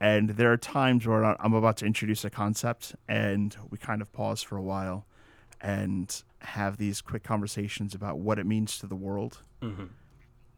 and 0.00 0.30
there 0.30 0.52
are 0.52 0.56
times 0.56 1.06
where 1.06 1.24
I'm 1.24 1.54
about 1.54 1.78
to 1.78 1.86
introduce 1.86 2.24
a 2.24 2.30
concept 2.30 2.94
and 3.08 3.56
we 3.70 3.78
kind 3.78 4.02
of 4.02 4.12
pause 4.12 4.42
for 4.42 4.56
a 4.56 4.62
while 4.62 5.06
and 5.60 6.22
have 6.40 6.76
these 6.76 7.00
quick 7.00 7.22
conversations 7.22 7.94
about 7.94 8.18
what 8.18 8.38
it 8.38 8.44
means 8.46 8.78
to 8.80 8.86
the 8.86 8.94
world. 8.96 9.40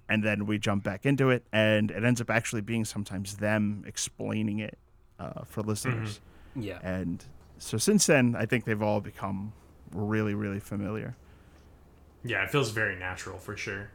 And 0.09 0.25
then 0.25 0.47
we 0.47 0.59
jump 0.59 0.83
back 0.83 1.07
into 1.07 1.31
it 1.31 1.45
and 1.53 1.91
it 1.91 2.03
ends 2.03 2.21
up 2.21 2.31
actually 2.31 2.63
being 2.63 2.85
sometimes 2.85 3.37
them 3.37 3.85
explaining 3.87 4.59
it 4.59 4.79
uh, 5.21 5.45
for 5.45 5.63
listeners. 5.63 6.21
yeah. 6.57 6.79
And 6.83 7.25
so 7.59 7.79
since 7.79 8.07
then, 8.07 8.35
I 8.37 8.47
think 8.47 8.65
they've 8.65 8.83
all 8.83 9.01
become 9.01 9.53
really, 9.93 10.35
really 10.35 10.61
familiar. 10.61 11.17
Yeah, 12.25 12.43
it 12.43 12.51
feels 12.51 12.71
very 12.71 12.97
natural 12.97 13.39
for 13.39 13.57
sure. 13.57 13.91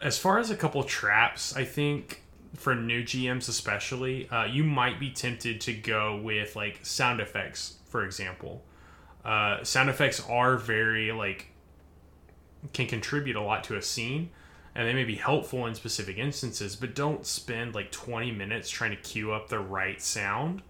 As 0.00 0.18
far 0.18 0.38
as 0.38 0.50
a 0.50 0.56
couple 0.56 0.82
traps, 0.84 1.56
I 1.56 1.64
think 1.64 2.22
for 2.54 2.74
new 2.74 3.02
GMs 3.02 3.48
especially, 3.48 4.28
uh, 4.30 4.44
you 4.44 4.64
might 4.64 4.98
be 4.98 5.10
tempted 5.10 5.60
to 5.62 5.72
go 5.72 6.20
with 6.22 6.56
like 6.56 6.80
sound 6.82 7.20
effects, 7.20 7.76
for 7.86 8.04
example. 8.04 8.64
Uh, 9.24 9.62
sound 9.62 9.90
effects 9.90 10.22
are 10.28 10.56
very 10.56 11.12
like 11.12 11.52
can 12.72 12.86
contribute 12.86 13.36
a 13.36 13.40
lot 13.40 13.64
to 13.64 13.76
a 13.76 13.82
scene, 13.82 14.30
and 14.74 14.86
they 14.86 14.92
may 14.92 15.04
be 15.04 15.14
helpful 15.16 15.66
in 15.66 15.74
specific 15.74 16.18
instances, 16.18 16.76
but 16.76 16.94
don't 16.94 17.24
spend 17.26 17.74
like 17.74 17.90
20 17.90 18.32
minutes 18.32 18.68
trying 18.68 18.90
to 18.90 18.96
cue 18.96 19.32
up 19.32 19.48
the 19.48 19.58
right 19.58 20.00
sound. 20.02 20.62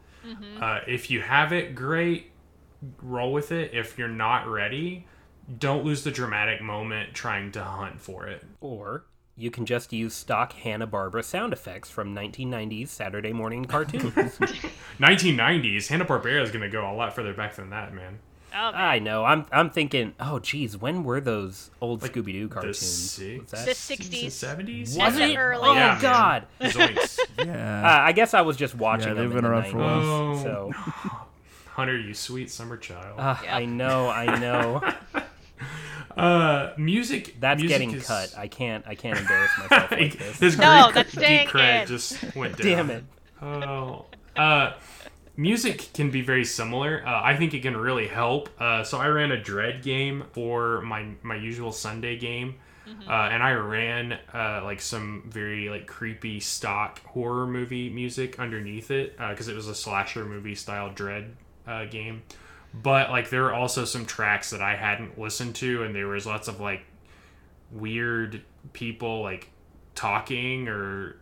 Uh, 0.62 0.80
if 0.86 1.10
you 1.10 1.20
have 1.22 1.52
it, 1.52 1.74
great, 1.74 2.30
roll 3.02 3.32
with 3.32 3.52
it. 3.52 3.72
If 3.74 3.98
you're 3.98 4.08
not 4.08 4.46
ready, 4.46 5.06
don't 5.58 5.84
lose 5.84 6.04
the 6.04 6.10
dramatic 6.10 6.60
moment 6.60 7.14
trying 7.14 7.50
to 7.52 7.64
hunt 7.64 8.00
for 8.00 8.26
it. 8.26 8.44
Or 8.60 9.04
you 9.40 9.50
can 9.50 9.64
just 9.66 9.92
use 9.92 10.12
stock 10.14 10.52
Hanna 10.52 10.86
Barbera 10.86 11.24
sound 11.24 11.52
effects 11.52 11.88
from 11.90 12.14
1990s 12.14 12.88
Saturday 12.88 13.32
morning 13.32 13.64
cartoons. 13.64 14.12
1990s, 14.98 15.88
Hanna 15.88 16.04
Barbera 16.04 16.42
is 16.42 16.50
going 16.50 16.62
to 16.62 16.68
go 16.68 16.90
a 16.90 16.94
lot 16.94 17.14
further 17.14 17.32
back 17.32 17.54
than 17.56 17.70
that, 17.70 17.92
man. 17.94 18.18
Oh, 18.52 18.72
man. 18.72 18.74
I 18.74 18.98
know. 18.98 19.24
I'm 19.24 19.46
I'm 19.52 19.70
thinking. 19.70 20.12
Oh, 20.18 20.40
geez, 20.40 20.76
when 20.76 21.04
were 21.04 21.20
those 21.20 21.70
old 21.80 22.00
Scooby 22.02 22.32
Doo 22.32 22.48
The 22.48 22.54
cartoons? 22.54 22.78
six- 22.78 23.40
Was 23.42 23.50
that- 23.52 23.64
The 23.66 23.70
60s. 23.72 24.26
70s. 24.26 24.80
Was 24.80 24.96
That's 24.96 25.16
it? 25.18 25.36
early. 25.36 25.68
Oh 25.68 25.74
Yeah. 25.74 25.98
God. 26.00 26.46
Yeah. 27.38 27.82
Uh, 27.86 28.00
I 28.02 28.12
guess 28.12 28.34
I 28.34 28.40
was 28.42 28.56
just 28.56 28.74
watching 28.74 29.08
Yeah, 29.08 29.14
them 29.14 29.28
they've 29.28 29.36
in 29.38 29.42
been 29.42 29.44
the 29.44 29.50
around 29.50 29.70
for 29.70 29.78
a 29.78 29.82
90s, 29.82 30.42
while. 30.42 30.42
So 30.42 30.72
Hunter, 31.70 31.96
you 31.98 32.12
sweet 32.12 32.50
summer 32.50 32.76
child. 32.76 33.18
uh, 33.20 33.36
Yeah. 33.44 33.56
I 33.56 33.64
know, 33.64 34.08
I 34.10 34.38
know. 34.38 34.82
Uh, 36.20 36.72
music. 36.76 37.36
That's 37.40 37.60
music 37.60 37.78
getting 37.78 37.94
is- 37.94 38.06
cut. 38.06 38.34
I 38.36 38.48
can't. 38.48 38.86
I 38.86 38.94
can't 38.94 39.18
embarrass 39.18 39.50
myself 39.58 39.90
like 39.90 40.12
this. 40.18 40.38
His 40.38 40.58
No, 40.58 40.84
Greek- 40.84 40.94
that's 40.94 41.14
geek 41.14 41.24
staying 41.24 41.48
cred 41.48 41.82
in. 41.82 41.86
just 41.88 42.36
went 42.36 42.56
down. 42.62 42.66
Damn 42.66 42.90
it. 42.90 43.04
Oh, 43.42 44.04
uh, 44.36 44.72
music 45.36 45.88
can 45.94 46.10
be 46.10 46.20
very 46.20 46.44
similar. 46.44 47.02
Uh, 47.06 47.20
I 47.22 47.36
think 47.36 47.54
it 47.54 47.60
can 47.62 47.76
really 47.76 48.06
help. 48.06 48.48
Uh, 48.60 48.84
so 48.84 48.98
I 48.98 49.06
ran 49.08 49.32
a 49.32 49.40
Dread 49.42 49.82
game 49.82 50.24
for 50.32 50.80
my 50.82 51.06
my 51.22 51.36
usual 51.36 51.72
Sunday 51.72 52.18
game, 52.18 52.56
uh, 53.08 53.10
and 53.12 53.42
I 53.42 53.52
ran 53.52 54.18
uh, 54.34 54.60
like 54.64 54.80
some 54.82 55.24
very 55.28 55.68
like 55.70 55.86
creepy 55.86 56.40
stock 56.40 57.02
horror 57.06 57.46
movie 57.46 57.88
music 57.88 58.38
underneath 58.38 58.90
it 58.90 59.16
because 59.16 59.48
it 59.48 59.56
was 59.56 59.68
a 59.68 59.74
slasher 59.74 60.24
movie 60.24 60.54
style 60.54 60.90
Dread 60.92 61.34
uh, 61.66 61.86
game. 61.86 62.22
But 62.72 63.10
like 63.10 63.30
there 63.30 63.42
were 63.42 63.54
also 63.54 63.84
some 63.84 64.06
tracks 64.06 64.50
that 64.50 64.62
I 64.62 64.76
hadn't 64.76 65.18
listened 65.18 65.56
to, 65.56 65.82
and 65.82 65.94
there 65.94 66.08
was 66.08 66.26
lots 66.26 66.48
of 66.48 66.60
like 66.60 66.82
weird 67.72 68.42
people 68.72 69.22
like 69.22 69.50
talking 69.94 70.68
or 70.68 71.16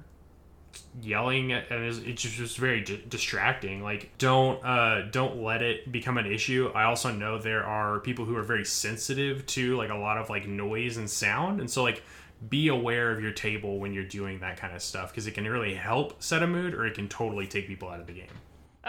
yelling 1.01 1.53
and 1.53 1.85
it's, 1.85 1.99
it's 1.99 2.23
just 2.23 2.59
very 2.59 2.83
di- 2.83 3.03
distracting. 3.09 3.83
Like 3.83 4.11
don't 4.19 4.65
uh 4.65 5.03
don't 5.11 5.43
let 5.43 5.63
it 5.63 5.91
become 5.91 6.19
an 6.19 6.27
issue. 6.27 6.71
I 6.75 6.85
also 6.85 7.13
know 7.13 7.39
there 7.39 7.65
are 7.65 8.01
people 8.01 8.25
who 8.25 8.37
are 8.37 8.43
very 8.43 8.65
sensitive 8.65 9.47
to 9.47 9.77
like 9.77 9.91
a 9.91 9.97
lot 9.97 10.19
of 10.19 10.31
like 10.31 10.47
noise 10.47 10.97
and 10.97 11.09
sound 11.09 11.61
and 11.61 11.71
so 11.71 11.83
like 11.83 12.03
be 12.49 12.69
aware 12.69 13.11
of 13.11 13.21
your 13.21 13.33
table 13.33 13.79
when 13.79 13.93
you're 13.93 14.05
doing 14.05 14.41
that 14.41 14.57
kind 14.57 14.75
of 14.75 14.83
stuff 14.83 15.11
because 15.11 15.27
it 15.27 15.33
can 15.33 15.45
really 15.49 15.75
help 15.75 16.23
set 16.23 16.43
a 16.43 16.47
mood 16.47 16.73
or 16.73 16.87
it 16.87 16.95
can 16.95 17.09
totally 17.09 17.47
take 17.47 17.67
people 17.67 17.89
out 17.89 17.99
of 17.99 18.07
the 18.07 18.13
game 18.13 18.27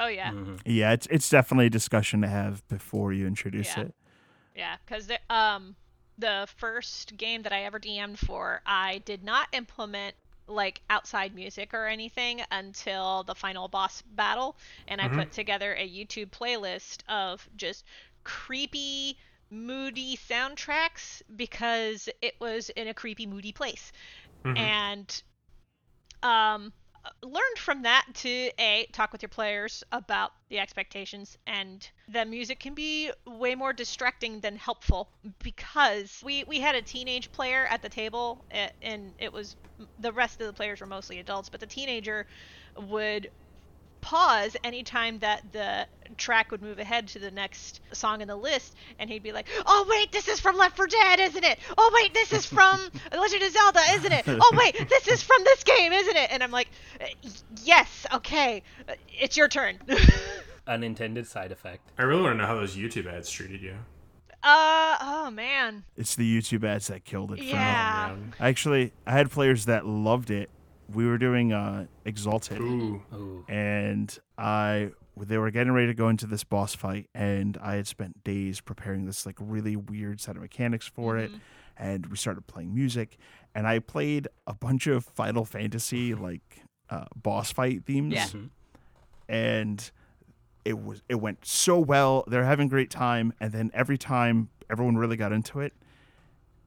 Oh 0.02 0.08
yeah, 0.08 0.32
yeah, 0.66 0.94
it's 0.94 1.08
it's 1.12 1.30
definitely 1.30 1.66
a 1.66 1.70
discussion 1.70 2.22
to 2.22 2.28
have 2.28 2.66
before 2.70 3.12
you 3.12 3.28
introduce 3.28 3.76
Yeah. 3.76 3.84
it. 3.84 3.96
yeah. 4.56 4.76
Because 4.86 5.12
um, 5.30 5.76
the 6.18 6.48
first 6.58 7.18
game 7.18 7.42
that 7.42 7.52
I 7.52 7.64
ever 7.64 7.80
DM'd 7.80 8.18
for, 8.20 8.62
I 8.66 9.00
did 9.06 9.24
not 9.24 9.48
implement 9.52 10.16
like 10.48 10.82
outside 10.90 11.36
music 11.36 11.74
or 11.74 11.86
anything 11.86 12.42
until 12.52 13.24
the 13.24 13.36
final 13.36 13.68
boss 13.68 14.02
battle, 14.16 14.58
and 14.88 15.00
I 15.02 15.08
put 15.10 15.32
together 15.32 15.76
a 15.76 15.88
YouTube 15.88 16.30
playlist 16.32 17.00
of 17.10 17.48
just 17.56 17.84
creepy, 18.24 19.18
moody 19.52 20.18
soundtracks 20.18 21.22
because 21.36 22.10
it 22.22 22.36
was 22.40 22.70
in 22.72 22.88
a 22.88 22.94
creepy, 22.94 23.26
moody 23.28 23.52
place. 23.52 23.92
And 24.58 25.24
um, 26.24 26.74
learned 27.24 27.58
from 27.58 27.84
that 27.84 28.06
to 28.14 28.52
a 28.60 28.88
talk 28.92 29.12
with 29.12 29.22
your 29.22 29.30
players 29.30 29.84
about 29.92 30.32
the 30.50 30.60
expectations 30.60 31.38
and 31.48 31.90
the 32.08 32.26
music 32.26 32.60
can 32.60 32.74
be 32.74 33.12
way 33.26 33.56
more 33.56 33.74
distracting 33.74 34.40
than 34.42 34.56
helpful 34.56 35.10
because 35.44 36.20
we 36.24 36.44
we 36.46 36.60
had 36.60 36.76
a 36.76 36.82
teenage 36.82 37.32
player 37.32 37.66
at 37.68 37.82
the 37.82 37.90
table 37.90 38.46
eh, 38.52 38.70
and 38.82 39.14
it 39.18 39.32
was 39.32 39.56
the 39.98 40.12
rest 40.12 40.40
of 40.42 40.48
the 40.48 40.54
players 40.54 40.80
were 40.82 40.88
mostly 40.88 41.20
adults 41.20 41.50
but 41.50 41.60
the 41.60 41.68
teenager 41.68 42.26
would 42.78 43.30
pause 44.02 44.56
anytime 44.64 45.20
that 45.20 45.44
the 45.52 45.86
track 46.18 46.52
would 46.52 46.62
move 46.62 46.80
ahead 46.80 47.08
to 47.08 47.20
the 47.20 47.30
next 47.32 47.82
song 47.92 48.22
in 48.22 48.28
the 48.28 48.36
list 48.36 48.76
and 48.98 49.10
he'd 49.10 49.22
be 49.24 49.32
like 49.32 49.48
oh 49.66 49.86
wait 49.90 50.12
this 50.12 50.28
is 50.28 50.40
from 50.40 50.58
left 50.58 50.76
for 50.76 50.88
dead 50.88 51.20
isn't 51.20 51.44
it 51.44 51.60
oh 51.78 51.92
wait 51.94 52.14
this 52.14 52.34
is 52.34 52.46
from 52.46 52.80
legend 53.18 53.44
of 53.44 53.52
zelda 53.52 53.80
isn't 53.92 54.12
it 54.12 54.24
oh 54.28 54.56
wait 54.58 54.90
this 54.90 55.08
is 55.08 55.22
from 55.22 55.38
this 55.44 55.64
game 55.64 55.94
isn't 55.94 56.18
it 56.18 56.32
and 56.32 56.42
i'm 56.42 56.52
like 56.52 56.70
yes 57.64 58.06
okay 58.14 58.64
it's 59.20 59.38
your 59.38 59.48
turn 59.48 59.78
Unintended 60.68 61.26
side 61.26 61.52
effect. 61.52 61.82
I 61.98 62.04
really 62.04 62.22
want 62.22 62.34
to 62.36 62.38
know 62.38 62.46
how 62.46 62.54
those 62.54 62.76
YouTube 62.76 63.12
ads 63.12 63.32
treated 63.32 63.60
you. 63.62 63.74
uh 64.44 64.98
oh 65.02 65.32
man 65.34 65.84
It's 65.98 66.16
the 66.16 66.38
YouTube 66.38 66.64
ads 66.64 66.88
that 66.88 67.06
killed 67.06 67.32
it. 67.32 67.38
For 67.38 67.44
me. 67.44 67.50
yeah 67.50 68.16
Actually, 68.40 68.94
I 69.08 69.12
had 69.14 69.32
players 69.32 69.66
that 69.66 69.86
loved 69.88 70.30
it. 70.30 70.50
We 70.94 71.06
were 71.08 71.18
doing 71.18 71.54
uh, 71.54 71.86
Exalted, 72.06 72.60
Ooh. 72.60 73.02
Ooh. 73.14 73.46
and 73.48 74.18
I 74.38 74.92
they 75.22 75.38
were 75.38 75.52
getting 75.52 75.74
ready 75.74 75.88
to 75.88 75.94
go 75.94 76.08
into 76.10 76.26
this 76.26 76.44
boss 76.44 76.74
fight, 76.76 77.10
and 77.14 77.58
I 77.62 77.76
had 77.76 77.88
spent 77.88 78.24
days 78.24 78.62
preparing 78.62 79.06
this 79.06 79.26
like 79.26 79.36
really 79.40 79.76
weird 79.76 80.22
set 80.22 80.36
of 80.36 80.42
mechanics 80.42 80.88
for 80.88 81.18
it. 81.18 81.32
And 81.78 82.06
we 82.08 82.18
started 82.18 82.46
playing 82.48 82.74
music, 82.74 83.18
and 83.56 83.66
I 83.68 83.80
played 83.80 84.28
a 84.48 84.54
bunch 84.54 84.88
of 84.88 85.06
Final 85.06 85.46
Fantasy 85.46 86.14
like 86.14 86.64
uh, 86.90 87.06
boss 87.16 87.52
fight 87.52 87.86
themes. 87.86 88.14
Yeah. 88.14 88.26
Mhm. 88.28 88.50
and 89.28 89.92
it 90.66 90.78
was 90.84 91.02
it 91.08 91.16
went 91.16 91.46
so 91.46 91.80
well. 91.80 92.24
They're 92.28 92.46
having 92.46 92.68
a 92.68 92.70
great 92.70 92.90
time, 92.90 93.34
and 93.40 93.52
then 93.52 93.72
every 93.74 93.98
time 93.98 94.50
everyone 94.70 94.98
really 94.98 95.16
got 95.18 95.32
into 95.32 95.60
it, 95.62 95.74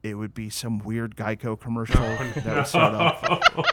it 0.01 0.15
would 0.15 0.33
be 0.33 0.49
some 0.49 0.79
weird 0.79 1.15
Geico 1.15 1.59
commercial 1.59 2.01
that 2.01 2.45
would 2.55 2.67
start 2.67 2.93
up, 2.95 3.65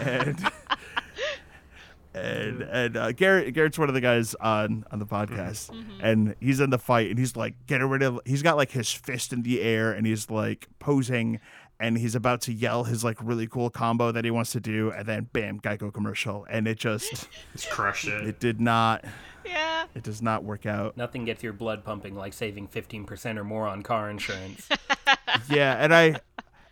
and 0.00 0.50
and 2.14 2.62
and 2.62 2.96
uh, 2.96 3.12
Garrett 3.12 3.54
Garrett's 3.54 3.78
one 3.78 3.88
of 3.88 3.94
the 3.94 4.00
guys 4.00 4.34
on 4.36 4.84
on 4.90 4.98
the 4.98 5.06
podcast, 5.06 5.70
and 6.00 6.34
he's 6.40 6.60
in 6.60 6.70
the 6.70 6.78
fight, 6.78 7.10
and 7.10 7.18
he's 7.18 7.36
like 7.36 7.54
getting 7.66 7.88
rid 7.88 8.02
of. 8.02 8.20
He's 8.24 8.42
got 8.42 8.56
like 8.56 8.70
his 8.72 8.90
fist 8.92 9.32
in 9.32 9.42
the 9.42 9.60
air, 9.60 9.92
and 9.92 10.06
he's 10.06 10.30
like 10.30 10.68
posing. 10.78 11.40
And 11.80 11.96
he's 11.96 12.16
about 12.16 12.40
to 12.40 12.52
yell 12.52 12.82
his 12.82 13.04
like 13.04 13.18
really 13.22 13.46
cool 13.46 13.70
combo 13.70 14.10
that 14.10 14.24
he 14.24 14.32
wants 14.32 14.50
to 14.50 14.58
do, 14.58 14.90
and 14.90 15.06
then 15.06 15.28
bam, 15.32 15.60
Geico 15.60 15.94
commercial, 15.94 16.44
and 16.50 16.66
it 16.66 16.76
just 16.76 17.28
Just 17.52 17.70
crushed 17.70 18.08
it. 18.08 18.26
it 18.26 18.40
did 18.40 18.60
not 18.60 19.04
yeah 19.44 19.84
it 19.94 20.02
does 20.02 20.20
not 20.20 20.42
work 20.42 20.66
out. 20.66 20.96
Nothing 20.96 21.24
gets 21.24 21.40
your 21.40 21.52
blood 21.52 21.84
pumping 21.84 22.16
like 22.16 22.32
saving 22.32 22.66
15% 22.66 23.36
or 23.38 23.44
more 23.44 23.68
on 23.68 23.82
car 23.82 24.10
insurance. 24.10 24.68
yeah, 25.48 25.76
and 25.78 25.94
I 25.94 26.16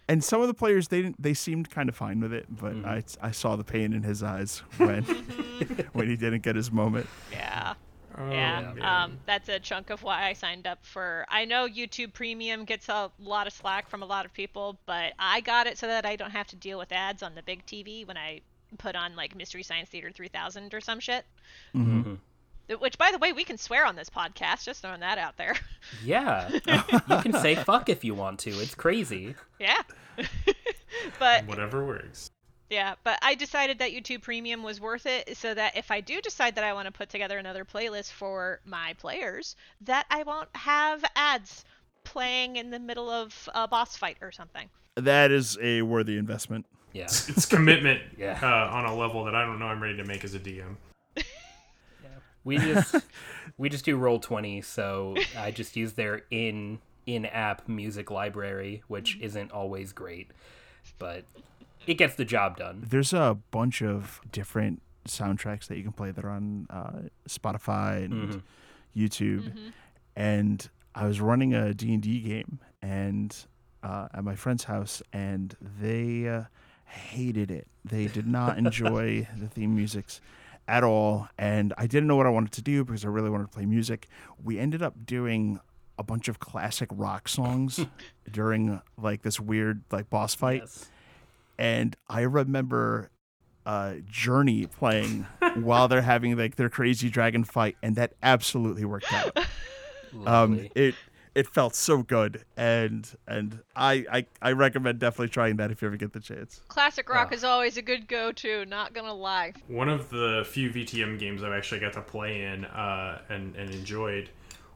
and 0.09 0.23
some 0.23 0.41
of 0.41 0.47
the 0.49 0.55
players 0.55 0.89
they 0.89 1.03
didn't 1.03 1.21
they 1.23 1.35
seemed 1.35 1.71
kind 1.71 1.89
of 1.89 1.97
fine 1.97 2.21
with 2.21 2.33
it, 2.33 2.47
but 2.49 2.75
I 2.85 3.03
I 3.21 3.31
saw 3.31 3.57
the 3.57 3.65
pain 3.65 3.93
in 3.93 4.03
his 4.03 4.23
eyes 4.23 4.59
when 4.77 5.03
when 5.93 6.09
he 6.09 6.17
didn't 6.17 6.43
get 6.43 6.57
his 6.57 6.71
moment. 6.71 7.07
yeah 7.33 7.75
Oh, 8.19 8.31
yeah, 8.31 8.73
man. 8.75 8.83
um, 8.83 9.19
that's 9.27 9.47
a 9.51 9.59
chunk 9.61 9.91
of 9.91 10.03
why 10.03 10.27
I 10.27 10.33
signed 10.33 10.67
up 10.67 10.79
for. 10.87 11.27
I 11.29 11.45
know 11.45 11.69
YouTube 11.69 12.15
Premium 12.15 12.65
gets 12.65 12.89
a 12.89 13.11
lot 13.19 13.47
of 13.47 13.53
slack 13.53 13.91
from 13.91 14.03
a 14.03 14.07
lot 14.07 14.25
of 14.25 14.33
people, 14.33 14.79
but 14.87 15.13
I 15.19 15.43
got 15.43 15.67
it 15.67 15.77
so 15.77 15.87
that 15.87 16.07
I 16.07 16.17
don't 16.17 16.31
have 16.31 16.47
to 16.47 16.57
deal 16.57 16.79
with 16.79 16.93
ads 16.93 17.23
on 17.23 17.35
the 17.35 17.43
big 17.43 17.67
TV 17.67 18.07
when 18.09 18.17
I 18.17 18.41
put 18.79 18.97
on 18.97 19.17
like 19.17 19.35
Mystery 19.37 19.63
Science 19.63 19.91
Theater 19.91 20.11
3000 20.11 20.73
or 20.73 20.81
some 20.81 20.99
shit. 20.99 21.27
Mhm. 21.75 22.17
Which, 22.81 22.99
by 22.99 23.11
the 23.13 23.19
way, 23.19 23.33
we 23.33 23.45
can 23.45 23.59
swear 23.59 23.87
on 23.87 23.95
this 23.97 24.11
podcast. 24.11 24.65
Just 24.65 24.83
throwing 24.83 25.01
that 25.01 25.19
out 25.19 25.37
there. 25.37 25.55
Yeah. 26.05 26.49
you 26.67 27.21
can 27.23 27.33
say 27.35 27.55
fuck 27.55 27.89
if 27.89 28.03
you 28.05 28.13
want 28.15 28.41
to. 28.41 28.51
It's 28.51 28.75
crazy. 28.75 29.37
yeah. 29.61 29.81
but 31.19 31.47
Whatever 31.47 31.85
works. 31.85 32.31
Yeah, 32.69 32.95
but 33.05 33.19
I 33.23 33.37
decided 33.37 33.79
that 33.79 33.93
YouTube 33.93 34.23
Premium 34.23 34.65
was 34.65 34.81
worth 34.81 35.07
it 35.07 35.37
so 35.37 35.55
that 35.55 35.77
if 35.77 35.93
I 35.93 36.01
do 36.01 36.21
decide 36.21 36.57
that 36.57 36.65
I 36.65 36.73
want 36.73 36.87
to 36.87 36.93
put 36.93 37.09
together 37.09 37.39
another 37.39 37.65
playlist 37.65 38.11
for 38.11 38.59
my 38.65 38.95
players, 38.99 39.55
that 39.83 40.07
I 40.11 40.25
won't 40.25 40.49
have 40.57 41.05
ads 41.15 41.65
playing 42.03 42.57
in 42.57 42.71
the 42.71 42.81
middle 42.81 43.09
of 43.09 43.49
a 43.55 43.69
boss 43.69 43.97
fight 43.97 44.17
or 44.21 44.33
something. 44.33 44.69
That 44.97 45.31
is 45.31 45.57
a 45.63 45.83
worthy 45.83 46.17
investment. 46.19 46.67
Yeah. 46.93 47.05
It's 47.05 47.47
commitment 47.47 48.01
Yeah. 48.19 48.41
uh, 48.43 48.75
on 48.75 48.87
a 48.87 48.95
level 48.97 49.25
that 49.27 49.37
I 49.37 49.45
don't 49.47 49.61
know 49.61 49.67
I'm 49.67 49.81
ready 49.81 49.99
to 49.99 50.05
make 50.05 50.25
as 50.25 50.35
a 50.35 50.41
DM. 50.41 50.77
We 52.47 52.59
just 52.59 52.95
we 53.59 53.69
just 53.69 53.85
do 53.85 53.97
roll 53.97 54.21
20, 54.21 54.63
so 54.63 55.17
I 55.37 55.51
just 55.51 55.77
use 55.77 55.95
their 55.95 56.23
in 56.31 56.79
in-app 57.05 57.69
music 57.69 58.11
library, 58.11 58.83
which 58.87 59.19
isn't 59.21 59.51
always 59.51 59.93
great, 59.93 60.31
but 60.99 61.25
it 61.87 61.95
gets 61.95 62.15
the 62.15 62.25
job 62.25 62.57
done. 62.57 62.85
There's 62.89 63.13
a 63.13 63.37
bunch 63.51 63.83
of 63.83 64.21
different 64.31 64.81
soundtracks 65.09 65.67
that 65.67 65.77
you 65.77 65.83
can 65.83 65.93
play 65.93 66.13
that 66.13 66.25
are 66.25 66.31
on 66.31 66.67
uh, 66.71 67.09
Spotify 67.29 68.05
and 68.05 68.43
YouTube, 68.97 69.53
and 70.15 70.69
I 70.95 71.07
was 71.07 71.21
running 71.21 71.53
a 71.53 71.75
D 71.75 71.95
and 71.95 72.03
D 72.03 72.21
game 72.21 72.61
and 72.81 73.37
uh, 73.83 74.07
at 74.15 74.23
my 74.23 74.37
friend's 74.37 74.65
house, 74.65 75.03
and 75.13 75.57
they 75.81 76.29
uh, 76.29 76.45
hated 76.85 77.51
it. 77.51 77.67
They 77.85 78.07
did 78.07 78.29
not 78.29 78.57
enjoy 78.65 79.27
the 79.37 79.49
theme 79.49 79.75
musics 79.75 80.21
at 80.69 80.83
all, 80.85 81.29
and 81.39 81.73
I 81.79 81.87
didn't 81.87 82.07
know 82.09 82.17
what 82.17 82.27
I 82.27 82.31
wanted 82.31 82.53
to 82.53 82.63
do 82.63 82.85
because 82.85 83.05
I 83.05 83.09
really 83.09 83.31
wanted 83.31 83.45
to 83.45 83.51
play 83.51 83.67
music. 83.67 84.09
We 84.43 84.59
ended 84.59 84.83
up 84.83 85.07
doing 85.07 85.61
a 85.99 86.03
bunch 86.03 86.29
of 86.29 86.39
classic 86.41 86.89
rock 86.93 87.29
songs 87.29 87.81
during 88.31 88.81
like 88.99 89.23
this 89.23 89.41
weird 89.41 89.83
like 89.91 90.11
boss 90.11 90.35
fight 90.35 90.61
Yes. 90.63 90.91
and 91.59 91.97
I 92.09 92.21
remember 92.23 93.11
uh, 93.65 93.95
Journey 94.05 94.67
playing 94.67 95.27
while 95.55 95.89
they're 95.89 96.03
having 96.03 96.37
like 96.37 96.57
their 96.57 96.69
crazy 96.69 97.09
dragon 97.11 97.45
fight, 97.45 97.77
and 97.83 97.97
that 97.97 98.13
absolutely 98.23 98.85
worked 98.85 99.13
out. 99.13 99.39
Um, 100.25 100.69
it 100.75 100.95
it 101.37 101.47
felt 101.47 101.75
so 101.77 102.03
good, 102.03 102.45
and 102.57 103.09
and 103.29 103.61
I, 103.77 104.05
I 104.11 104.27
I 104.41 104.53
recommend 104.53 104.99
definitely 104.99 105.29
trying 105.29 105.57
that 105.59 105.71
if 105.71 105.83
you 105.83 105.89
ever 105.89 105.97
get 105.99 106.13
the 106.15 106.21
chance. 106.21 106.63
Classic 106.69 107.07
rock 107.09 107.29
Oh. 107.31 107.35
is 107.35 107.45
always 107.45 107.77
a 107.77 107.83
good 107.83 108.09
go-to. 108.09 108.65
Not 108.65 108.95
gonna 108.95 109.13
lie. 109.15 109.53
One 109.69 109.91
of 109.91 110.09
the 110.09 110.45
few 110.49 110.71
VTM 110.71 111.19
games 111.19 111.43
I've 111.43 111.53
actually 111.53 111.81
got 111.81 111.93
to 111.93 112.01
play 112.01 112.43
in 112.45 112.65
uh, 112.65 113.21
and, 113.29 113.55
and 113.55 113.69
enjoyed 113.71 114.31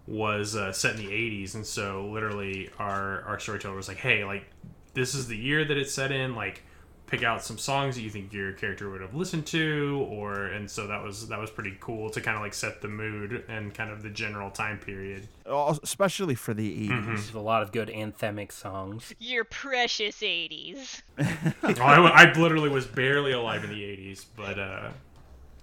was 0.06 0.54
uh, 0.54 0.70
set 0.72 0.96
in 0.96 1.06
the 1.06 1.10
80s. 1.10 1.54
And 1.54 1.64
so, 1.66 2.08
literally, 2.12 2.68
our, 2.78 3.22
our 3.22 3.38
storyteller 3.38 3.76
was 3.76 3.88
like, 3.88 3.98
hey, 3.98 4.24
like, 4.24 4.44
this 4.92 5.14
is 5.14 5.28
the 5.28 5.36
year 5.36 5.64
that 5.64 5.76
it's 5.76 5.94
set 5.94 6.10
in. 6.12 6.34
Like, 6.34 6.62
pick 7.10 7.24
out 7.24 7.42
some 7.42 7.58
songs 7.58 7.96
that 7.96 8.02
you 8.02 8.10
think 8.10 8.32
your 8.32 8.52
character 8.52 8.88
would 8.88 9.00
have 9.00 9.14
listened 9.14 9.44
to 9.44 10.06
or 10.10 10.46
and 10.46 10.70
so 10.70 10.86
that 10.86 11.02
was 11.02 11.26
that 11.28 11.40
was 11.40 11.50
pretty 11.50 11.76
cool 11.80 12.08
to 12.08 12.20
kind 12.20 12.36
of 12.36 12.42
like 12.42 12.54
set 12.54 12.80
the 12.80 12.88
mood 12.88 13.44
and 13.48 13.74
kind 13.74 13.90
of 13.90 14.02
the 14.02 14.10
general 14.10 14.50
time 14.50 14.78
period 14.78 15.26
Oh, 15.46 15.76
Especially 15.82 16.36
for 16.36 16.54
the 16.54 16.88
80s. 16.88 17.06
There's 17.06 17.34
a 17.34 17.40
lot 17.40 17.62
of 17.62 17.72
good 17.72 17.88
anthemic 17.88 18.52
songs. 18.52 19.12
Your 19.18 19.42
precious 19.42 20.20
80s. 20.20 21.02
oh, 21.18 21.74
I, 21.82 22.26
I 22.26 22.32
literally 22.34 22.68
was 22.68 22.86
barely 22.86 23.32
alive 23.32 23.64
in 23.64 23.70
the 23.70 23.82
80s 23.82 24.26
but 24.36 24.58
uh 24.58 24.90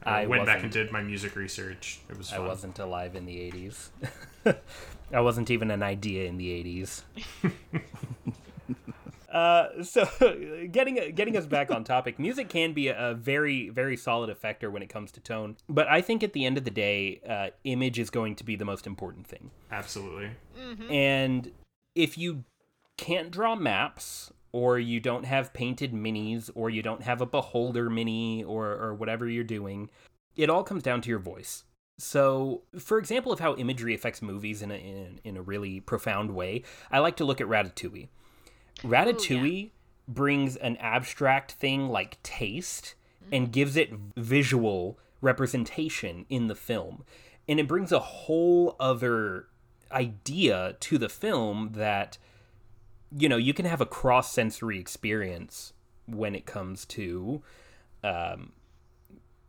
I, 0.04 0.22
I 0.22 0.26
went 0.26 0.46
back 0.46 0.64
and 0.64 0.72
did 0.72 0.92
my 0.92 1.02
music 1.02 1.36
research 1.36 2.00
it 2.10 2.18
was 2.18 2.32
I 2.34 2.40
wasn't 2.40 2.78
alive 2.80 3.16
in 3.16 3.26
the 3.26 3.52
80s. 3.52 3.90
I 5.14 5.22
wasn't 5.22 5.50
even 5.50 5.72
an 5.72 5.84
idea 5.84 6.26
in 6.28 6.38
the 6.38 6.50
80s. 6.84 7.04
Uh, 9.32 9.84
so 9.84 10.08
getting 10.72 11.14
getting 11.14 11.36
us 11.36 11.46
back 11.46 11.70
on 11.70 11.84
topic, 11.84 12.18
music 12.18 12.50
can 12.50 12.74
be 12.74 12.88
a 12.88 13.14
very 13.18 13.70
very 13.70 13.98
solid 13.98 14.30
effector 14.30 14.72
when 14.72 14.82
it 14.82 14.90
comes 14.90 15.12
to 15.12 15.20
tone. 15.20 15.58
But 15.68 15.88
I 15.88 16.02
think 16.02 16.24
at 16.24 16.34
the 16.34 16.46
end 16.46 16.58
of 16.58 16.64
the 16.64 16.72
day, 16.72 17.22
uh, 17.28 17.50
image 17.64 18.00
is 18.00 18.10
going 18.10 18.36
to 18.36 18.44
be 18.44 18.56
the 18.56 18.66
most 18.66 18.88
important 18.88 19.28
thing. 19.28 19.52
absolutely 19.72 20.32
And 20.90 21.52
if 21.96 22.18
you 22.18 22.44
can't 22.98 23.32
draw 23.32 23.56
maps, 23.56 24.32
or 24.52 24.80
you 24.80 25.00
don't 25.00 25.26
have 25.26 25.54
painted 25.54 25.94
minis, 25.94 26.50
or 26.56 26.70
you 26.70 26.82
don't 26.82 27.04
have 27.04 27.22
a 27.22 27.26
beholder 27.26 27.90
mini, 27.90 28.44
or, 28.44 28.72
or 28.72 28.94
whatever 28.94 29.28
you're 29.28 29.44
doing, 29.44 29.90
it 30.36 30.50
all 30.50 30.64
comes 30.64 30.84
down 30.84 31.02
to 31.02 31.10
your 31.10 31.20
voice. 31.20 31.64
So, 32.00 32.62
for 32.78 33.00
example, 33.00 33.32
of 33.32 33.40
how 33.40 33.56
imagery 33.56 33.96
affects 33.96 34.22
movies 34.22 34.62
in 34.62 34.72
a, 34.72 34.76
in, 34.76 35.20
in 35.24 35.38
a 35.38 35.42
really 35.42 35.80
profound 35.80 36.32
way, 36.32 36.64
I 36.92 37.00
like 37.00 37.18
to 37.18 37.26
look 37.26 37.42
at 37.42 37.48
Ratatouille. 37.48 38.10
Ratatouille 38.84 39.72
brings 40.08 40.56
an 40.56 40.78
abstract 40.78 41.54
thing 41.54 41.90
like 41.90 42.22
taste 42.24 42.96
and 43.32 43.52
gives 43.52 43.76
it 43.76 43.92
visual 44.16 44.98
representation 45.22 46.26
in 46.30 46.48
the 46.48 46.56
film. 46.56 47.04
And 47.48 47.60
it 47.60 47.68
brings 47.68 47.92
a 47.92 48.00
whole 48.00 48.76
other 48.80 49.48
idea 49.92 50.76
to 50.80 50.98
the 50.98 51.10
film 51.10 51.72
that 51.74 52.18
you 53.18 53.30
know 53.30 53.38
you 53.38 53.54
can 53.54 53.66
have 53.66 53.80
a 53.80 53.86
cross 53.86 54.32
sensory 54.32 54.80
experience 54.80 55.74
when 56.08 56.36
it 56.36 56.46
comes 56.46 56.86
to 56.86 57.42
um, 58.04 58.52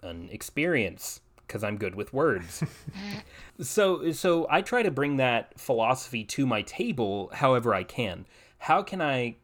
an 0.03 0.29
experience 0.31 1.21
because 1.47 1.65
I'm 1.65 1.77
good 1.77 1.95
with 1.95 2.13
words. 2.13 2.63
so 3.61 4.13
so 4.13 4.47
I 4.51 4.63
try 4.63 4.83
to 4.83 4.91
bring 4.91 5.17
that 5.17 5.59
philosophy 5.59 6.25
to 6.25 6.47
my 6.47 6.63
table 6.63 7.31
however 7.33 7.75
I 7.75 7.85
can. 7.85 8.27
How 8.59 8.83
can 8.83 9.01
I 9.01 9.37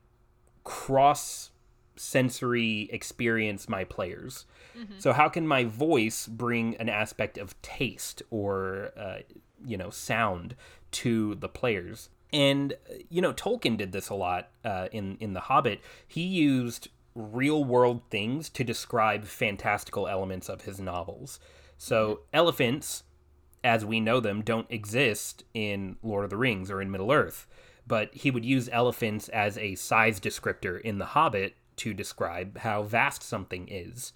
cross 0.64 1.50
sensory 1.96 2.88
experience 2.92 3.68
my 3.68 3.84
players? 3.84 4.46
So 4.98 5.12
how 5.12 5.28
can 5.28 5.46
my 5.46 5.64
voice 5.64 6.26
bring 6.26 6.76
an 6.76 6.88
aspect 6.88 7.38
of 7.38 7.60
taste 7.62 8.22
or 8.30 8.90
uh, 8.96 9.18
you 9.64 9.76
know 9.76 9.90
sound 9.90 10.56
to 10.92 11.34
the 11.36 11.48
players? 11.48 12.10
And 12.32 12.74
you 13.08 13.22
know 13.22 13.32
Tolkien 13.32 13.76
did 13.76 13.92
this 13.92 14.08
a 14.08 14.14
lot 14.14 14.50
uh, 14.64 14.88
in 14.90 15.16
in 15.20 15.32
The 15.32 15.40
Hobbit. 15.40 15.80
He 16.06 16.22
used 16.22 16.88
real 17.14 17.64
world 17.64 18.02
things 18.10 18.48
to 18.50 18.64
describe 18.64 19.24
fantastical 19.24 20.08
elements 20.08 20.48
of 20.48 20.62
his 20.62 20.80
novels. 20.80 21.38
So 21.78 22.20
elephants, 22.32 23.04
as 23.62 23.84
we 23.84 24.00
know 24.00 24.20
them, 24.20 24.42
don't 24.42 24.66
exist 24.70 25.44
in 25.54 25.96
Lord 26.02 26.24
of 26.24 26.30
the 26.30 26.36
Rings 26.36 26.70
or 26.70 26.82
in 26.82 26.90
Middle 26.90 27.12
Earth. 27.12 27.46
But 27.86 28.14
he 28.14 28.30
would 28.30 28.44
use 28.44 28.68
elephants 28.72 29.28
as 29.28 29.58
a 29.58 29.74
size 29.74 30.18
descriptor 30.20 30.80
in 30.80 30.98
The 30.98 31.06
Hobbit 31.06 31.54
to 31.76 31.92
describe 31.92 32.58
how 32.58 32.82
vast 32.82 33.22
something 33.22 33.68
is. 33.68 34.12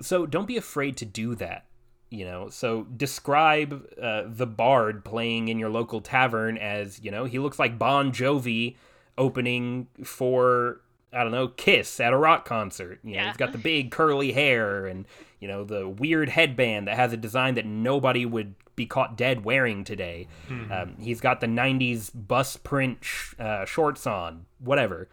So 0.00 0.26
don't 0.26 0.46
be 0.46 0.56
afraid 0.56 0.96
to 0.98 1.04
do 1.04 1.34
that. 1.36 1.64
You 2.10 2.24
know, 2.24 2.48
so 2.48 2.84
describe 2.84 3.86
uh, 4.00 4.22
the 4.26 4.46
bard 4.46 5.04
playing 5.04 5.48
in 5.48 5.58
your 5.58 5.68
local 5.68 6.00
tavern 6.00 6.56
as, 6.56 7.00
you 7.02 7.10
know, 7.10 7.24
he 7.24 7.38
looks 7.38 7.58
like 7.58 7.78
Bon 7.78 8.12
Jovi 8.12 8.76
opening 9.18 9.88
for 10.04 10.80
I 11.12 11.22
don't 11.22 11.32
know, 11.32 11.48
Kiss 11.48 12.00
at 12.00 12.12
a 12.12 12.16
rock 12.16 12.44
concert. 12.44 13.00
You 13.02 13.12
know, 13.14 13.16
Yeah. 13.20 13.28
he's 13.28 13.36
got 13.36 13.52
the 13.52 13.58
big 13.58 13.90
curly 13.90 14.32
hair 14.32 14.86
and, 14.86 15.06
you 15.40 15.48
know, 15.48 15.64
the 15.64 15.88
weird 15.88 16.28
headband 16.28 16.86
that 16.88 16.96
has 16.96 17.12
a 17.12 17.16
design 17.16 17.54
that 17.54 17.64
nobody 17.66 18.26
would 18.26 18.54
be 18.76 18.86
caught 18.86 19.16
dead 19.16 19.44
wearing 19.44 19.82
today. 19.84 20.28
Um, 20.48 20.96
he's 21.00 21.20
got 21.20 21.40
the 21.40 21.46
90s 21.48 22.10
bus 22.14 22.56
print 22.56 22.98
sh- 23.02 23.34
uh, 23.38 23.64
shorts 23.64 24.06
on, 24.06 24.46
whatever. 24.58 25.08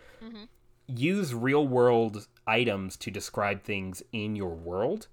Use 0.87 1.33
real 1.33 1.67
world 1.67 2.27
items 2.45 2.95
to 2.97 3.09
describe 3.09 3.63
things 3.63 4.03
in 4.11 4.35
your 4.35 4.53
world 4.53 5.07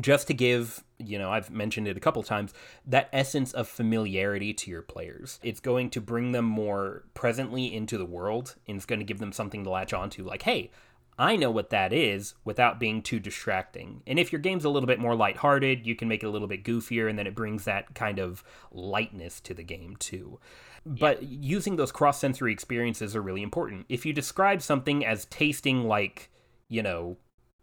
just 0.00 0.26
to 0.26 0.34
give, 0.34 0.82
you 0.98 1.18
know, 1.18 1.30
I've 1.30 1.50
mentioned 1.50 1.86
it 1.86 1.96
a 1.96 2.00
couple 2.00 2.22
times, 2.22 2.52
that 2.86 3.08
essence 3.12 3.52
of 3.52 3.68
familiarity 3.68 4.52
to 4.54 4.70
your 4.70 4.82
players. 4.82 5.38
It's 5.42 5.60
going 5.60 5.90
to 5.90 6.00
bring 6.00 6.32
them 6.32 6.44
more 6.44 7.04
presently 7.14 7.74
into 7.74 7.98
the 7.98 8.04
world 8.04 8.56
and 8.66 8.76
it's 8.76 8.86
going 8.86 8.98
to 8.98 9.04
give 9.04 9.18
them 9.18 9.32
something 9.32 9.64
to 9.64 9.70
latch 9.70 9.92
onto. 9.92 10.24
Like, 10.24 10.42
hey, 10.42 10.70
I 11.16 11.36
know 11.36 11.50
what 11.50 11.70
that 11.70 11.92
is 11.92 12.34
without 12.44 12.80
being 12.80 13.00
too 13.00 13.20
distracting. 13.20 14.02
And 14.06 14.18
if 14.18 14.32
your 14.32 14.40
game's 14.40 14.64
a 14.64 14.68
little 14.68 14.88
bit 14.88 14.98
more 14.98 15.14
lighthearted, 15.14 15.86
you 15.86 15.94
can 15.94 16.08
make 16.08 16.24
it 16.24 16.26
a 16.26 16.30
little 16.30 16.48
bit 16.48 16.64
goofier 16.64 17.08
and 17.08 17.18
then 17.18 17.28
it 17.28 17.36
brings 17.36 17.64
that 17.64 17.94
kind 17.94 18.18
of 18.18 18.42
lightness 18.72 19.40
to 19.42 19.54
the 19.54 19.62
game 19.62 19.96
too. 19.96 20.40
But 20.84 21.22
using 21.22 21.76
those 21.76 21.92
cross 21.92 22.18
sensory 22.18 22.52
experiences 22.52 23.14
are 23.14 23.22
really 23.22 23.42
important. 23.42 23.86
If 23.88 24.04
you 24.04 24.12
describe 24.12 24.60
something 24.60 25.06
as 25.06 25.24
tasting 25.26 25.84
like, 25.84 26.30
you 26.68 26.82
know, 26.82 27.16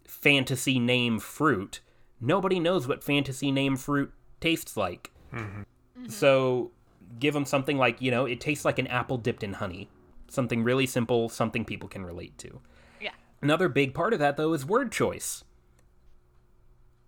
fantasy 0.08 0.80
name 0.80 1.20
fruit, 1.20 1.82
nobody 2.22 2.60
knows 2.60 2.88
what 2.88 3.04
fantasy 3.04 3.52
name 3.52 3.76
fruit 3.76 4.14
tastes 4.40 4.78
like. 4.78 5.12
Mm-hmm. 5.34 5.62
Mm-hmm. 5.62 6.10
So 6.10 6.72
give 7.20 7.34
them 7.34 7.46
something 7.46 7.78
like, 7.78 8.02
you 8.02 8.12
know, 8.12 8.26
it 8.26 8.40
tastes 8.40 8.64
like 8.64 8.80
an 8.80 8.88
apple 8.88 9.18
dipped 9.18 9.44
in 9.44 9.54
honey. 9.54 9.90
Something 10.28 10.64
really 10.64 10.86
simple, 10.86 11.28
something 11.28 11.66
people 11.66 11.90
can 11.90 12.06
relate 12.06 12.38
to. 12.38 12.62
Yeah. 13.02 13.12
Another 13.42 13.68
big 13.68 13.94
part 13.94 14.14
of 14.14 14.20
that, 14.20 14.38
though, 14.38 14.54
is 14.54 14.66
word 14.66 14.92
choice. 14.92 15.44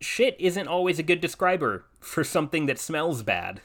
Shit 0.02 0.36
isn't 0.40 0.68
always 0.68 1.00
a 1.00 1.04
good 1.04 1.22
describer 1.22 1.86
for 2.02 2.26
something 2.26 2.66
that 2.66 2.80
smells 2.80 3.24
bad. 3.24 3.62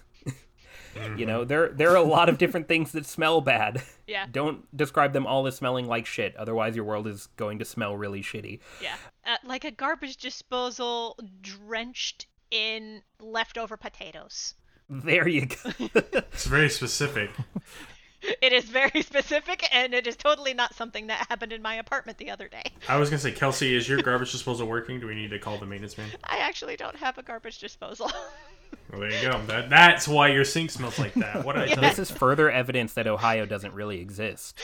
You 1.16 1.26
know, 1.26 1.44
there 1.44 1.68
there 1.68 1.90
are 1.90 1.96
a 1.96 2.02
lot 2.02 2.28
of 2.28 2.38
different 2.38 2.68
things 2.68 2.92
that 2.92 3.06
smell 3.06 3.40
bad. 3.40 3.82
Yeah. 4.08 4.24
Don't 4.32 4.74
describe 4.74 5.12
them 5.12 5.26
all 5.26 5.46
as 5.46 5.56
smelling 5.56 5.86
like 5.86 6.06
shit, 6.06 6.34
otherwise 6.36 6.74
your 6.74 6.86
world 6.86 7.06
is 7.06 7.26
going 7.36 7.58
to 7.58 7.66
smell 7.66 7.94
really 7.94 8.22
shitty. 8.22 8.60
Yeah. 8.82 8.94
Uh, 9.26 9.36
like 9.44 9.66
a 9.66 9.70
garbage 9.70 10.16
disposal 10.16 11.18
drenched 11.42 12.26
in 12.50 13.02
leftover 13.20 13.76
potatoes. 13.76 14.54
There 14.88 15.28
you 15.28 15.44
go. 15.44 15.70
It's 16.32 16.46
very 16.46 16.70
specific. 16.70 17.30
It 18.42 18.52
is 18.52 18.64
very 18.64 19.02
specific, 19.02 19.64
and 19.72 19.94
it 19.94 20.06
is 20.08 20.16
totally 20.16 20.52
not 20.52 20.74
something 20.74 21.06
that 21.06 21.26
happened 21.28 21.52
in 21.52 21.62
my 21.62 21.74
apartment 21.74 22.18
the 22.18 22.30
other 22.30 22.48
day. 22.48 22.64
I 22.88 22.96
was 22.98 23.10
gonna 23.10 23.20
say, 23.20 23.30
Kelci, 23.30 23.72
is 23.74 23.88
your 23.88 24.02
garbage 24.02 24.32
disposal 24.32 24.66
working? 24.66 24.98
Do 24.98 25.06
we 25.06 25.14
need 25.14 25.30
to 25.30 25.38
call 25.38 25.56
the 25.56 25.66
maintenance 25.66 25.96
man? 25.96 26.10
I 26.24 26.38
actually 26.38 26.76
don't 26.76 26.96
have 26.96 27.16
a 27.18 27.22
garbage 27.22 27.58
disposal. 27.60 28.10
Well, 28.90 29.00
there 29.00 29.10
you 29.10 29.30
go. 29.30 29.40
That, 29.46 29.68
that's 29.70 30.08
why 30.08 30.28
your 30.28 30.44
sink 30.44 30.70
smells 30.70 30.98
like 30.98 31.14
that. 31.14 31.44
What 31.44 31.56
did 31.56 31.64
I 31.64 31.74
tell 31.74 31.82
this 31.82 31.98
is 31.98 32.10
further 32.10 32.50
evidence 32.50 32.94
that 32.94 33.06
Ohio 33.06 33.44
doesn't 33.44 33.74
really 33.74 34.00
exist. 34.00 34.58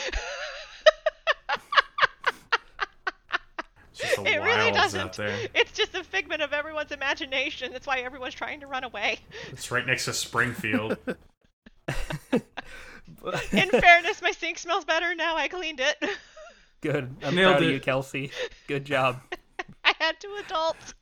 It's 3.91 4.01
just 4.01 4.17
the 4.25 4.33
it 4.33 4.43
really 4.43 4.73
doesn't. 4.73 5.01
out 5.01 5.17
there. 5.17 5.37
It's 5.55 5.73
just 5.73 5.95
a 5.95 6.03
figment 6.03 6.43
of 6.43 6.53
everyone's 6.53 6.91
imagination. 6.91 7.73
That's 7.73 7.87
why 7.87 8.01
everyone's 8.01 8.35
trying 8.35 8.61
to 8.61 8.67
run 8.67 8.83
away. 8.83 9.19
It's 9.51 9.71
right 9.71 9.87
next 9.87 10.07
to 10.07 10.13
Springfield. 10.13 10.97
In 13.53 13.69
fairness, 13.69 14.21
my 14.21 14.33
sink 14.33 14.59
smells 14.59 14.85
better 14.85 15.15
now. 15.15 15.37
I 15.37 15.49
cleaned 15.49 15.81
it. 15.81 15.97
Good. 16.81 17.15
I'm 17.23 17.35
Nailed 17.35 17.59
proud 17.59 17.63
of 17.63 17.71
you, 17.71 17.81
Kelci. 17.81 18.31
Good 18.67 18.85
job. 18.85 19.21
I 19.85 19.93
had 19.99 20.19
two 20.19 20.35
adults. 20.45 20.95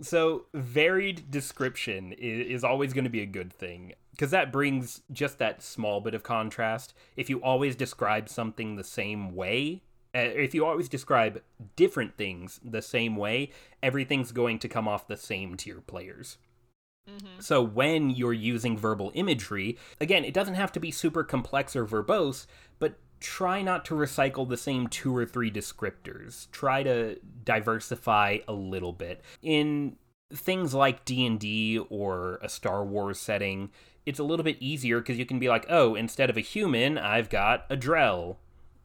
So, 0.00 0.46
varied 0.52 1.30
description 1.30 2.12
is, 2.12 2.58
is 2.58 2.64
always 2.64 2.92
going 2.92 3.04
to 3.04 3.10
be 3.10 3.22
a 3.22 3.26
good 3.26 3.52
thing 3.52 3.94
because 4.10 4.30
that 4.30 4.52
brings 4.52 5.02
just 5.12 5.38
that 5.38 5.62
small 5.62 6.00
bit 6.00 6.14
of 6.14 6.22
contrast. 6.22 6.94
If 7.16 7.30
you 7.30 7.42
always 7.42 7.76
describe 7.76 8.28
something 8.28 8.76
the 8.76 8.84
same 8.84 9.34
way, 9.34 9.82
uh, 10.14 10.18
if 10.18 10.54
you 10.54 10.64
always 10.64 10.88
describe 10.88 11.42
different 11.76 12.16
things 12.16 12.60
the 12.64 12.82
same 12.82 13.16
way, 13.16 13.50
everything's 13.82 14.32
going 14.32 14.58
to 14.60 14.68
come 14.68 14.88
off 14.88 15.06
the 15.06 15.16
same 15.16 15.54
to 15.56 15.68
your 15.68 15.82
players. 15.82 16.38
So 17.38 17.62
when 17.62 18.10
you're 18.10 18.32
using 18.32 18.76
verbal 18.76 19.12
imagery, 19.14 19.78
again, 20.00 20.24
it 20.24 20.34
doesn't 20.34 20.54
have 20.54 20.72
to 20.72 20.80
be 20.80 20.90
super 20.90 21.22
complex 21.22 21.76
or 21.76 21.86
verbose, 21.86 22.46
try 23.20 23.62
not 23.62 23.84
to 23.86 23.94
recycle 23.94 24.48
the 24.48 24.56
same 24.56 24.86
two 24.88 25.16
or 25.16 25.24
three 25.26 25.50
descriptors. 25.50 26.50
Try 26.50 26.82
to 26.82 27.18
diversify 27.44 28.38
a 28.46 28.52
little 28.52 28.92
bit. 28.92 29.22
In 29.42 29.96
things 30.32 30.74
like 30.74 31.04
D&D 31.04 31.78
or 31.88 32.38
a 32.42 32.48
Star 32.48 32.84
Wars 32.84 33.18
setting, 33.18 33.70
it's 34.04 34.18
a 34.18 34.24
little 34.24 34.44
bit 34.44 34.56
easier 34.60 35.00
because 35.00 35.18
you 35.18 35.26
can 35.26 35.38
be 35.38 35.48
like, 35.48 35.66
"Oh, 35.68 35.94
instead 35.94 36.30
of 36.30 36.36
a 36.36 36.40
human, 36.40 36.98
I've 36.98 37.28
got 37.30 37.64
a 37.70 37.76
Drell." 37.76 38.36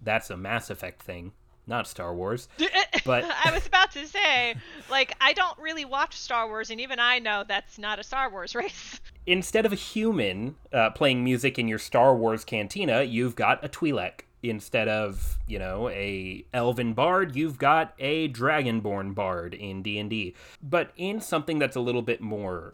That's 0.01 0.29
a 0.31 0.37
Mass 0.37 0.69
Effect 0.71 1.01
thing, 1.01 1.33
not 1.67 1.87
Star 1.87 2.13
Wars. 2.15 2.47
But- 3.05 3.23
I 3.23 3.51
was 3.51 3.65
about 3.65 3.91
to 3.93 4.05
say, 4.05 4.53
like, 4.89 5.15
I 5.19 5.33
don't 5.33 5.57
really 5.57 5.85
watch 5.85 6.15
Star 6.15 6.47
Wars, 6.47 6.69
and 6.69 6.79
even 6.79 6.99
I 6.99 7.17
know 7.19 7.43
that's 7.47 7.79
not 7.79 7.97
a 7.99 8.03
Star 8.03 8.29
Wars 8.29 8.53
race. 8.55 8.99
instead 9.25 9.65
of 9.65 9.71
a 9.71 9.75
human 9.75 10.55
uh, 10.73 10.89
playing 10.91 11.23
music 11.23 11.59
in 11.59 11.67
your 11.67 11.79
Star 11.79 12.15
Wars 12.15 12.43
cantina, 12.43 13.03
you've 13.03 13.35
got 13.35 13.63
a 13.63 13.69
Twi'lek. 13.69 14.21
Instead 14.43 14.87
of 14.87 15.37
you 15.47 15.59
know 15.59 15.87
a 15.89 16.43
elven 16.51 16.93
bard, 16.93 17.35
you've 17.35 17.59
got 17.59 17.93
a 17.99 18.27
dragonborn 18.29 19.13
bard 19.13 19.53
in 19.53 19.83
D 19.83 19.99
and 19.99 20.09
D. 20.09 20.33
But 20.63 20.91
in 20.97 21.21
something 21.21 21.59
that's 21.59 21.75
a 21.75 21.79
little 21.79 22.01
bit 22.01 22.21
more 22.21 22.73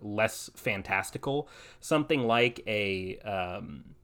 less 0.00 0.48
fantastical, 0.54 1.48
something 1.80 2.26
like 2.26 2.60
a 2.68 3.18
um, 3.18 3.96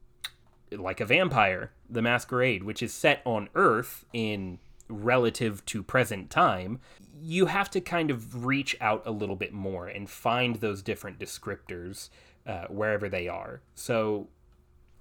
like 0.73 1.01
a 1.01 1.07
vampire, 1.07 1.71
the 1.89 2.03
Masquerade, 2.03 2.65
which 2.65 2.83
is 2.83 2.93
set 2.93 3.23
on 3.25 3.49
Earth 3.55 4.05
in 4.13 4.59
relative 4.89 5.65
to 5.67 5.83
present 5.83 6.31
time, 6.31 6.81
you 7.21 7.47
have 7.47 7.71
to 7.71 7.81
kind 7.81 8.11
of 8.11 8.45
reach 8.45 8.77
out 8.81 9.03
a 9.07 9.11
little 9.11 9.37
bit 9.37 9.53
more 9.53 9.89
and 9.89 10.09
find 10.09 10.57
those 10.57 10.83
different 10.83 11.19
descriptors 11.19 12.11
uh, 12.47 12.67
wherever 12.69 13.09
they 13.09 13.29
are. 13.29 13.61
So 13.75 14.29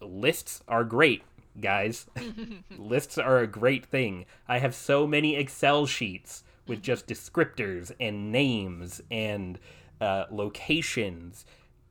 lists 0.01 0.61
are 0.67 0.83
great, 0.83 1.23
guys. 1.59 2.07
lists 2.77 3.17
are 3.17 3.39
a 3.39 3.47
great 3.47 3.85
thing. 3.85 4.25
I 4.47 4.59
have 4.59 4.75
so 4.75 5.07
many 5.07 5.35
Excel 5.35 5.85
sheets 5.85 6.43
with 6.67 6.81
just 6.81 7.07
descriptors 7.07 7.91
and 7.99 8.31
names 8.31 9.01
and 9.09 9.59
uh, 10.01 10.25
locations 10.29 11.45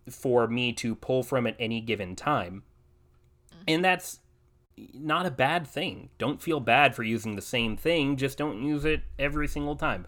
for 0.09 0.47
me 0.47 0.73
to 0.73 0.95
pull 0.95 1.23
from 1.23 1.47
at 1.47 1.57
any 1.59 1.81
given 1.81 2.15
time. 2.15 2.63
And 3.67 3.85
that's 3.85 4.21
not 4.95 5.27
a 5.27 5.31
bad 5.31 5.67
thing. 5.67 6.11
Don't 6.19 6.43
feel 6.43 6.61
bad 6.61 6.95
for 6.95 7.03
using 7.03 7.37
the 7.37 7.43
same 7.43 7.77
thing, 7.77 8.17
just 8.17 8.39
don't 8.39 8.63
use 8.63 8.85
it 8.85 9.03
every 9.19 9.49
single 9.49 9.77
time. 9.77 10.07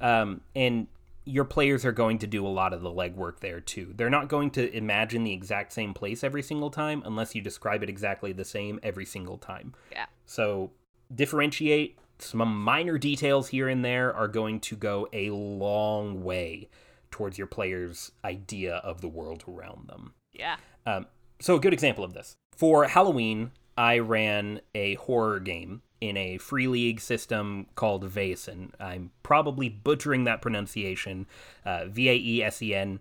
Um, 0.00 0.40
and 0.54 0.86
your 1.24 1.44
players 1.44 1.84
are 1.84 1.92
going 1.92 2.18
to 2.18 2.26
do 2.26 2.46
a 2.46 2.48
lot 2.48 2.72
of 2.72 2.80
the 2.80 2.90
legwork 2.90 3.40
there 3.40 3.60
too. 3.60 3.92
They're 3.94 4.08
not 4.08 4.28
going 4.28 4.50
to 4.52 4.74
imagine 4.74 5.24
the 5.24 5.32
exact 5.32 5.72
same 5.72 5.92
place 5.92 6.24
every 6.24 6.42
single 6.42 6.70
time 6.70 7.02
unless 7.04 7.34
you 7.34 7.42
describe 7.42 7.82
it 7.82 7.90
exactly 7.90 8.32
the 8.32 8.46
same 8.46 8.80
every 8.82 9.04
single 9.04 9.36
time. 9.36 9.74
Yeah. 9.92 10.06
So 10.24 10.70
differentiate, 11.14 11.98
some 12.18 12.62
minor 12.62 12.98
details 12.98 13.48
here 13.48 13.68
and 13.68 13.84
there 13.84 14.14
are 14.14 14.26
going 14.26 14.60
to 14.60 14.76
go 14.76 15.06
a 15.12 15.30
long 15.30 16.24
way 16.24 16.68
towards 17.10 17.38
your 17.38 17.46
player's 17.46 18.12
idea 18.24 18.76
of 18.76 19.00
the 19.00 19.08
world 19.08 19.44
around 19.46 19.88
them. 19.88 20.14
Yeah. 20.32 20.56
Um, 20.86 21.06
so, 21.40 21.56
a 21.56 21.60
good 21.60 21.72
example 21.72 22.04
of 22.04 22.14
this 22.14 22.36
for 22.56 22.86
Halloween, 22.86 23.52
I 23.78 24.00
ran 24.00 24.60
a 24.74 24.96
horror 24.96 25.38
game 25.38 25.82
in 26.00 26.16
a 26.16 26.36
free 26.38 26.66
league 26.66 27.00
system 27.00 27.68
called 27.76 28.04
Vaesen. 28.12 28.72
I'm 28.80 29.12
probably 29.22 29.68
butchering 29.68 30.24
that 30.24 30.42
pronunciation. 30.42 31.26
Uh, 31.64 31.84
v 31.86 32.08
A 32.08 32.14
E 32.14 32.42
S 32.42 32.60
E 32.60 32.74
N. 32.74 32.98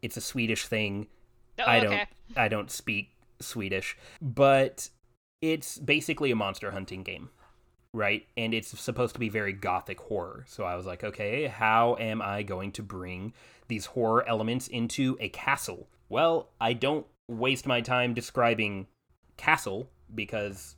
It's 0.00 0.16
a 0.16 0.22
Swedish 0.22 0.66
thing. 0.66 1.08
Oh, 1.58 1.64
I 1.66 1.80
don't. 1.80 1.92
okay. 1.92 2.06
I 2.34 2.48
don't 2.48 2.70
speak 2.70 3.10
Swedish, 3.40 3.96
but 4.22 4.88
it's 5.42 5.78
basically 5.78 6.30
a 6.30 6.36
monster 6.36 6.70
hunting 6.70 7.02
game, 7.02 7.28
right? 7.92 8.26
And 8.38 8.54
it's 8.54 8.78
supposed 8.80 9.12
to 9.14 9.20
be 9.20 9.28
very 9.28 9.52
gothic 9.52 10.00
horror. 10.00 10.46
So 10.48 10.64
I 10.64 10.76
was 10.76 10.86
like, 10.86 11.04
okay, 11.04 11.46
how 11.46 11.96
am 12.00 12.22
I 12.22 12.42
going 12.42 12.72
to 12.72 12.82
bring 12.82 13.34
these 13.68 13.84
horror 13.84 14.26
elements 14.26 14.66
into 14.66 15.18
a 15.20 15.28
castle? 15.28 15.88
Well, 16.08 16.48
I 16.58 16.72
don't 16.72 17.06
waste 17.28 17.66
my 17.66 17.82
time 17.82 18.14
describing 18.14 18.86
castle 19.36 19.88
because 20.14 20.76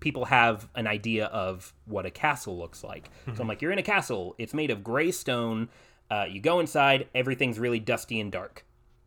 people 0.00 0.26
have 0.26 0.68
an 0.74 0.86
idea 0.86 1.26
of 1.26 1.72
what 1.86 2.04
a 2.06 2.10
castle 2.10 2.58
looks 2.58 2.84
like. 2.84 3.10
So 3.34 3.42
I'm 3.42 3.48
like, 3.48 3.62
you're 3.62 3.72
in 3.72 3.78
a 3.78 3.82
castle. 3.82 4.34
It's 4.38 4.52
made 4.52 4.70
of 4.70 4.84
gray 4.84 5.10
stone. 5.10 5.68
Uh, 6.10 6.26
you 6.30 6.40
go 6.40 6.60
inside. 6.60 7.08
Everything's 7.14 7.58
really 7.58 7.80
dusty 7.80 8.20
and 8.20 8.30
dark. 8.30 8.64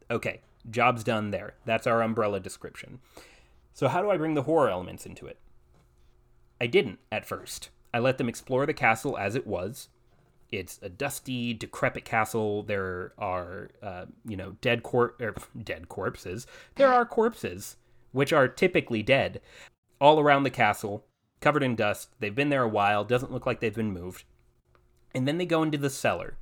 Okay, 0.09 0.41
job's 0.69 1.03
done 1.03 1.31
there. 1.31 1.53
That's 1.65 1.87
our 1.87 2.01
umbrella 2.01 2.39
description. 2.39 2.99
So 3.73 3.87
how 3.87 4.01
do 4.01 4.09
I 4.09 4.17
bring 4.17 4.33
the 4.33 4.43
horror 4.43 4.69
elements 4.69 5.05
into 5.05 5.27
it? 5.27 5.37
I 6.59 6.67
didn't 6.67 6.99
at 7.11 7.25
first. 7.25 7.69
I 7.93 7.99
let 7.99 8.17
them 8.17 8.29
explore 8.29 8.65
the 8.65 8.73
castle 8.73 9.17
as 9.17 9.35
it 9.35 9.45
was. 9.45 9.89
It's 10.51 10.79
a 10.81 10.89
dusty, 10.89 11.53
decrepit 11.53 12.05
castle. 12.05 12.63
There 12.63 13.13
are, 13.17 13.69
uh, 13.81 14.05
you 14.25 14.37
know, 14.37 14.55
dead 14.61 14.83
cor- 14.83 15.15
er, 15.21 15.35
dead 15.61 15.89
corpses. 15.89 16.47
There 16.75 16.91
are 16.91 17.05
corpses, 17.05 17.77
which 18.15 18.31
are 18.31 18.47
typically 18.47 19.03
dead, 19.03 19.41
all 19.99 20.21
around 20.21 20.43
the 20.43 20.49
castle, 20.49 21.03
covered 21.41 21.61
in 21.61 21.75
dust. 21.75 22.15
They've 22.21 22.33
been 22.33 22.47
there 22.47 22.63
a 22.63 22.69
while. 22.69 23.03
Doesn't 23.03 23.31
look 23.31 23.45
like 23.45 23.59
they've 23.59 23.75
been 23.75 23.91
moved. 23.91 24.23
And 25.13 25.27
then 25.27 25.37
they 25.37 25.45
go 25.45 25.63
into 25.63 25.77
the 25.77 25.89
cellar. 25.89 26.37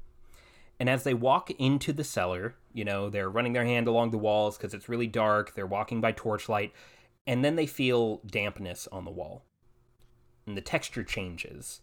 And 0.79 0.87
as 0.87 1.03
they 1.03 1.15
walk 1.15 1.49
into 1.49 1.91
the 1.91 2.03
cellar, 2.03 2.55
you 2.73 2.85
know, 2.85 3.09
they're 3.09 3.29
running 3.29 3.53
their 3.53 3.65
hand 3.65 3.87
along 3.87 4.11
the 4.11 4.19
walls 4.19 4.55
because 4.55 4.75
it's 4.75 4.87
really 4.87 5.07
dark. 5.07 5.55
They're 5.55 5.65
walking 5.65 5.99
by 5.99 6.11
torchlight. 6.11 6.73
And 7.25 7.43
then 7.43 7.55
they 7.55 7.65
feel 7.65 8.17
dampness 8.17 8.87
on 8.91 9.03
the 9.03 9.11
wall. 9.11 9.43
And 10.45 10.55
the 10.55 10.61
texture 10.61 11.03
changes. 11.03 11.81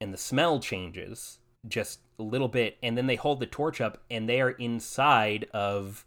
And 0.00 0.12
the 0.12 0.18
smell 0.18 0.58
changes 0.58 1.38
just 1.68 2.00
a 2.18 2.24
little 2.24 2.48
bit. 2.48 2.78
And 2.82 2.98
then 2.98 3.06
they 3.06 3.14
hold 3.14 3.38
the 3.38 3.46
torch 3.46 3.80
up 3.80 4.02
and 4.10 4.28
they 4.28 4.40
are 4.40 4.50
inside 4.50 5.46
of 5.54 6.04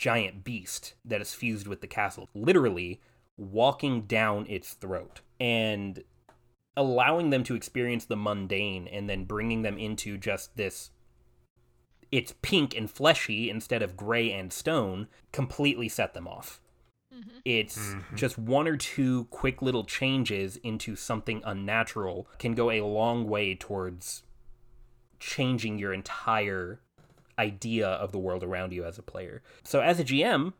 giant 0.00 0.42
beast 0.42 0.94
that 1.04 1.20
is 1.20 1.34
fused 1.34 1.66
with 1.66 1.82
the 1.82 1.86
castle, 1.86 2.28
literally 2.34 3.00
walking 3.36 4.02
down 4.02 4.46
its 4.48 4.72
throat. 4.72 5.20
And 5.38 6.02
allowing 6.76 7.30
them 7.30 7.44
to 7.44 7.54
experience 7.54 8.04
the 8.06 8.16
mundane 8.16 8.88
and 8.88 9.08
then 9.08 9.24
bringing 9.24 9.62
them 9.62 9.76
into 9.76 10.16
just 10.16 10.56
this 10.56 10.90
it's 12.10 12.34
pink 12.42 12.74
and 12.76 12.90
fleshy 12.90 13.50
instead 13.50 13.82
of 13.82 13.96
gray 13.96 14.32
and 14.32 14.52
stone 14.52 15.06
completely 15.32 15.88
set 15.88 16.14
them 16.14 16.28
off 16.28 16.60
mm-hmm. 17.14 17.38
it's 17.44 17.78
mm-hmm. 17.78 18.16
just 18.16 18.38
one 18.38 18.66
or 18.68 18.76
two 18.76 19.24
quick 19.26 19.60
little 19.60 19.84
changes 19.84 20.56
into 20.58 20.94
something 20.96 21.42
unnatural 21.44 22.26
can 22.38 22.54
go 22.54 22.70
a 22.70 22.80
long 22.82 23.28
way 23.28 23.54
towards 23.54 24.22
changing 25.18 25.78
your 25.78 25.92
entire 25.92 26.80
idea 27.40 27.88
of 27.88 28.12
the 28.12 28.18
world 28.18 28.44
around 28.44 28.72
you 28.72 28.84
as 28.84 28.98
a 28.98 29.02
player 29.02 29.42
so 29.64 29.80
as 29.80 29.98
a 29.98 30.04
gm 30.04 30.52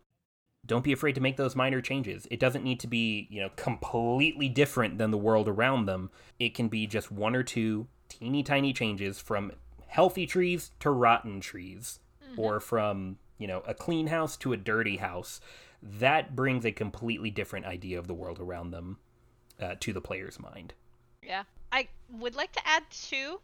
don't 0.66 0.84
be 0.84 0.92
afraid 0.92 1.14
to 1.14 1.20
make 1.20 1.36
those 1.36 1.56
minor 1.56 1.80
changes. 1.80 2.26
It 2.30 2.38
doesn't 2.38 2.64
need 2.64 2.80
to 2.80 2.86
be, 2.86 3.26
you 3.30 3.40
know, 3.40 3.50
completely 3.56 4.48
different 4.48 4.98
than 4.98 5.10
the 5.10 5.18
world 5.18 5.48
around 5.48 5.86
them. 5.86 6.10
It 6.38 6.54
can 6.54 6.68
be 6.68 6.86
just 6.86 7.10
one 7.10 7.34
or 7.34 7.42
two 7.42 7.86
teeny 8.08 8.42
tiny 8.42 8.72
changes 8.72 9.18
from 9.18 9.52
healthy 9.86 10.26
trees 10.26 10.70
to 10.80 10.90
rotten 10.90 11.40
trees 11.40 12.00
or 12.36 12.60
from, 12.60 13.16
you 13.38 13.46
know, 13.46 13.62
a 13.66 13.74
clean 13.74 14.08
house 14.08 14.36
to 14.38 14.52
a 14.52 14.56
dirty 14.56 14.98
house. 14.98 15.40
That 15.82 16.36
brings 16.36 16.64
a 16.64 16.72
completely 16.72 17.30
different 17.30 17.66
idea 17.66 17.98
of 17.98 18.06
the 18.06 18.14
world 18.14 18.38
around 18.38 18.70
them 18.70 18.98
uh, 19.58 19.76
to 19.80 19.92
the 19.92 20.00
player's 20.00 20.38
mind. 20.38 20.74
Yeah. 21.22 21.44
I 21.72 21.88
would 22.12 22.34
like 22.34 22.52
to 22.52 22.68
add 22.68 22.84
too 22.90 23.40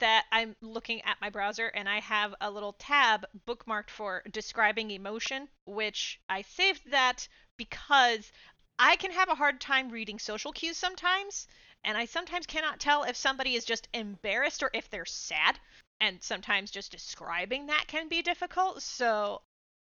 that 0.00 0.24
I'm 0.32 0.56
looking 0.60 1.02
at 1.02 1.20
my 1.20 1.30
browser 1.30 1.66
and 1.66 1.88
I 1.88 2.00
have 2.00 2.34
a 2.40 2.50
little 2.50 2.72
tab 2.72 3.26
bookmarked 3.46 3.90
for 3.90 4.22
describing 4.30 4.90
emotion, 4.90 5.48
which 5.64 6.20
I 6.28 6.42
saved 6.42 6.90
that 6.90 7.28
because 7.56 8.32
I 8.78 8.96
can 8.96 9.12
have 9.12 9.28
a 9.28 9.34
hard 9.34 9.60
time 9.60 9.90
reading 9.90 10.18
social 10.18 10.52
cues 10.52 10.76
sometimes, 10.76 11.46
and 11.84 11.96
I 11.96 12.06
sometimes 12.06 12.46
cannot 12.46 12.80
tell 12.80 13.04
if 13.04 13.16
somebody 13.16 13.54
is 13.54 13.64
just 13.64 13.88
embarrassed 13.92 14.62
or 14.62 14.70
if 14.74 14.90
they're 14.90 15.06
sad. 15.06 15.58
And 15.98 16.22
sometimes 16.22 16.70
just 16.70 16.92
describing 16.92 17.66
that 17.66 17.86
can 17.86 18.08
be 18.08 18.20
difficult. 18.20 18.82
So 18.82 19.40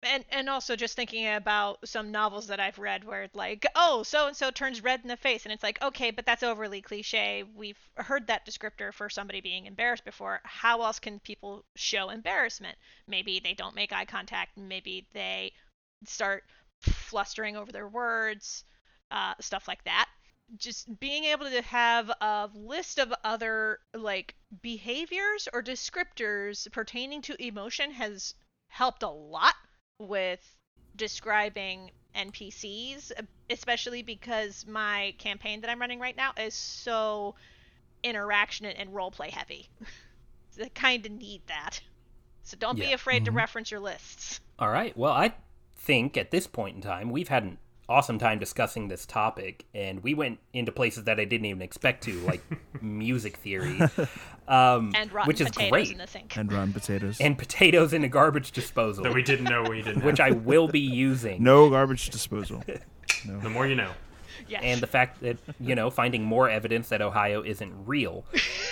and 0.01 0.23
and 0.31 0.49
also 0.49 0.75
just 0.75 0.95
thinking 0.95 1.27
about 1.27 1.85
some 1.87 2.11
novels 2.11 2.47
that 2.47 2.59
I've 2.59 2.79
read 2.79 3.03
where 3.03 3.23
it's 3.23 3.35
like, 3.35 3.65
oh, 3.75 4.03
so 4.03 4.27
and 4.27 4.35
so 4.35 4.49
turns 4.49 4.81
red 4.81 5.01
in 5.01 5.09
the 5.09 5.17
face, 5.17 5.45
and 5.45 5.51
it's 5.51 5.63
like, 5.63 5.81
okay, 5.81 6.11
but 6.11 6.25
that's 6.25 6.43
overly 6.43 6.81
cliche. 6.81 7.43
We've 7.55 7.77
heard 7.95 8.27
that 8.27 8.45
descriptor 8.45 8.93
for 8.93 9.09
somebody 9.09 9.41
being 9.41 9.65
embarrassed 9.65 10.05
before. 10.05 10.39
How 10.43 10.81
else 10.83 10.99
can 10.99 11.19
people 11.19 11.65
show 11.75 12.09
embarrassment? 12.09 12.77
Maybe 13.07 13.39
they 13.39 13.53
don't 13.53 13.75
make 13.75 13.91
eye 13.91 14.05
contact. 14.05 14.57
Maybe 14.57 15.07
they 15.13 15.51
start 16.05 16.43
flustering 16.81 17.57
over 17.57 17.71
their 17.71 17.87
words, 17.87 18.63
uh, 19.11 19.33
stuff 19.41 19.67
like 19.67 19.83
that. 19.83 20.07
Just 20.57 20.99
being 20.99 21.25
able 21.25 21.49
to 21.49 21.61
have 21.61 22.09
a 22.21 22.49
list 22.53 22.99
of 22.99 23.13
other 23.23 23.79
like 23.93 24.35
behaviors 24.61 25.47
or 25.51 25.61
descriptors 25.61 26.71
pertaining 26.71 27.21
to 27.23 27.45
emotion 27.45 27.91
has 27.91 28.33
helped 28.69 29.03
a 29.03 29.09
lot 29.09 29.55
with 29.99 30.55
describing 30.95 31.91
NPCs, 32.15 33.11
especially 33.49 34.01
because 34.01 34.65
my 34.67 35.13
campaign 35.17 35.61
that 35.61 35.69
I'm 35.69 35.79
running 35.79 35.99
right 35.99 36.15
now 36.17 36.31
is 36.37 36.53
so 36.53 37.35
interaction 38.03 38.65
and 38.65 38.89
roleplay 38.89 39.29
heavy. 39.29 39.69
so 40.51 40.63
I 40.63 40.69
kind 40.69 41.05
of 41.05 41.11
need 41.11 41.41
that. 41.47 41.81
So 42.43 42.57
don't 42.57 42.79
be 42.79 42.87
Yeah. 42.87 42.95
afraid 42.95 43.25
to 43.25 43.31
mm-hmm. 43.31 43.37
reference 43.37 43.69
your 43.69 43.79
lists. 43.79 44.39
All 44.57 44.69
right. 44.69 44.97
Well, 44.97 45.13
I 45.13 45.33
think 45.75 46.17
at 46.17 46.31
this 46.31 46.47
point 46.47 46.77
in 46.77 46.81
time, 46.81 47.11
we've 47.11 47.27
had 47.27 47.43
an 47.43 47.57
awesome 47.89 48.19
time 48.19 48.39
discussing 48.39 48.87
this 48.87 49.05
topic, 49.05 49.65
and 49.73 50.01
we 50.03 50.13
went 50.13 50.39
into 50.53 50.71
places 50.71 51.05
that 51.05 51.19
I 51.19 51.25
didn't 51.25 51.45
even 51.45 51.61
expect 51.61 52.03
to, 52.05 52.13
like 52.21 52.41
music 52.81 53.37
theory, 53.37 53.79
um, 54.47 54.91
And 54.95 55.11
rotten 55.11 55.27
which 55.27 55.41
is 55.41 55.47
potatoes 55.49 55.69
great, 55.71 55.91
in 55.91 55.97
the 55.97 56.07
sink. 56.07 56.37
and 56.37 56.51
rotten 56.53 56.71
potatoes. 56.71 57.19
and 57.19 57.37
potatoes 57.37 57.91
in 57.93 58.03
a 58.03 58.07
garbage 58.07 58.51
disposal, 58.51 59.03
that 59.03 59.13
we 59.13 59.23
didn't 59.23 59.45
know 59.45 59.63
we 59.63 59.81
didn't. 59.81 60.03
which 60.05 60.19
have. 60.19 60.27
I 60.27 60.35
will 60.35 60.67
be 60.67 60.79
using. 60.79 61.43
no 61.43 61.69
garbage 61.69 62.09
disposal. 62.09 62.63
The 63.25 63.49
more 63.49 63.67
you 63.67 63.75
know. 63.75 63.91
yes. 64.47 64.61
and 64.63 64.79
the 64.79 64.87
fact 64.87 65.19
that 65.21 65.35
you 65.59 65.75
know 65.75 65.89
finding 65.89 66.23
more 66.23 66.49
evidence 66.49 66.87
that 66.87 67.01
Ohio 67.01 67.43
isn't 67.43 67.73
real. 67.85 68.23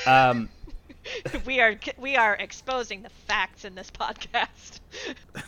Um, 0.06 0.48
we 1.46 1.60
are 1.60 1.76
we 1.98 2.16
are 2.16 2.36
exposing 2.36 3.02
the 3.02 3.10
facts 3.10 3.66
in 3.66 3.76
this 3.76 3.92
podcast. 3.92 4.80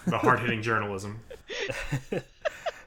The 0.06 0.18
hard 0.18 0.42
hitting 0.42 0.62
journalism. 0.62 1.22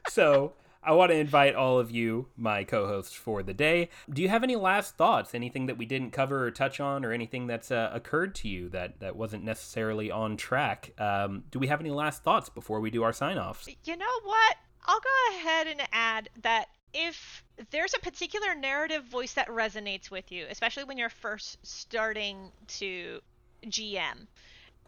so 0.07 0.53
I 0.85 0.91
want 0.91 1.11
to 1.11 1.17
invite 1.17 1.55
all 1.55 1.79
of 1.79 1.91
you, 1.91 2.27
my 2.35 2.63
co-hosts 2.63 3.13
for 3.13 3.43
the 3.43 3.53
day. 3.53 3.89
Do 4.11 4.21
you 4.21 4.29
have 4.29 4.43
any 4.43 4.55
last 4.55 4.95
thoughts? 4.95 5.33
Anything 5.33 5.67
that 5.67 5.77
we 5.77 5.85
didn't 5.85 6.11
cover 6.11 6.45
or 6.45 6.51
touch 6.51 6.79
on, 6.79 7.05
or 7.05 7.11
anything 7.11 7.47
that's 7.47 7.71
uh, 7.71 7.89
occurred 7.93 8.35
to 8.35 8.49
you 8.49 8.69
that 8.69 8.99
that 8.99 9.15
wasn't 9.15 9.43
necessarily 9.43 10.11
on 10.11 10.37
track? 10.37 10.91
Um, 10.99 11.43
do 11.51 11.59
we 11.59 11.67
have 11.67 11.79
any 11.79 11.91
last 11.91 12.23
thoughts 12.23 12.49
before 12.49 12.79
we 12.79 12.91
do 12.91 13.03
our 13.03 13.13
sign-offs? 13.13 13.67
You 13.85 13.97
know 13.97 14.19
what? 14.23 14.57
I'll 14.85 14.99
go 14.99 15.37
ahead 15.37 15.67
and 15.67 15.81
add 15.91 16.29
that 16.41 16.67
if 16.93 17.43
there's 17.71 17.93
a 17.93 17.99
particular 17.99 18.53
narrative 18.53 19.05
voice 19.05 19.33
that 19.33 19.47
resonates 19.47 20.11
with 20.11 20.31
you, 20.31 20.45
especially 20.49 20.83
when 20.83 20.97
you're 20.97 21.09
first 21.09 21.57
starting 21.65 22.51
to 22.67 23.19
GM 23.65 24.27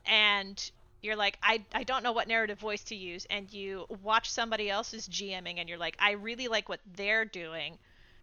and 0.06 0.72
you're 1.06 1.16
like, 1.16 1.38
I, 1.42 1.64
I 1.74 1.84
don't 1.84 2.04
know 2.04 2.12
what 2.12 2.28
narrative 2.28 2.60
voice 2.60 2.84
to 2.86 2.96
use, 2.96 3.26
and 3.30 3.52
you 3.54 3.86
watch 4.04 4.30
somebody 4.30 4.70
else's 4.70 5.08
GMing 5.08 5.60
and 5.60 5.70
you're 5.70 5.78
like, 5.78 5.96
I 6.00 6.12
really 6.12 6.48
like 6.48 6.68
what 6.68 6.80
they're 6.96 7.26
doing, 7.26 7.78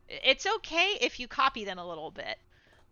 it's 0.09 0.47
okay 0.57 0.99
if 1.01 1.19
you 1.21 1.29
copy 1.29 1.65
them 1.65 1.79
a 1.79 1.89
little 1.89 2.11
bit. 2.11 2.39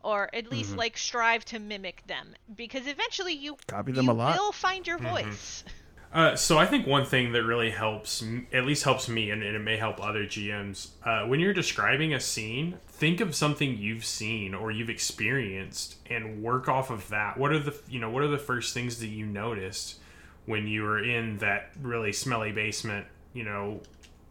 Or 0.03 0.35
at 0.35 0.51
least 0.51 0.77
like 0.77 0.97
strive 0.97 1.45
to 1.47 1.59
mimic 1.59 2.07
them, 2.07 2.35
because 2.57 2.87
eventually 2.87 3.35
you 3.35 3.59
Copy 3.67 3.93
them 3.93 4.07
you 4.07 4.13
a 4.13 4.15
lot. 4.15 4.35
You 4.35 4.43
will 4.43 4.53
find 4.53 4.87
your 4.87 4.97
voice. 4.97 5.63
Uh, 6.13 6.35
so 6.35 6.59
I 6.59 6.67
think 6.67 6.89
one 6.89 7.05
thing 7.05 7.33
that 7.33 7.45
really 7.45 7.71
helps, 7.71 8.25
at 8.53 8.65
least 8.65 8.83
helps 8.83 9.09
me, 9.09 9.31
and, 9.31 9.45
and 9.45 9.55
it 9.55 9.61
may 9.61 9.77
help 9.77 10.05
other 10.05 10.25
GMs, 10.25 10.89
uh, 11.05 11.25
when 11.27 11.39
you're 11.39 11.55
describing 11.55 12.15
a 12.15 12.19
scene, 12.19 12.79
think 13.01 13.21
of 13.21 13.35
something 13.35 13.79
you've 13.79 14.05
seen 14.05 14.55
or 14.55 14.71
you've 14.71 14.91
experienced, 14.91 15.97
and 16.09 16.43
work 16.43 16.69
off 16.69 16.91
of 16.91 17.09
that. 17.09 17.37
What 17.37 17.51
are 17.51 17.59
the 17.59 17.75
you 17.89 17.99
know 17.99 18.11
what 18.11 18.23
are 18.23 18.29
the 18.29 18.39
first 18.39 18.75
things 18.75 19.01
that 19.01 19.09
you 19.09 19.27
noticed 19.27 19.99
when 20.47 20.69
you 20.69 20.83
were 20.83 21.03
in 21.03 21.39
that 21.39 21.71
really 21.83 22.13
smelly 22.13 22.53
basement? 22.53 23.07
You 23.33 23.45
know, 23.45 23.81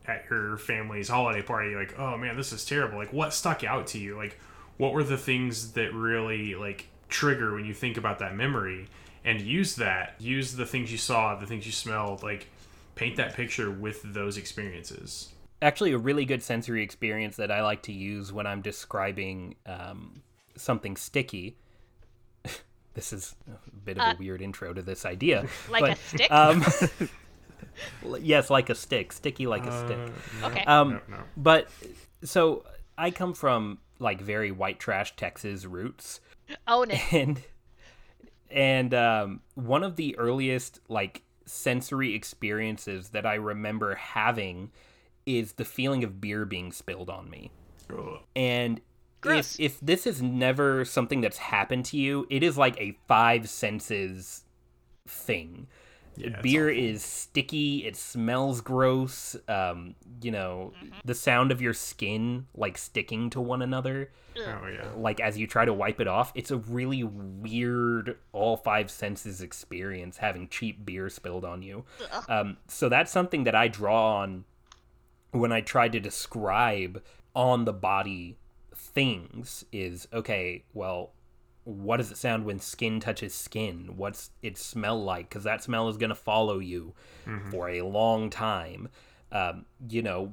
at 0.05 0.25
your 0.29 0.57
family's 0.57 1.09
holiday 1.09 1.41
party. 1.41 1.75
Like, 1.75 1.99
oh 1.99 2.15
man, 2.15 2.37
this 2.37 2.53
is 2.53 2.63
terrible. 2.63 2.97
Like, 2.97 3.11
what 3.11 3.33
stuck 3.33 3.63
out 3.63 3.87
to 3.87 3.97
you? 3.97 4.15
Like, 4.15 4.39
what 4.77 4.93
were 4.93 5.03
the 5.03 5.17
things 5.17 5.73
that 5.73 5.93
really 5.93 6.55
like 6.55 6.87
trigger 7.09 7.55
when 7.55 7.65
you 7.65 7.73
think 7.73 7.97
about 7.97 8.19
that 8.19 8.35
memory? 8.35 8.87
and 9.25 9.41
use 9.41 9.75
that 9.75 10.15
use 10.19 10.55
the 10.55 10.65
things 10.65 10.91
you 10.91 10.97
saw 10.97 11.35
the 11.35 11.45
things 11.45 11.65
you 11.65 11.71
smelled 11.71 12.23
like 12.23 12.47
paint 12.95 13.15
that 13.17 13.33
picture 13.33 13.69
with 13.69 14.01
those 14.13 14.37
experiences 14.37 15.29
Actually, 15.61 15.91
a 15.91 15.97
really 15.97 16.25
good 16.25 16.41
sensory 16.41 16.83
experience 16.83 17.35
that 17.37 17.51
I 17.51 17.61
like 17.63 17.83
to 17.83 17.91
use 17.91 18.31
when 18.31 18.47
I'm 18.47 18.61
describing 18.61 19.55
um, 19.65 20.21
something 20.55 20.95
sticky. 20.95 21.57
this 22.93 23.11
is 23.11 23.35
a 23.47 23.75
bit 23.75 23.97
of 23.97 24.15
a 24.15 24.17
weird 24.17 24.41
intro 24.41 24.73
to 24.73 24.81
this 24.81 25.05
idea. 25.05 25.47
Like 25.69 25.81
but, 25.81 25.91
a 25.91 25.95
stick? 25.95 26.31
Um, 26.31 26.65
yes, 28.21 28.49
like 28.49 28.69
a 28.69 28.75
stick, 28.75 29.11
sticky 29.11 29.47
like 29.47 29.65
a 29.65 29.85
stick. 29.85 30.13
okay. 30.43 30.63
Um, 30.65 30.91
no, 30.91 31.17
no. 31.17 31.23
But 31.35 31.69
so 32.23 32.63
I 32.97 33.11
come 33.11 33.33
from 33.33 33.79
like 33.99 34.21
very 34.21 34.51
white 34.51 34.79
trash 34.79 35.15
Texas 35.15 35.65
roots, 35.65 36.21
Own 36.67 36.91
it. 36.91 37.13
and 37.13 37.41
and 38.49 38.93
um, 38.93 39.41
one 39.55 39.83
of 39.83 39.95
the 39.95 40.17
earliest 40.17 40.79
like 40.87 41.23
sensory 41.45 42.13
experiences 42.13 43.09
that 43.09 43.25
I 43.25 43.35
remember 43.35 43.95
having 43.95 44.71
is 45.37 45.53
the 45.53 45.65
feeling 45.65 46.03
of 46.03 46.19
beer 46.19 46.45
being 46.45 46.71
spilled 46.71 47.09
on 47.09 47.29
me. 47.29 47.51
And 48.35 48.81
Gross. 49.21 49.55
if 49.55 49.59
if 49.59 49.79
this 49.81 50.07
is 50.07 50.21
never 50.21 50.85
something 50.85 51.21
that's 51.21 51.37
happened 51.37 51.85
to 51.85 51.97
you, 51.97 52.25
it 52.29 52.43
is 52.43 52.57
like 52.57 52.79
a 52.79 52.97
five 53.07 53.49
senses 53.49 54.43
thing. 55.07 55.67
it's 56.17 56.41
beer 56.41 56.69
is 56.69 57.03
sticky. 57.03 57.85
It 57.85 57.95
smells 57.95 58.61
gross. 58.61 59.35
Um, 59.47 59.95
you 60.21 60.31
know, 60.31 60.73
the 61.03 61.15
sound 61.15 61.51
of 61.51 61.61
your 61.61 61.73
skin 61.73 62.47
like 62.55 62.77
sticking 62.77 63.29
to 63.31 63.41
one 63.41 63.61
another, 63.61 64.11
oh 64.37 64.67
yeah 64.67 64.89
like 64.95 65.19
as 65.19 65.37
you 65.37 65.47
try 65.47 65.65
to 65.65 65.73
wipe 65.73 65.99
it 65.99 66.07
off. 66.07 66.31
It's 66.35 66.51
a 66.51 66.57
really 66.57 67.03
weird, 67.03 68.17
all 68.31 68.57
five 68.57 68.89
senses 68.91 69.41
experience 69.41 70.17
having 70.17 70.47
cheap 70.47 70.85
beer 70.85 71.09
spilled 71.09 71.43
on 71.45 71.61
you. 71.61 71.85
Um, 72.27 72.57
so 72.67 72.89
that's 72.89 73.11
something 73.11 73.43
that 73.45 73.55
I 73.55 73.67
draw 73.67 74.19
on 74.19 74.45
when 75.31 75.51
I 75.51 75.61
try 75.61 75.89
to 75.89 75.99
describe 75.99 77.01
on 77.35 77.65
the 77.65 77.73
body 77.73 78.37
things. 78.75 79.65
Is 79.71 80.07
okay. 80.13 80.63
Well, 80.73 81.11
what 81.63 81.97
does 81.97 82.11
it 82.11 82.17
sound 82.17 82.45
when 82.45 82.59
skin 82.59 82.99
touches 82.99 83.33
skin? 83.33 83.91
What's 83.95 84.31
it 84.41 84.57
smell 84.57 85.01
like? 85.03 85.29
Because 85.29 85.43
that 85.43 85.63
smell 85.63 85.87
is 85.89 85.97
going 85.97 86.09
to 86.09 86.15
follow 86.15 86.59
you 86.59 86.93
for 87.51 87.69
a 87.69 87.81
long 87.81 88.29
time. 88.29 88.89
Um, 89.31 89.65
you 89.87 90.01
know, 90.01 90.31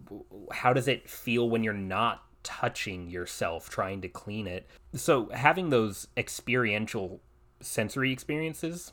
how 0.52 0.72
does 0.72 0.88
it 0.88 1.08
feel 1.08 1.50
when 1.50 1.62
you're 1.62 1.74
not 1.74 2.22
touching 2.42 3.10
yourself, 3.10 3.68
trying 3.68 4.00
to 4.02 4.08
clean 4.08 4.46
it? 4.46 4.66
So 4.94 5.28
having 5.34 5.68
those 5.68 6.08
experiential 6.16 7.20
sensory 7.60 8.12
experiences, 8.12 8.92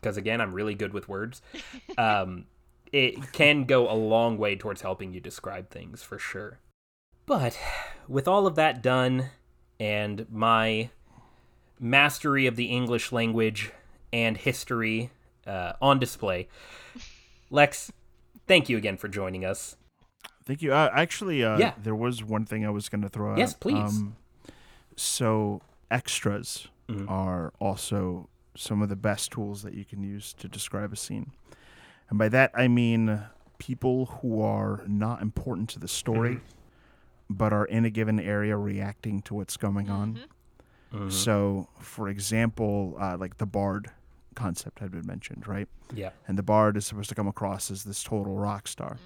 because 0.00 0.16
again, 0.16 0.40
I'm 0.40 0.52
really 0.52 0.74
good 0.74 0.92
with 0.92 1.08
words. 1.08 1.42
Um, 1.98 2.46
it 2.92 3.32
can 3.32 3.64
go 3.64 3.90
a 3.90 3.94
long 3.94 4.38
way 4.38 4.56
towards 4.56 4.82
helping 4.82 5.12
you 5.12 5.20
describe 5.20 5.70
things 5.70 6.02
for 6.02 6.18
sure. 6.18 6.58
But 7.26 7.58
with 8.08 8.28
all 8.28 8.46
of 8.46 8.54
that 8.56 8.82
done 8.82 9.30
and 9.80 10.26
my 10.30 10.90
mastery 11.80 12.46
of 12.46 12.56
the 12.56 12.66
English 12.66 13.12
language 13.12 13.72
and 14.12 14.36
history 14.36 15.10
uh, 15.46 15.72
on 15.82 15.98
display, 15.98 16.48
Lex, 17.50 17.92
thank 18.46 18.68
you 18.68 18.76
again 18.76 18.96
for 18.96 19.08
joining 19.08 19.44
us. 19.44 19.76
Thank 20.44 20.62
you. 20.62 20.72
Uh, 20.72 20.90
actually, 20.92 21.42
uh, 21.44 21.58
Yeah. 21.58 21.74
there 21.82 21.94
was 21.94 22.22
one 22.22 22.44
thing 22.46 22.64
I 22.64 22.70
was 22.70 22.88
going 22.88 23.02
to 23.02 23.08
throw 23.08 23.32
out. 23.32 23.38
Yes, 23.38 23.54
please. 23.54 23.76
Um, 23.98 24.16
so 24.96 25.60
extras 25.90 26.68
Mhm. 26.88 27.10
are 27.10 27.52
also 27.58 28.28
some 28.56 28.80
of 28.80 28.88
the 28.88 28.96
best 28.96 29.32
tools 29.32 29.62
that 29.62 29.74
you 29.74 29.84
can 29.84 30.02
use 30.02 30.32
to 30.34 30.48
describe 30.48 30.92
a 30.92 30.96
scene, 30.96 31.32
and 32.10 32.18
by 32.18 32.28
that 32.28 32.50
I 32.54 32.68
mean 32.68 33.20
people 33.58 34.06
who 34.06 34.40
are 34.42 34.82
not 34.86 35.22
important 35.22 35.68
to 35.70 35.78
the 35.78 35.88
story, 35.88 36.40
but 37.30 37.52
are 37.52 37.64
in 37.64 37.84
a 37.84 37.90
given 37.90 38.20
area 38.20 38.56
reacting 38.56 39.22
to 39.22 39.34
what's 39.34 39.56
going 39.56 39.88
on. 39.90 40.20
Mhm. 40.92 41.10
So, 41.12 41.68
for 41.80 42.08
example, 42.08 42.96
uh, 43.00 43.16
like 43.18 43.38
the 43.38 43.46
bard 43.46 43.90
concept 44.34 44.78
had 44.80 44.90
been 44.92 45.06
mentioned, 45.06 45.46
right? 45.48 45.68
Yeah. 45.94 46.10
and 46.26 46.36
the 46.36 46.42
bard 46.42 46.76
is 46.76 46.84
supposed 46.86 47.08
to 47.10 47.14
come 47.14 47.28
across 47.28 47.70
as 47.70 47.84
this 47.84 48.02
total 48.02 48.34
rock 48.36 48.66
star. 48.68 48.98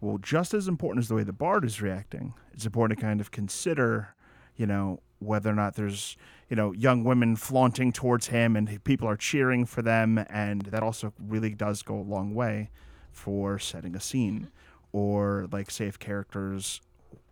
Well, 0.00 0.18
just 0.18 0.54
as 0.54 0.68
important 0.68 1.02
as 1.04 1.08
the 1.08 1.14
way 1.14 1.22
the 1.24 1.32
bard 1.32 1.64
is 1.64 1.80
reacting, 1.82 2.34
it's 2.52 2.64
important 2.66 2.98
to 2.98 3.04
kind 3.04 3.20
of 3.20 3.30
consider, 3.30 4.14
you 4.56 4.66
know, 4.66 5.00
whether 5.18 5.50
or 5.50 5.54
not 5.54 5.74
there's, 5.74 6.16
you 6.48 6.56
know, 6.56 6.72
young 6.72 7.04
women 7.04 7.36
flaunting 7.36 7.92
towards 7.92 8.28
him 8.28 8.56
and 8.56 8.82
people 8.84 9.08
are 9.08 9.16
cheering 9.16 9.64
for 9.64 9.82
them, 9.82 10.24
and 10.28 10.62
that 10.62 10.82
also 10.82 11.12
really 11.18 11.54
does 11.54 11.82
go 11.82 11.98
a 11.98 12.02
long 12.02 12.34
way 12.34 12.70
for 13.12 13.58
setting 13.58 13.96
a 13.96 14.00
scene. 14.00 14.48
Or 14.92 15.46
like, 15.50 15.70
say, 15.70 15.86
if 15.86 15.98
characters 15.98 16.80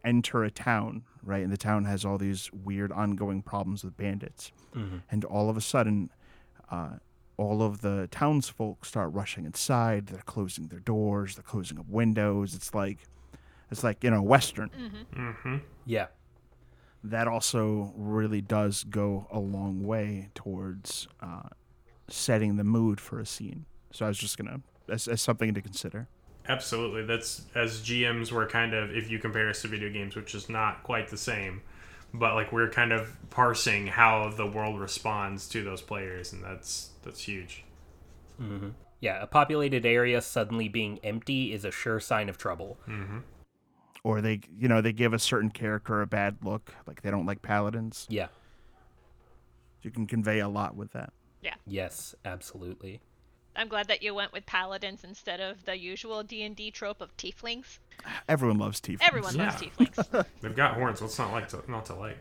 enter 0.05 0.45
a 0.45 0.51
town, 0.51 1.05
right, 1.23 1.43
and 1.43 1.53
the 1.53 1.57
town 1.57 1.85
has 1.85 2.05
all 2.05 2.19
these 2.19 2.51
weird 2.53 2.93
ongoing 2.93 3.43
problems 3.43 3.85
with 3.85 3.97
bandits, 3.97 4.53
and 5.11 5.25
all 5.25 5.49
of 5.49 5.57
a 5.57 5.61
sudden, 5.61 6.11
uh, 6.71 6.97
all 7.37 7.63
of 7.63 7.81
the 7.81 8.09
townsfolk 8.11 8.85
start 8.85 9.13
rushing 9.13 9.45
inside. 9.45 10.07
They're 10.07 10.21
closing 10.21 10.69
their 10.69 10.81
doors. 10.81 11.37
They're 11.37 11.43
closing 11.43 11.79
up 11.79 11.89
windows. 11.89 12.55
It's 12.55 12.75
like, 12.75 12.99
it's 13.71 13.83
like 13.85 14.05
you 14.05 14.11
know, 14.11 14.23
western. 14.23 14.71
mm-hmm. 15.17 15.57
Yeah. 15.87 16.07
That 17.05 17.29
also 17.29 17.93
really 17.97 18.41
does 18.41 18.83
go 18.85 19.27
a 19.31 19.39
long 19.39 19.85
way 19.85 20.31
towards 20.35 21.07
uh, 21.21 21.51
setting 22.09 22.57
the 22.57 22.65
mood 22.65 23.01
for 23.01 23.21
a 23.21 23.27
scene. 23.27 23.67
So 23.93 24.05
I 24.07 24.09
was 24.09 24.19
just 24.19 24.39
gonna, 24.39 24.61
as, 24.89 25.07
as 25.07 25.21
something 25.23 25.53
to 25.55 25.61
consider. 25.63 26.09
absolutely 26.47 27.03
that's 27.07 27.47
as 27.55 27.81
gms 27.81 28.31
we're 28.31 28.47
kind 28.47 28.75
of 28.75 28.95
if 28.95 29.11
you 29.11 29.19
compare 29.19 29.49
us 29.49 29.63
to 29.63 29.69
video 29.69 29.89
games 29.91 30.15
which 30.15 30.35
is 30.35 30.51
not 30.51 30.83
quite 30.83 31.09
the 31.09 31.17
same 31.17 31.63
but 32.13 32.35
like 32.35 32.53
we're 32.53 32.69
kind 32.69 32.93
of 32.93 33.17
parsing 33.31 33.87
how 33.87 34.29
the 34.37 34.47
world 34.47 34.79
responds 34.79 35.49
to 35.49 35.65
those 35.65 35.81
players 35.81 36.35
and 36.35 36.45
that's 36.45 36.91
that's 37.03 37.23
huge 37.23 37.65
Yeah. 39.01 39.23
A 39.23 39.27
populated 39.27 39.87
area 39.87 40.21
suddenly 40.21 40.69
being 40.69 40.99
empty 41.05 41.53
is 41.53 41.65
a 41.65 41.71
sure 41.71 42.01
sign 42.01 42.29
of 42.29 42.37
trouble. 42.37 42.79
Or 44.05 44.21
they, 44.21 44.41
you 44.57 44.69
know, 44.69 44.81
they 44.81 44.93
give 44.93 45.13
a 45.13 45.19
certain 45.19 45.51
character 45.51 46.01
a 46.03 46.07
bad 46.07 46.37
look, 46.43 46.73
like 46.87 47.03
they 47.03 47.11
don't 47.11 47.27
like 47.27 47.43
paladins. 47.43 48.07
Yeah. 48.09 48.29
You 49.83 49.91
can 49.91 50.07
convey 50.07 50.39
a 50.39 50.49
lot 50.49 50.77
with 50.77 50.93
that. 50.93 51.13
Yeah 51.43 51.55
yes, 51.67 52.15
absolutely. 52.25 53.01
I'm 53.57 53.69
glad 53.69 53.87
that 53.89 54.03
you 54.03 54.15
went 54.15 54.33
with 54.33 54.47
paladins 54.47 55.05
instead 55.05 55.41
of 55.41 55.65
the 55.65 55.79
usual 55.79 56.23
D&D 56.25 56.73
trope 56.73 57.01
of 57.01 57.17
tieflings. 57.17 57.79
Everyone 58.29 58.59
loves 58.59 58.81
tieflings. 58.81 59.07
Everyone 59.07 59.37
loves 59.37 59.57
tieflings. 59.57 60.27
they've 60.41 60.57
got 60.57 60.75
horns 60.75 61.01
what's 61.01 61.19
not 61.19 61.33
like 61.33 61.49
to 61.49 61.63
not 61.69 61.87
to 61.87 61.95
like 61.95 62.19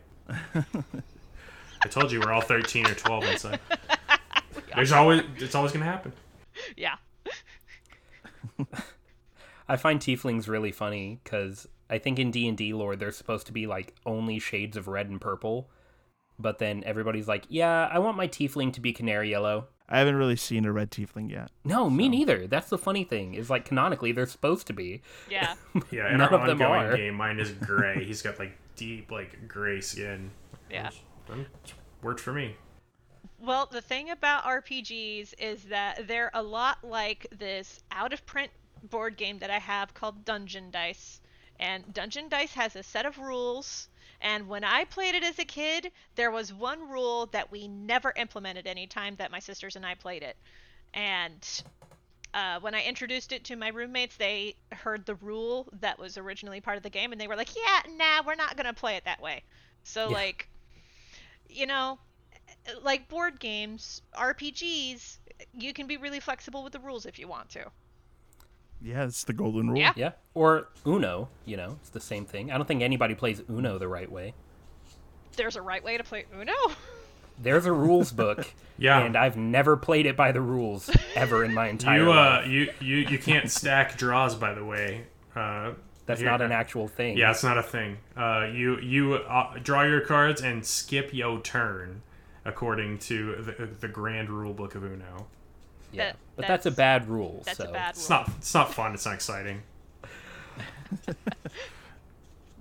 i 1.83 1.87
told 1.89 2.11
you 2.11 2.21
we're 2.21 2.31
all 2.31 2.39
13 2.39 2.87
or 2.87 2.93
12 2.93 3.23
inside 3.25 3.59
there's 4.75 4.93
always 4.93 5.21
it's 5.37 5.53
always 5.53 5.73
gonna 5.73 5.83
happen 5.83 6.13
yeah. 6.77 6.95
I 9.67 9.75
find 9.77 9.99
tieflings 9.99 10.47
really 10.47 10.71
funny 10.71 11.19
because 11.23 11.67
I 11.93 11.99
think 11.99 12.17
in 12.17 12.31
D 12.31 12.47
and 12.47 12.57
D 12.57 12.73
lore 12.73 12.95
they're 12.95 13.11
supposed 13.11 13.45
to 13.47 13.53
be 13.53 13.67
like 13.67 13.93
only 14.05 14.39
shades 14.39 14.75
of 14.75 14.87
red 14.87 15.09
and 15.09 15.21
purple, 15.21 15.69
but 16.39 16.57
then 16.57 16.83
everybody's 16.85 17.27
like, 17.27 17.45
"Yeah, 17.49 17.87
I 17.91 17.99
want 17.99 18.17
my 18.17 18.27
tiefling 18.27 18.73
to 18.73 18.81
be 18.81 18.91
canary 18.93 19.29
yellow." 19.29 19.67
I 19.87 19.99
haven't 19.99 20.15
really 20.15 20.37
seen 20.37 20.65
a 20.65 20.71
red 20.71 20.89
tiefling 20.89 21.29
yet. 21.29 21.51
No, 21.63 21.89
me 21.89 22.09
neither. 22.09 22.47
That's 22.47 22.69
the 22.69 22.77
funny 22.79 23.03
thing 23.03 23.35
is 23.35 23.49
like 23.49 23.65
canonically 23.65 24.11
they're 24.11 24.25
supposed 24.25 24.65
to 24.67 24.73
be. 24.73 25.01
Yeah. 25.29 25.53
yeah 25.91 26.11
in 26.11 26.17
None 26.17 26.33
our 26.33 26.39
of 26.39 26.47
them 26.47 26.61
ongoing 26.61 26.81
are. 26.81 26.97
game 26.97 27.13
mine 27.15 27.39
is 27.39 27.51
gray 27.51 28.03
he's 28.03 28.21
got 28.23 28.39
like 28.39 28.57
deep 28.75 29.11
like 29.11 29.47
gray 29.47 29.81
skin 29.81 30.31
Yeah. 30.71 30.89
Worked 32.01 32.21
for 32.21 32.33
me 32.33 32.55
Well, 33.39 33.67
the 33.71 33.81
thing 33.81 34.09
about 34.09 34.45
RPGs 34.45 35.33
is 35.37 35.65
that 35.65 36.07
they're 36.07 36.31
a 36.33 36.41
lot 36.41 36.77
like 36.83 37.27
this 37.37 37.81
out 37.91 38.13
of 38.13 38.25
print 38.25 38.51
board 38.89 39.15
game 39.17 39.37
that 39.39 39.51
I 39.51 39.59
have 39.59 39.93
called 39.93 40.25
Dungeon 40.25 40.71
Dice. 40.71 41.21
And 41.63 41.93
Dungeon 41.93 42.29
Dice 42.29 42.53
has 42.55 42.75
a 42.75 42.83
set 42.83 43.05
of 43.07 43.17
rules. 43.17 43.89
And 44.21 44.47
when 44.47 44.63
I 44.63 44.85
played 44.85 45.15
it 45.15 45.23
as 45.23 45.39
a 45.39 45.45
kid, 45.45 45.91
there 46.15 46.31
was 46.31 46.53
one 46.53 46.89
rule 46.89 47.27
that 47.27 47.51
we 47.51 47.67
never 47.67 48.13
implemented 48.17 48.67
any 48.67 48.87
time 48.87 49.15
that 49.17 49.31
my 49.31 49.39
sisters 49.39 49.75
and 49.75 49.85
I 49.85 49.95
played 49.95 50.23
it. 50.23 50.37
And 50.93 51.45
uh, 52.33 52.59
when 52.61 52.75
I 52.75 52.83
introduced 52.83 53.31
it 53.31 53.45
to 53.45 53.55
my 53.55 53.69
roommates, 53.69 54.17
they 54.17 54.55
heard 54.71 55.05
the 55.05 55.15
rule 55.15 55.69
that 55.81 55.99
was 55.99 56.17
originally 56.17 56.61
part 56.61 56.77
of 56.77 56.83
the 56.83 56.89
game, 56.89 57.11
and 57.11 57.21
they 57.21 57.27
were 57.27 57.35
like, 57.35 57.55
"Yeah, 57.55 57.81
nah, 57.89 58.23
we're 58.25 58.35
not 58.35 58.57
gonna 58.57 58.73
play 58.73 58.95
it 58.97 59.05
that 59.05 59.21
way." 59.21 59.43
So 59.83 60.09
Yeah. 60.09 60.11
like, 60.11 60.49
you 61.49 61.65
know, 61.65 61.99
like 62.81 63.09
board 63.09 63.39
games, 63.39 64.01
RPGs, 64.15 65.19
you 65.53 65.73
can 65.73 65.87
be 65.87 65.97
really 65.97 66.19
flexible 66.19 66.63
with 66.63 66.73
the 66.73 66.79
rules 66.79 67.05
if 67.05 67.19
you 67.19 67.27
want 67.27 67.49
to. 67.51 67.71
Yeah, 68.83 69.05
it's 69.05 69.23
the 69.23 69.33
golden 69.33 69.69
rule. 69.69 69.79
Yeah. 69.79 69.93
Yeah. 69.95 70.11
Or 70.33 70.67
Uno, 70.85 71.29
you 71.45 71.55
know, 71.57 71.77
it's 71.79 71.89
the 71.89 71.99
same 72.01 72.25
thing. 72.25 72.51
I 72.51 72.57
don't 72.57 72.67
think 72.67 72.81
anybody 72.81 73.15
plays 73.15 73.41
Uno 73.49 73.77
the 73.77 73.87
right 73.87 74.11
way. 74.11 74.33
There's 75.37 75.55
a 75.55 75.61
right 75.61 75.83
way 75.83 75.97
to 75.97 76.03
play 76.03 76.25
Uno. 76.37 76.53
There's 77.41 77.65
a 77.65 77.71
rules 77.71 78.11
book. 78.23 78.45
Yeah. 78.77 78.99
And 78.99 79.15
I've 79.15 79.37
never 79.37 79.77
played 79.77 80.05
it 80.05 80.17
by 80.17 80.31
the 80.33 80.41
rules 80.41 80.89
ever 81.15 81.43
in 81.45 81.53
my 81.53 81.67
entire 81.69 82.03
You 82.03 82.11
uh 82.11 82.15
life. 82.15 82.47
you 82.47 82.69
you 82.81 82.97
you 82.97 83.17
can't 83.19 83.49
stack 83.49 83.97
draws 83.97 84.35
by 84.35 84.53
the 84.53 84.65
way. 84.65 85.05
Uh 85.35 85.71
That's 86.05 86.19
here- 86.19 86.29
not 86.29 86.41
an 86.41 86.51
actual 86.51 86.87
thing. 86.87 87.17
Yeah, 87.17 87.31
it's 87.31 87.43
not 87.43 87.57
a 87.57 87.63
thing. 87.63 87.97
Uh 88.17 88.47
you 88.53 88.79
you 88.79 89.13
uh, 89.15 89.57
draw 89.63 89.83
your 89.83 90.01
cards 90.01 90.41
and 90.41 90.65
skip 90.65 91.13
your 91.13 91.39
turn 91.41 92.01
according 92.45 92.97
to 92.99 93.35
the, 93.37 93.65
the 93.79 93.87
grand 93.87 94.29
rule 94.29 94.53
book 94.53 94.75
of 94.75 94.83
Uno. 94.83 95.27
Yeah. 95.93 96.07
That- 96.07 96.17
but 96.35 96.47
that's, 96.47 96.65
a 96.65 96.71
bad 96.71 97.07
rule. 97.07 97.43
That's 97.45 97.59
so. 97.59 97.65
a 97.65 97.71
bad 97.71 97.95
rule. 97.95 98.01
It's 98.01 98.09
not 98.09 98.27
it's 98.39 98.53
not 98.55 98.73
fun, 98.73 98.95
it's 98.95 99.05
not 99.05 99.13
exciting. 99.13 99.61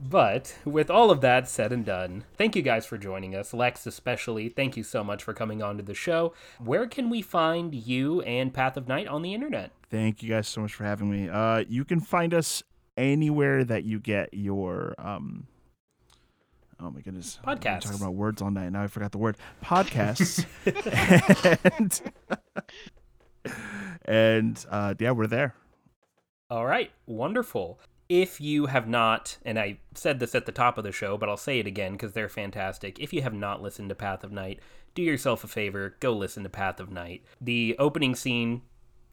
But 0.08 0.58
with 0.64 0.90
all 0.90 1.10
of 1.10 1.20
that 1.20 1.48
said 1.48 1.72
and 1.72 1.84
done, 1.84 2.24
thank 2.36 2.56
you 2.56 2.62
guys 2.62 2.84
for 2.84 2.98
joining 2.98 3.36
us. 3.36 3.54
Lex, 3.54 3.86
especially, 3.86 4.48
thank 4.48 4.76
you 4.76 4.82
so 4.82 5.04
much 5.04 5.22
for 5.22 5.32
coming 5.32 5.62
on 5.62 5.76
to 5.76 5.82
the 5.82 5.94
show. 5.94 6.34
Where 6.58 6.86
can 6.88 7.08
we 7.08 7.22
find 7.22 7.72
you 7.72 8.20
and 8.22 8.52
Path 8.52 8.76
of 8.76 8.88
Night 8.88 9.06
on 9.06 9.22
the 9.22 9.32
internet? 9.32 9.70
Thank 9.90 10.22
you 10.22 10.28
guys 10.28 10.48
so 10.48 10.62
much 10.62 10.74
for 10.74 10.84
having 10.84 11.10
me. 11.10 11.28
Uh, 11.28 11.64
you 11.68 11.84
can 11.84 12.00
find 12.00 12.34
us 12.34 12.64
anywhere 12.96 13.64
that 13.64 13.84
you 13.84 14.00
get 14.00 14.30
your 14.32 14.94
um. 14.98 15.46
Oh 16.80 16.90
my 16.90 17.00
goodness! 17.00 17.38
I've 17.44 17.60
Podcasts. 17.60 17.82
Talking 17.82 18.00
about 18.00 18.14
words 18.14 18.42
all 18.42 18.50
night. 18.50 18.72
Now 18.72 18.82
I 18.82 18.88
forgot 18.88 19.12
the 19.12 19.18
word. 19.18 19.36
Podcasts. 19.62 20.44
and 21.78 22.00
and 24.04 24.64
uh, 24.70 24.94
yeah, 24.98 25.12
we're 25.12 25.26
there. 25.26 25.54
All 26.50 26.66
right, 26.66 26.90
wonderful. 27.06 27.80
If 28.08 28.40
you 28.40 28.66
have 28.66 28.86
not, 28.86 29.38
and 29.44 29.58
I 29.58 29.78
said 29.94 30.20
this 30.20 30.34
at 30.34 30.44
the 30.44 30.52
top 30.52 30.76
of 30.76 30.84
the 30.84 30.92
show, 30.92 31.16
but 31.16 31.28
I'll 31.28 31.36
say 31.36 31.58
it 31.58 31.66
again 31.66 31.92
because 31.92 32.12
they're 32.12 32.28
fantastic. 32.28 32.98
If 32.98 33.12
you 33.12 33.22
have 33.22 33.32
not 33.32 33.62
listened 33.62 33.88
to 33.88 33.94
Path 33.94 34.22
of 34.22 34.32
Night, 34.32 34.60
do 34.94 35.02
yourself 35.02 35.44
a 35.44 35.48
favor, 35.48 35.96
go 36.00 36.12
listen 36.12 36.42
to 36.42 36.50
Path 36.50 36.78
of 36.78 36.90
Night. 36.90 37.22
The 37.40 37.74
opening 37.78 38.14
scene 38.14 38.62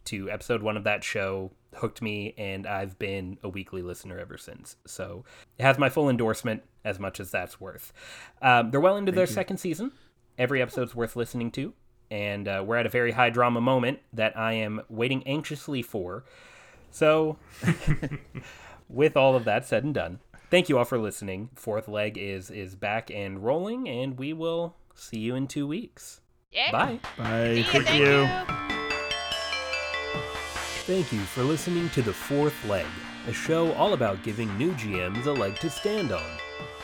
to 0.05 0.29
episode 0.29 0.61
one 0.61 0.75
of 0.75 0.83
that 0.83 1.03
show 1.03 1.51
hooked 1.75 2.01
me, 2.01 2.33
and 2.37 2.65
I've 2.67 2.97
been 2.99 3.37
a 3.43 3.47
weekly 3.47 3.81
listener 3.81 4.19
ever 4.19 4.37
since. 4.37 4.75
So 4.85 5.23
it 5.57 5.63
has 5.63 5.77
my 5.77 5.87
full 5.87 6.09
endorsement, 6.09 6.63
as 6.83 6.99
much 6.99 7.19
as 7.19 7.31
that's 7.31 7.61
worth. 7.61 7.93
Um, 8.41 8.71
they're 8.71 8.79
well 8.79 8.97
into 8.97 9.11
their 9.11 9.27
second 9.27 9.57
season. 9.57 9.91
Every 10.37 10.61
episode's 10.61 10.95
worth 10.95 11.15
listening 11.15 11.51
to, 11.51 11.73
and 12.11 12.47
uh, 12.47 12.63
we're 12.65 12.77
at 12.77 12.85
a 12.85 12.89
very 12.89 13.11
high 13.11 13.29
drama 13.29 13.61
moment 13.61 13.99
that 14.13 14.37
I 14.37 14.53
am 14.53 14.81
waiting 14.89 15.25
anxiously 15.27 15.81
for. 15.81 16.23
So, 16.91 17.37
with 18.89 19.15
all 19.15 19.35
of 19.35 19.45
that 19.45 19.65
said 19.65 19.83
and 19.83 19.93
done, 19.93 20.19
thank 20.49 20.69
you 20.69 20.77
all 20.77 20.85
for 20.85 20.97
listening. 20.97 21.49
Fourth 21.55 21.87
leg 21.87 22.17
is 22.17 22.49
is 22.49 22.75
back 22.75 23.11
and 23.11 23.43
rolling, 23.43 23.87
and 23.87 24.17
we 24.17 24.33
will 24.33 24.75
see 24.95 25.19
you 25.19 25.35
in 25.35 25.47
two 25.47 25.67
weeks. 25.67 26.21
Yeah. 26.51 26.71
Bye. 26.71 26.99
Bye. 27.17 27.63
Thank 27.71 27.85
thank 27.85 27.99
you. 27.99 28.05
you. 28.05 28.59
Thank 30.85 31.13
you 31.13 31.19
for 31.19 31.43
listening 31.43 31.87
to 31.91 32.01
The 32.01 32.13
Fourth 32.13 32.65
Leg, 32.65 32.87
a 33.27 33.33
show 33.33 33.71
all 33.73 33.93
about 33.93 34.23
giving 34.23 34.57
new 34.57 34.71
GMs 34.71 35.27
a 35.27 35.31
leg 35.31 35.59
to 35.59 35.69
stand 35.69 36.11
on. 36.11 36.25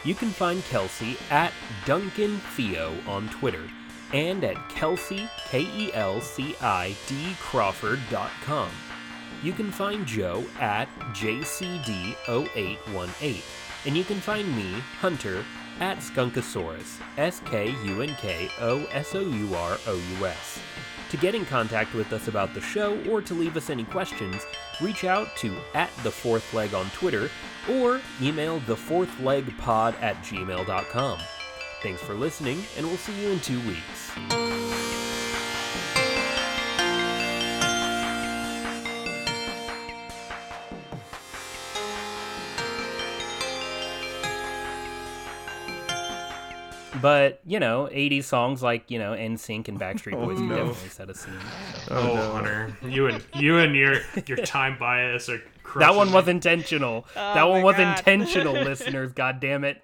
You 0.03 0.13
can 0.13 0.29
find 0.29 0.61
Kelci 0.65 1.17
at 1.31 1.51
Duncan 1.85 2.39
Thio 2.55 2.95
on 3.07 3.27
Twitter 3.29 3.63
and 4.15 4.43
at 4.45 4.55
Kelci, 4.69 5.29
K 5.49 5.67
E 5.75 5.91
L 5.93 6.21
C 6.21 6.55
I 6.61 6.95
D 7.07 7.35
Crawford.com. 7.41 8.69
You 9.43 9.51
can 9.51 9.69
find 9.71 10.05
Joe 10.05 10.45
at 10.59 10.87
JCD0818. 11.13 13.41
And 13.85 13.97
you 13.97 14.05
can 14.05 14.21
find 14.21 14.55
me, 14.55 14.71
Hunter, 14.99 15.43
at 15.81 15.97
Skunkosourous, 15.97 17.01
S 17.17 17.41
K 17.45 17.75
U 17.83 18.01
N 18.01 18.15
K 18.15 18.49
O 18.61 18.85
S 18.85 19.13
O 19.15 19.19
U 19.19 19.53
R 19.53 19.77
O 19.85 20.01
U 20.19 20.25
S. 20.25 20.61
To 21.09 21.17
get 21.17 21.35
in 21.35 21.45
contact 21.45 21.93
with 21.93 22.13
us 22.13 22.29
about 22.29 22.53
the 22.53 22.61
show 22.61 22.97
or 23.09 23.21
to 23.21 23.33
leave 23.33 23.57
us 23.57 23.69
any 23.69 23.83
questions, 23.83 24.45
reach 24.81 25.03
out 25.03 25.35
to 25.37 25.53
at 25.73 25.89
the 26.03 26.11
fourth 26.11 26.53
leg 26.53 26.73
on 26.73 26.89
Twitter 26.91 27.29
or 27.69 27.99
email 28.21 28.59
the 28.61 28.77
fourth 28.77 29.19
leg 29.19 29.57
pod 29.57 29.93
at 30.01 30.15
gmail.com. 30.23 31.19
Thanks 31.85 32.01
for 32.01 32.15
listening, 32.15 32.63
and 32.77 32.87
we'll 32.87 32.97
see 32.97 33.13
you 33.21 33.29
in 33.29 33.39
two 33.41 33.59
weeks. 33.59 34.11
But, 47.01 47.41
you 47.45 47.59
know, 47.59 47.89
80s 47.91 48.23
songs 48.23 48.63
like, 48.63 48.89
you 48.89 48.97
know, 48.97 49.11
NSYNC 49.11 49.67
and 49.67 49.79
Backstreet 49.79 50.13
oh, 50.15 50.25
Boys 50.25 50.37
can 50.37 50.47
no. 50.47 50.55
definitely 50.55 50.89
set 50.89 51.09
a 51.09 51.13
scene. 51.13 51.33
so. 51.85 51.93
Oh, 51.95 52.15
no. 52.15 52.31
Hunter, 52.31 52.75
you 52.83 53.07
and 53.07 53.23
you 53.35 53.57
and 53.59 53.75
your 53.75 53.97
your 54.25 54.37
time 54.37 54.77
bias 54.79 55.29
are 55.29 55.37
That 55.37 55.43
crushing 55.63 55.97
one 55.97 56.07
me. 56.07 56.13
was 56.13 56.27
intentional. 56.29 57.05
Oh 57.15 57.33
that 57.33 57.43
one 57.43 57.61
was 57.61 57.75
God. 57.75 57.97
intentional, 57.99 58.53
listeners. 58.53 59.11
God 59.11 59.39
damn 59.39 59.63
it. 59.65 59.83